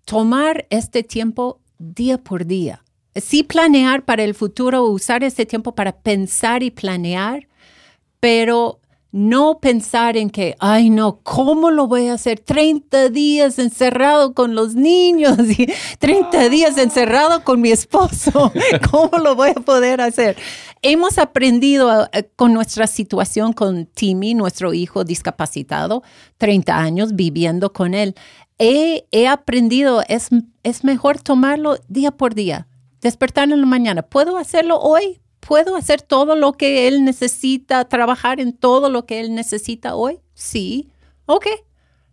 tomar 0.05 0.67
este 0.71 1.03
tiempo 1.03 1.61
día 1.79 2.19
por 2.19 2.47
día. 2.47 2.85
Sí 3.15 3.43
planear 3.43 4.05
para 4.05 4.23
el 4.23 4.35
futuro, 4.35 4.85
usar 4.85 5.25
este 5.25 5.45
tiempo 5.45 5.75
para 5.75 5.93
pensar 6.01 6.63
y 6.63 6.71
planear, 6.71 7.49
pero 8.21 8.81
no 9.11 9.59
pensar 9.59 10.17
en 10.19 10.29
que, 10.29 10.55
ay 10.59 10.91
no, 10.91 11.21
¿cómo 11.23 11.71
lo 11.71 11.87
voy 11.87 12.09
a 12.09 12.15
hacer? 12.15 12.41
30 12.41 13.09
días 13.09 13.59
encerrado 13.59 14.35
con 14.35 14.55
los 14.55 14.75
niños 14.75 15.39
y 15.59 15.67
30 15.99 16.49
días 16.51 16.77
encerrado 16.77 17.43
con 17.43 17.61
mi 17.61 17.71
esposo. 17.71 18.53
¿Cómo 18.91 19.19
lo 19.19 19.35
voy 19.35 19.51
a 19.51 19.61
poder 19.61 20.01
hacer? 20.01 20.37
Hemos 20.83 21.19
aprendido 21.19 22.09
eh, 22.13 22.31
con 22.37 22.53
nuestra 22.53 22.87
situación 22.87 23.53
con 23.53 23.87
Timmy, 23.87 24.35
nuestro 24.35 24.75
hijo 24.75 25.05
discapacitado, 25.05 26.03
30 26.37 26.77
años 26.77 27.17
viviendo 27.17 27.73
con 27.73 27.95
él. 27.95 28.15
He, 28.59 29.07
he 29.11 29.27
aprendido, 29.27 30.03
es, 30.09 30.29
es 30.65 30.85
mejor 30.85 31.21
tomarlo 31.21 31.79
día 31.89 32.11
por 32.11 32.35
día, 32.35 32.69
despertar 33.01 33.51
en 33.51 33.61
la 33.61 33.67
mañana. 33.67 34.03
¿Puedo 34.03 34.37
hacerlo 34.37 34.79
hoy? 34.79 35.21
¿Puedo 35.49 35.77
hacer 35.77 36.03
todo 36.03 36.37
lo 36.37 36.53
que 36.53 36.87
él 36.89 37.07
necesita, 37.07 37.87
trabajar 37.87 38.39
en 38.39 38.53
todo 38.53 38.91
lo 38.91 39.07
que 39.07 39.19
él 39.19 39.35
necesita 39.35 39.95
hoy? 39.95 40.21
Sí, 40.35 40.91
ok, 41.25 41.47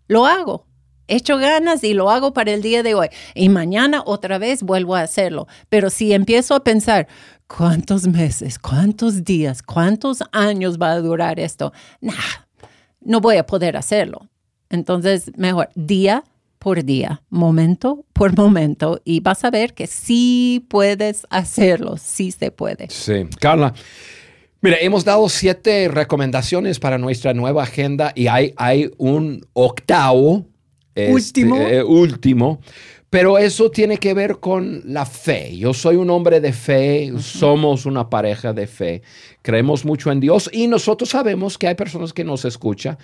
lo 0.08 0.26
hago. 0.26 0.66
Echo 1.10 1.38
ganas 1.38 1.84
y 1.84 1.94
lo 1.94 2.10
hago 2.10 2.32
para 2.32 2.54
el 2.54 2.62
día 2.62 2.82
de 2.82 2.96
hoy. 2.96 3.10
Y 3.34 3.50
mañana 3.50 4.04
otra 4.06 4.38
vez 4.38 4.64
vuelvo 4.64 4.96
a 4.96 5.02
hacerlo. 5.02 5.48
Pero 5.68 5.90
si 5.90 6.14
empiezo 6.14 6.56
a 6.56 6.64
pensar, 6.64 7.10
¿cuántos 7.46 8.08
meses, 8.08 8.58
cuántos 8.58 9.26
días, 9.26 9.62
cuántos 9.62 10.24
años 10.32 10.78
va 10.82 10.94
a 10.94 11.02
durar 11.02 11.38
esto? 11.38 11.74
Nah, 12.00 12.14
no 13.02 13.20
voy 13.20 13.36
a 13.36 13.46
poder 13.46 13.76
hacerlo. 13.76 14.30
Entonces, 14.70 15.30
mejor 15.36 15.68
día 15.76 16.24
por 16.66 16.84
día, 16.84 17.22
momento 17.30 18.06
por 18.12 18.36
momento, 18.44 19.00
y 19.06 19.20
vas 19.20 19.44
a 19.44 19.52
ver 19.52 19.76
que 19.76 19.86
sí 19.86 20.66
puedes 20.68 21.28
hacerlo, 21.30 21.96
sí 21.98 22.32
se 22.32 22.50
puede. 22.50 22.88
Sí, 22.90 23.28
Carla. 23.40 23.72
Mira, 24.62 24.78
hemos 24.82 25.06
dado 25.06 25.30
siete 25.30 25.88
recomendaciones 25.90 26.80
para 26.80 26.98
nuestra 26.98 27.36
nueva 27.36 27.62
agenda 27.62 28.14
y 28.16 28.26
hay, 28.26 28.56
hay 28.58 28.90
un 28.98 29.46
octavo. 29.54 30.48
Último. 30.96 31.56
Este, 31.58 31.78
eh, 31.78 31.84
último. 31.84 32.60
Pero 33.12 33.38
eso 33.38 33.70
tiene 33.70 33.98
que 33.98 34.16
ver 34.16 34.40
con 34.40 34.82
la 34.86 35.06
fe. 35.06 35.56
Yo 35.56 35.72
soy 35.72 35.98
un 35.98 36.10
hombre 36.10 36.42
de 36.42 36.52
fe, 36.52 37.14
somos 37.20 37.86
una 37.86 38.10
pareja 38.10 38.54
de 38.54 38.66
fe, 38.66 39.04
creemos 39.44 39.86
mucho 39.86 40.12
en 40.12 40.20
Dios 40.20 40.50
y 40.52 40.66
nosotros 40.68 41.12
sabemos 41.12 41.60
que 41.60 41.68
hay 41.68 41.76
personas 41.76 42.12
que 42.12 42.24
nos 42.24 42.44
escuchan 42.44 42.98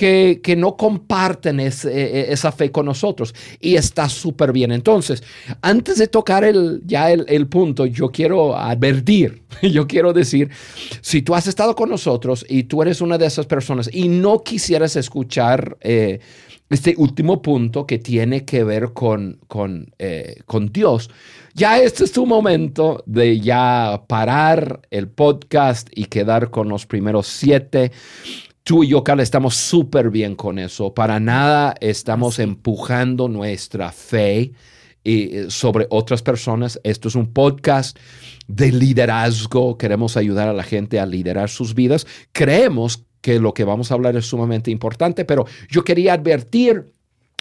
que, 0.00 0.54
no 0.56 0.76
comparten 0.76 1.60
ese, 1.60 1.90
e, 1.92 2.32
esa 2.32 2.50
fe 2.52 2.72
con 2.72 2.86
nosotros 2.86 3.34
y 3.60 3.74
está 3.74 4.08
súper 4.08 4.52
bien. 4.52 4.72
Entonces, 4.72 5.22
antes 5.60 5.98
de 5.98 6.08
tocar 6.08 6.42
el, 6.42 6.80
ya 6.86 7.10
el, 7.12 7.46
punto, 7.48 7.84
yo 7.84 8.08
quiero 8.10 8.56
advertir, 8.56 9.42
yo 9.62 9.86
quiero 9.86 10.12
decir, 10.12 10.48
si 11.02 11.20
tú 11.20 11.34
has 11.34 11.46
estado 11.46 11.74
con 11.74 11.90
nosotros 11.90 12.46
y 12.48 12.64
tú 12.64 12.80
eres 12.80 13.02
una 13.02 13.18
de 13.18 13.26
esas 13.26 13.46
personas 13.46 13.90
y 13.92 14.08
no 14.08 14.42
quisieras 14.42 14.96
escuchar... 14.96 15.76
Eh, 15.80 16.20
este 16.70 16.94
último 16.96 17.42
punto 17.42 17.84
que 17.84 17.98
tiene 17.98 18.44
que 18.44 18.62
ver 18.62 18.92
con, 18.92 19.40
con, 19.48 19.92
eh, 19.98 20.36
con, 20.46 20.70
Dios. 20.70 21.10
Ya 21.52 21.80
este 21.80 22.04
es 22.04 22.12
tu 22.12 22.26
momento 22.26 23.02
de 23.06 23.40
ya 23.40 24.04
parar 24.06 24.82
el 24.92 25.08
podcast 25.08 25.88
y 25.92 26.04
quedar 26.04 26.50
con 26.50 26.68
los 26.68 26.86
primeros 26.86 27.26
siete. 27.26 27.90
Tú 28.70 28.84
y 28.84 28.86
yo, 28.86 29.02
Carla, 29.02 29.24
estamos 29.24 29.56
súper 29.56 30.10
bien 30.10 30.36
con 30.36 30.60
eso. 30.60 30.94
Para 30.94 31.18
nada 31.18 31.74
estamos 31.80 32.38
empujando 32.38 33.28
nuestra 33.28 33.90
fe 33.90 34.52
y 35.02 35.36
eh, 35.36 35.46
sobre 35.48 35.88
otras 35.90 36.22
personas. 36.22 36.78
Esto 36.84 37.08
es 37.08 37.16
un 37.16 37.32
podcast 37.32 37.98
de 38.46 38.70
liderazgo. 38.70 39.76
Queremos 39.76 40.16
ayudar 40.16 40.46
a 40.46 40.52
la 40.52 40.62
gente 40.62 41.00
a 41.00 41.06
liderar 41.06 41.50
sus 41.50 41.74
vidas. 41.74 42.06
Creemos 42.30 43.06
que 43.20 43.40
lo 43.40 43.54
que 43.54 43.64
vamos 43.64 43.90
a 43.90 43.94
hablar 43.94 44.14
es 44.14 44.26
sumamente 44.26 44.70
importante, 44.70 45.24
pero 45.24 45.46
yo 45.68 45.82
quería 45.82 46.12
advertir 46.12 46.92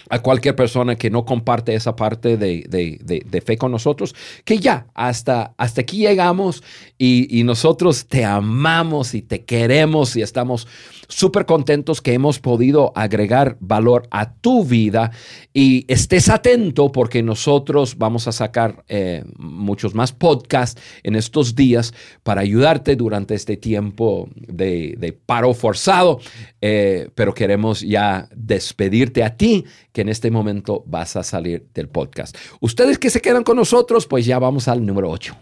a 0.09 0.19
cualquier 0.19 0.55
persona 0.55 0.95
que 0.95 1.09
no 1.09 1.25
comparte 1.25 1.73
esa 1.73 1.95
parte 1.95 2.37
de, 2.37 2.65
de, 2.67 3.23
de, 3.25 3.41
fe 3.41 3.57
con 3.57 3.71
nosotros, 3.71 4.15
que 4.43 4.59
ya 4.59 4.87
hasta, 4.93 5.53
hasta 5.57 5.81
aquí 5.81 5.97
llegamos 5.99 6.63
y, 6.97 7.43
nosotros 7.43 8.05
te 8.05 8.25
amamos 8.25 9.15
y 9.15 9.21
te 9.21 9.43
queremos 9.43 10.15
y 10.15 10.21
estamos 10.21 10.67
súper 11.07 11.45
contentos 11.45 12.01
que 12.01 12.13
hemos 12.13 12.39
podido 12.39 12.91
agregar 12.95 13.57
valor 13.59 14.07
a 14.11 14.33
tu 14.33 14.63
vida 14.63 15.11
y 15.53 15.85
estés 15.87 16.29
atento 16.29 16.91
porque 16.91 17.23
nosotros 17.23 17.97
vamos 17.97 18.27
a 18.27 18.31
sacar 18.31 18.83
eh, 18.87 19.23
muchos 19.37 19.95
más 19.95 20.11
podcasts 20.11 20.79
en 21.01 21.15
estos 21.15 21.55
días 21.55 21.93
para 22.21 22.41
ayudarte 22.41 22.95
durante 22.95 23.33
este 23.33 23.57
tiempo 23.57 24.29
de, 24.35 24.95
de 24.99 25.13
paro 25.13 25.53
forzado, 25.55 26.19
eh, 26.61 27.09
pero 27.15 27.33
queremos 27.33 27.81
ya 27.81 28.29
despedirte 28.35 29.23
a 29.23 29.35
ti 29.35 29.65
que 29.91 30.01
en 30.01 30.09
este 30.09 30.31
momento 30.31 30.83
vas 30.85 31.15
a 31.15 31.23
salir 31.23 31.67
del 31.73 31.89
podcast. 31.89 32.37
Ustedes 32.59 32.97
que 32.97 33.09
se 33.09 33.21
quedan 33.21 33.43
con 33.43 33.57
nosotros, 33.57 34.05
pues 34.05 34.25
ya 34.25 34.39
vamos 34.39 34.67
al 34.67 34.85
número 34.85 35.09
8. 35.09 35.35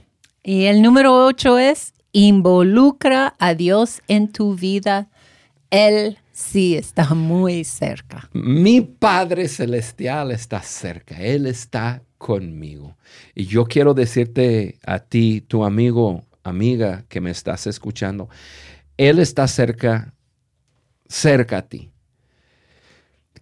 Y 0.44 0.66
el 0.66 0.82
número 0.82 1.26
8 1.26 1.58
es 1.58 1.94
involucra 2.12 3.36
a 3.38 3.54
Dios 3.54 4.02
en 4.08 4.32
tu 4.32 4.56
vida 4.56 5.10
él 5.70 6.18
sí 6.32 6.76
está 6.76 7.14
muy 7.14 7.64
cerca. 7.64 8.30
Mi 8.34 8.82
Padre 8.82 9.48
Celestial 9.48 10.32
está 10.32 10.62
cerca. 10.62 11.18
Él 11.22 11.46
está 11.46 12.04
conmigo. 12.18 12.98
Y 13.36 13.46
yo 13.46 13.66
quiero 13.66 13.94
decirte 13.94 14.78
a 14.86 15.00
ti, 15.00 15.42
tu 15.42 15.64
amigo, 15.64 16.26
amiga 16.44 17.04
que 17.10 17.22
me 17.22 17.32
estás 17.32 17.68
escuchando, 17.68 18.30
Él 18.98 19.20
está 19.20 19.48
cerca, 19.48 20.14
cerca 21.08 21.58
a 21.60 21.62
ti. 21.64 21.92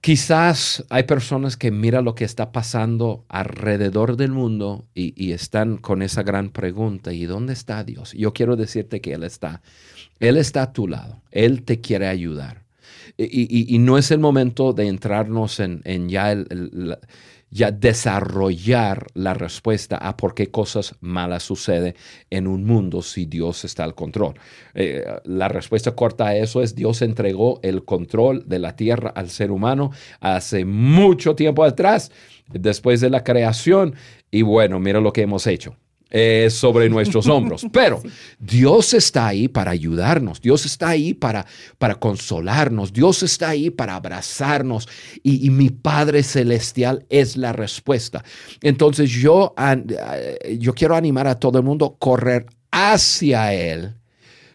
Quizás 0.05 0.85
hay 0.89 1.01
personas 1.01 1.57
que 1.57 1.71
miran 1.71 2.05
lo 2.05 2.13
que 2.13 2.25
está 2.25 2.51
pasando 2.51 3.25
alrededor 3.27 4.17
del 4.17 4.31
mundo 4.31 4.85
y, 4.93 5.31
están 5.31 5.77
con 5.77 6.03
esa 6.03 6.21
gran 6.21 6.51
pregunta, 6.51 7.11
¿y 7.11 7.25
dónde 7.25 7.53
está 7.53 7.83
Dios? 7.83 8.13
Yo 8.13 8.31
quiero 8.31 8.55
decirte 8.55 9.01
que 9.01 9.13
Él 9.13 9.23
está 9.23 9.63
él 10.19 10.37
está 10.37 10.61
a 10.61 10.73
tu 10.73 10.87
lado, 10.87 11.23
Él 11.31 11.63
te 11.63 11.81
quiere 11.81 12.07
ayudar. 12.07 12.65
Y, 13.17 13.79
no 13.79 13.97
es 13.97 14.11
el 14.11 14.19
momento 14.19 14.73
de 14.73 14.89
entrarnos 14.89 15.59
en, 15.59 15.81
ya, 16.07 16.31
el, 16.31 16.99
ya 17.55 17.71
desarrollar 17.71 19.07
la 19.13 19.33
respuesta 19.33 19.95
a 19.95 20.17
por 20.17 20.35
qué 20.35 20.51
cosas 20.51 20.93
malas 20.99 21.43
suceden 21.43 21.95
en 22.29 22.47
un 22.47 22.65
mundo 22.65 23.01
si 23.01 23.25
Dios 23.25 23.63
está 23.63 23.85
al 23.85 23.95
control. 23.95 24.33
Eh, 24.73 25.05
la 25.23 25.47
respuesta 25.47 25.95
corta 25.95 26.27
a 26.27 26.35
eso 26.35 26.61
es 26.61 26.75
Dios 26.75 27.01
entregó 27.01 27.61
el 27.63 27.85
control 27.85 28.43
de 28.45 28.59
la 28.59 28.75
tierra 28.75 29.09
al 29.15 29.29
ser 29.29 29.51
humano 29.51 29.91
hace 30.19 30.65
mucho 30.65 31.33
tiempo 31.35 31.63
atrás, 31.63 32.11
después 32.51 32.99
de 32.99 33.09
la 33.09 33.23
creación. 33.23 33.95
Y 34.29 34.41
bueno, 34.41 34.81
mira 34.81 34.99
lo 34.99 35.13
que 35.13 35.21
hemos 35.21 35.47
hecho 35.47 35.77
eh, 36.17 36.49
sobre 36.49 36.87
nuestros 36.87 37.27
hombros. 37.27 37.67
Pero 37.73 37.99
sí. 38.01 38.07
Dios 38.39 38.93
está 38.93 39.27
ahí 39.27 39.49
para 39.49 39.71
ayudarnos, 39.71 40.39
Dios 40.39 40.65
está 40.65 40.87
ahí 40.87 41.13
para, 41.13 41.45
para 41.77 41.95
consolarnos, 41.95 42.93
Dios 42.93 43.21
está 43.21 43.49
ahí 43.49 43.69
para 43.69 43.97
abrazarnos 43.97 44.87
y, 45.21 45.45
y, 45.45 45.49
mi 45.49 45.71
Padre 45.71 46.23
Celestial 46.23 47.05
es 47.09 47.35
la 47.35 47.51
respuesta. 47.51 48.23
Entonces 48.61 49.09
yo, 49.09 49.53
yo 50.57 50.73
quiero 50.73 50.95
animar 50.95 51.27
a 51.27 51.37
todo 51.37 51.57
el 51.57 51.65
mundo 51.65 51.85
a 51.85 51.99
correr 51.99 52.45
hacia 52.71 53.53
Él 53.53 53.93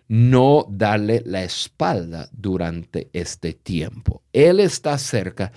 no 0.08 0.64
darle 0.70 1.22
la 1.26 1.44
espalda 1.44 2.30
durante 2.32 3.11
este 3.12 3.52
tiempo. 3.52 4.22
Él 4.32 4.61
está 4.61 4.96
cerca, 4.96 5.52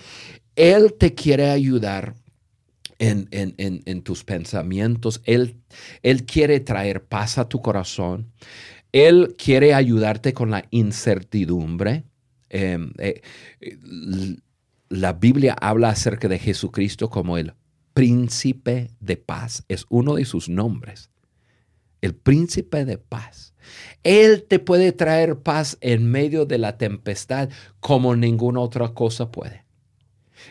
Él 0.54 0.96
te 1.00 1.14
quiere 1.14 1.50
ayudar 1.50 2.14
en, 3.10 3.56
en, 3.58 3.82
en, 3.86 4.02
tus 4.02 4.24
pensamientos. 4.24 5.22
Él, 5.26 5.58
él 6.02 6.26
quiere 6.26 6.60
traer 6.60 7.04
paz 7.04 7.38
a 7.38 7.50
tu 7.50 7.62
corazón. 7.62 8.32
Él 8.92 9.36
quiere 9.38 9.74
ayudarte 9.74 10.34
con 10.34 10.52
la 10.52 10.66
incertidumbre. 10.72 12.06
Eh, 12.50 12.78
eh, 13.00 13.22
la 14.90 15.14
Biblia 15.14 15.56
habla 15.60 15.90
acerca 15.90 16.28
de 16.28 16.40
Jesucristo 16.40 17.10
como 17.10 17.38
el 17.38 17.54
príncipe 17.94 18.92
de 19.00 19.18
paz. 19.18 19.66
Es 19.68 19.86
uno 19.90 20.16
de 20.16 20.26
sus 20.26 20.48
nombres. 20.48 21.10
El 22.02 22.16
príncipe 22.16 22.86
de 22.86 22.98
paz. 22.98 23.54
Él 24.04 24.44
te 24.44 24.60
puede 24.60 24.92
traer 24.92 25.40
paz 25.40 25.78
en 25.82 26.10
medio 26.10 26.46
de 26.46 26.58
la 26.58 26.78
tempestad 26.78 27.50
como 27.80 28.16
ninguna 28.16 28.60
otra 28.60 28.90
cosa 28.90 29.32
puede. 29.32 29.66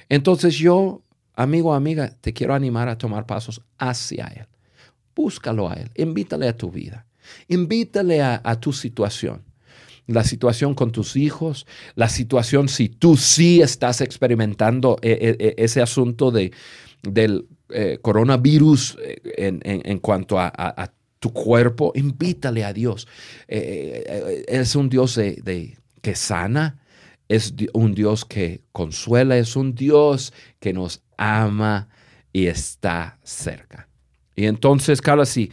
Entonces 0.08 0.54
yo 0.56 1.02
amigo, 1.34 1.74
amiga, 1.74 2.16
te 2.20 2.32
quiero 2.32 2.54
animar 2.54 2.88
a 2.88 2.98
tomar 2.98 3.26
pasos 3.26 3.62
hacia 3.78 4.26
Él. 4.26 4.46
Búscalo 5.14 5.68
a 5.68 5.74
Él, 5.74 5.90
invítale 5.94 6.48
a 6.48 6.56
tu 6.56 6.70
vida, 6.70 7.06
invítale 7.48 8.22
a, 8.22 8.60
tu 8.60 8.72
situación 8.72 9.42
la 10.08 10.24
situación 10.24 10.74
con 10.74 10.90
tus 10.90 11.16
hijos, 11.16 11.64
la 11.94 12.08
situación 12.08 12.68
si 12.68 12.88
tú 12.88 13.16
sí 13.16 13.62
estás 13.62 14.00
experimentando 14.00 14.98
e, 15.00 15.36
e, 15.38 15.54
ese 15.62 15.80
asunto 15.80 16.32
de, 16.32 16.52
del 17.02 17.46
eh, 17.70 17.98
coronavirus 18.02 18.98
eh, 19.02 19.20
en, 19.38 19.60
en, 19.64 19.98
cuanto 20.00 20.38
a, 20.38 20.92
tu 21.18 21.32
cuerpo, 21.32 21.92
invítale 21.94 22.64
a 22.64 22.72
Dios. 22.72 23.06
Eh, 23.46 24.44
es 24.48 24.74
un 24.74 24.88
Dios 24.88 25.14
de, 25.14 25.78
que 26.02 26.16
sana, 26.16 26.80
es 27.28 27.54
un 27.72 27.94
Dios 27.94 28.24
que 28.24 28.62
consuela, 28.72 29.38
es 29.38 29.54
un 29.54 29.74
Dios 29.74 30.32
que 30.58 30.72
nos 30.72 31.00
ama 31.22 31.88
y 32.32 32.46
está 32.46 33.18
cerca. 33.22 33.88
Y 34.34 34.46
entonces, 34.46 35.00
Carla, 35.00 35.24
si, 35.24 35.52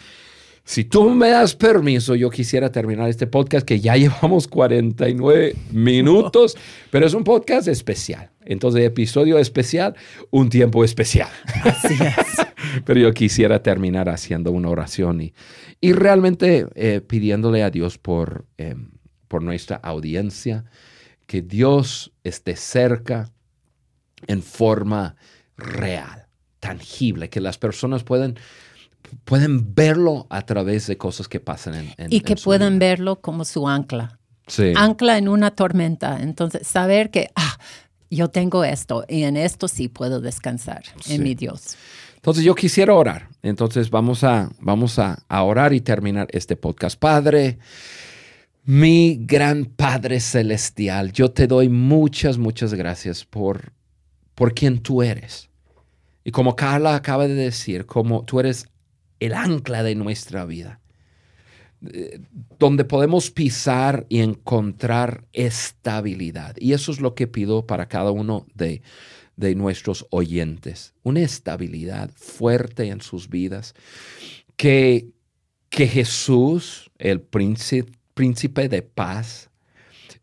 si 0.63 0.85
tú 0.85 1.09
me 1.09 1.29
das 1.29 1.55
permiso, 1.55 2.15
yo 2.15 2.29
quisiera 2.29 2.71
terminar 2.71 3.09
este 3.09 3.27
podcast 3.27 3.65
que 3.65 3.79
ya 3.79 3.95
llevamos 3.97 4.47
49 4.47 5.55
minutos, 5.71 6.57
pero 6.89 7.05
es 7.05 7.13
un 7.13 7.23
podcast 7.23 7.67
especial. 7.67 8.31
Entonces, 8.45 8.83
episodio 8.83 9.37
especial, 9.37 9.95
un 10.31 10.49
tiempo 10.49 10.83
especial. 10.83 11.29
Así 11.63 11.93
es. 11.93 12.47
pero 12.85 12.99
yo 12.99 13.13
quisiera 13.13 13.61
terminar 13.61 14.09
haciendo 14.09 14.51
una 14.51 14.69
oración 14.69 15.21
y, 15.21 15.33
y 15.81 15.93
realmente 15.93 16.65
eh, 16.75 17.01
pidiéndole 17.01 17.61
a 17.61 17.69
Dios 17.69 17.97
por, 17.97 18.45
eh, 18.57 18.75
por 19.27 19.43
nuestra 19.43 19.75
audiencia, 19.77 20.65
que 21.27 21.43
Dios 21.43 22.11
esté 22.23 22.55
cerca 22.55 23.29
en 24.27 24.41
forma 24.41 25.15
real, 25.59 26.25
tangible, 26.59 27.29
que 27.29 27.41
las 27.41 27.57
personas 27.57 28.03
pueden 28.03 28.37
pueden 29.25 29.73
verlo 29.73 30.27
a 30.29 30.41
través 30.45 30.85
de 30.87 30.97
cosas 30.97 31.27
que 31.27 31.39
pasan 31.39 31.75
en, 31.75 31.93
en 31.97 32.13
y 32.13 32.21
que 32.21 32.33
en 32.33 32.37
su 32.37 32.49
vida. 32.49 32.69
verlo 32.77 33.21
como 33.21 33.45
su 33.45 33.67
ancla. 33.67 34.19
Sí. 34.47 34.73
Ancla 34.75 35.17
en 35.17 35.29
una 35.29 35.51
tormenta. 35.51 36.19
Entonces, 36.21 36.67
saber 36.67 37.09
que, 37.09 37.29
ah, 37.35 37.57
yo 38.09 38.29
tengo 38.29 38.63
esto 38.63 39.05
y 39.07 39.23
en 39.23 39.37
esto 39.37 39.67
sí 39.67 39.87
puedo 39.87 40.19
descansar 40.21 40.83
Sí. 41.01 41.15
en 41.15 41.23
mi 41.23 41.33
Dios. 41.35 41.75
Entonces 42.15 42.43
yo 42.43 42.53
quisiera 42.55 42.93
orar. 42.93 43.29
Entonces 43.41 43.89
vamos 43.89 44.23
a, 44.23 44.49
vamos 44.59 44.99
a, 44.99 45.23
a 45.29 45.43
orar 45.43 45.73
y 45.73 45.79
terminar 45.81 46.27
este 46.31 46.55
podcast. 46.57 46.99
Padre, 46.99 47.57
mi 48.65 49.17
gran 49.21 49.65
Padre 49.65 50.19
Celestial, 50.19 51.13
yo 51.13 51.31
te 51.31 51.47
doy 51.47 51.69
muchas, 51.69 52.37
muchas 52.37 52.73
gracias 52.73 53.23
por, 53.25 53.71
por 54.39 54.53
quien 54.53 54.79
tú 54.79 55.03
eres. 55.03 55.49
Y 56.23 56.31
como 56.31 56.55
Carla 56.55 56.95
acaba 56.95 57.27
de 57.27 57.33
decir, 57.33 57.85
como 57.85 58.23
tú 58.23 58.39
eres 58.39 58.69
el 59.19 59.33
ancla 59.33 59.83
de 59.83 59.95
nuestra 59.95 60.45
vida, 60.45 60.79
eh, 61.85 62.21
donde 62.57 62.85
podemos 62.85 63.31
pisar 63.31 64.05
y 64.07 64.21
encontrar 64.21 65.25
estabilidad. 65.33 66.55
Y 66.57 66.71
eso 66.71 66.93
es 66.93 67.01
lo 67.01 67.15
que 67.15 67.27
pido 67.27 67.67
para 67.67 67.89
cada 67.89 68.11
uno 68.11 68.45
de, 68.55 68.81
de 69.35 69.55
nuestros 69.55 70.07
oyentes, 70.09 70.93
una 71.03 71.19
estabilidad 71.19 72.09
fuerte 72.15 72.87
en 72.87 73.01
sus 73.01 73.27
vidas, 73.27 73.75
que, 74.55 75.09
que 75.67 75.85
Jesús, 75.85 76.91
el 76.97 77.19
príncipe, 77.19 77.91
príncipe 78.13 78.69
de 78.69 78.83
paz, 78.83 79.48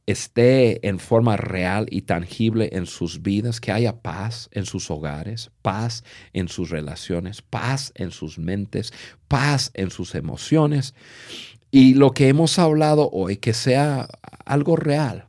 esté 0.07 0.87
en 0.87 1.01
forma 1.01 1.37
real 1.37 1.87
y 1.91 2.03
tangible 2.03 2.71
en 2.73 2.87
sus 2.87 3.23
vidas, 3.23 3.61
que 3.61 3.73
haya 3.73 4.01
paz 4.01 4.49
en 4.53 4.65
sus 4.65 4.91
hogares, 4.91 5.51
paz 5.63 6.05
en 6.33 6.49
sus 6.49 6.71
relaciones, 6.71 7.43
paz 7.43 7.93
en 7.97 8.13
sus 8.13 8.39
mentes, 8.39 8.93
paz 9.27 9.73
en 9.75 9.91
sus 9.91 10.15
emociones. 10.15 10.95
Y 11.73 11.95
lo 11.95 12.13
que 12.13 12.29
hemos 12.29 12.59
hablado 12.59 13.11
hoy, 13.11 13.37
que 13.37 13.53
sea 13.53 14.09
algo 14.45 14.77
real, 14.77 15.29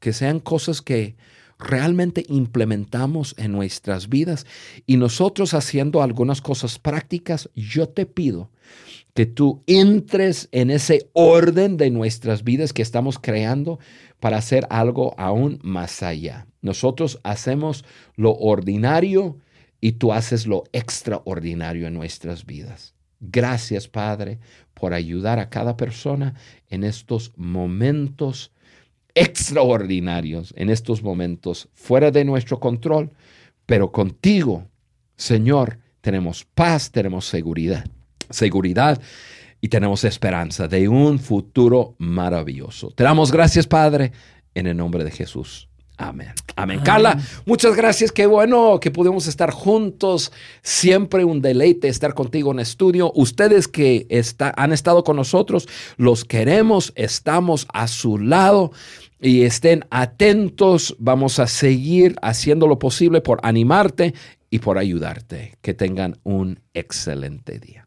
que 0.00 0.14
sean 0.14 0.40
cosas 0.40 0.80
que 0.80 1.16
realmente 1.58 2.24
implementamos 2.28 3.34
en 3.36 3.52
nuestras 3.52 4.08
vidas 4.08 4.46
y 4.86 4.96
nosotros 4.96 5.52
haciendo 5.52 6.02
algunas 6.02 6.40
cosas 6.40 6.78
prácticas, 6.78 7.50
yo 7.54 7.90
te 7.90 8.06
pido 8.06 8.50
que 9.14 9.26
tú 9.26 9.62
entres 9.66 10.48
en 10.52 10.70
ese 10.70 11.10
orden 11.12 11.76
de 11.76 11.90
nuestras 11.90 12.44
vidas 12.44 12.72
que 12.72 12.82
estamos 12.82 13.18
creando 13.18 13.78
para 14.20 14.38
hacer 14.38 14.66
algo 14.70 15.14
aún 15.18 15.58
más 15.62 16.02
allá. 16.02 16.46
Nosotros 16.62 17.20
hacemos 17.22 17.84
lo 18.16 18.34
ordinario 18.34 19.38
y 19.80 19.92
tú 19.92 20.12
haces 20.12 20.46
lo 20.46 20.64
extraordinario 20.72 21.86
en 21.86 21.94
nuestras 21.94 22.44
vidas. 22.44 22.94
Gracias, 23.20 23.88
Padre, 23.88 24.38
por 24.74 24.94
ayudar 24.94 25.38
a 25.38 25.50
cada 25.50 25.76
persona 25.76 26.34
en 26.68 26.84
estos 26.84 27.32
momentos 27.36 28.52
extraordinarios, 29.14 30.54
en 30.56 30.70
estos 30.70 31.02
momentos 31.02 31.68
fuera 31.74 32.10
de 32.10 32.24
nuestro 32.24 32.60
control, 32.60 33.10
pero 33.66 33.92
contigo, 33.92 34.66
Señor, 35.16 35.78
tenemos 36.00 36.44
paz, 36.44 36.90
tenemos 36.90 37.26
seguridad, 37.26 37.84
seguridad 38.30 39.00
y 39.60 39.68
tenemos 39.68 40.04
esperanza 40.04 40.68
de 40.68 40.88
un 40.88 41.18
futuro 41.18 41.94
maravilloso. 41.98 42.90
Te 42.92 43.04
damos 43.04 43.30
gracias, 43.30 43.66
Padre, 43.66 44.12
en 44.54 44.66
el 44.66 44.76
nombre 44.76 45.04
de 45.04 45.10
Jesús. 45.10 45.68
Amén. 45.98 46.28
Amén. 46.56 46.78
Amén. 46.78 46.80
Carla, 46.82 47.20
muchas 47.44 47.76
gracias. 47.76 48.10
Qué 48.10 48.24
bueno 48.24 48.80
que 48.80 48.90
pudimos 48.90 49.26
estar 49.26 49.50
juntos. 49.50 50.32
Siempre 50.62 51.24
un 51.24 51.42
deleite 51.42 51.88
estar 51.88 52.14
contigo 52.14 52.52
en 52.52 52.60
estudio. 52.60 53.12
Ustedes 53.14 53.68
que 53.68 54.06
está- 54.08 54.54
han 54.56 54.72
estado 54.72 55.04
con 55.04 55.16
nosotros, 55.16 55.68
los 55.98 56.24
queremos. 56.24 56.94
Estamos 56.96 57.66
a 57.74 57.86
su 57.86 58.16
lado 58.16 58.72
y 59.20 59.42
estén 59.42 59.84
atentos. 59.90 60.96
Vamos 60.98 61.38
a 61.38 61.46
seguir 61.46 62.16
haciendo 62.22 62.66
lo 62.66 62.78
posible 62.78 63.20
por 63.20 63.38
animarte 63.42 64.14
y 64.48 64.60
por 64.60 64.78
ayudarte. 64.78 65.58
Que 65.60 65.74
tengan 65.74 66.18
un 66.22 66.60
excelente 66.72 67.58
día. 67.58 67.86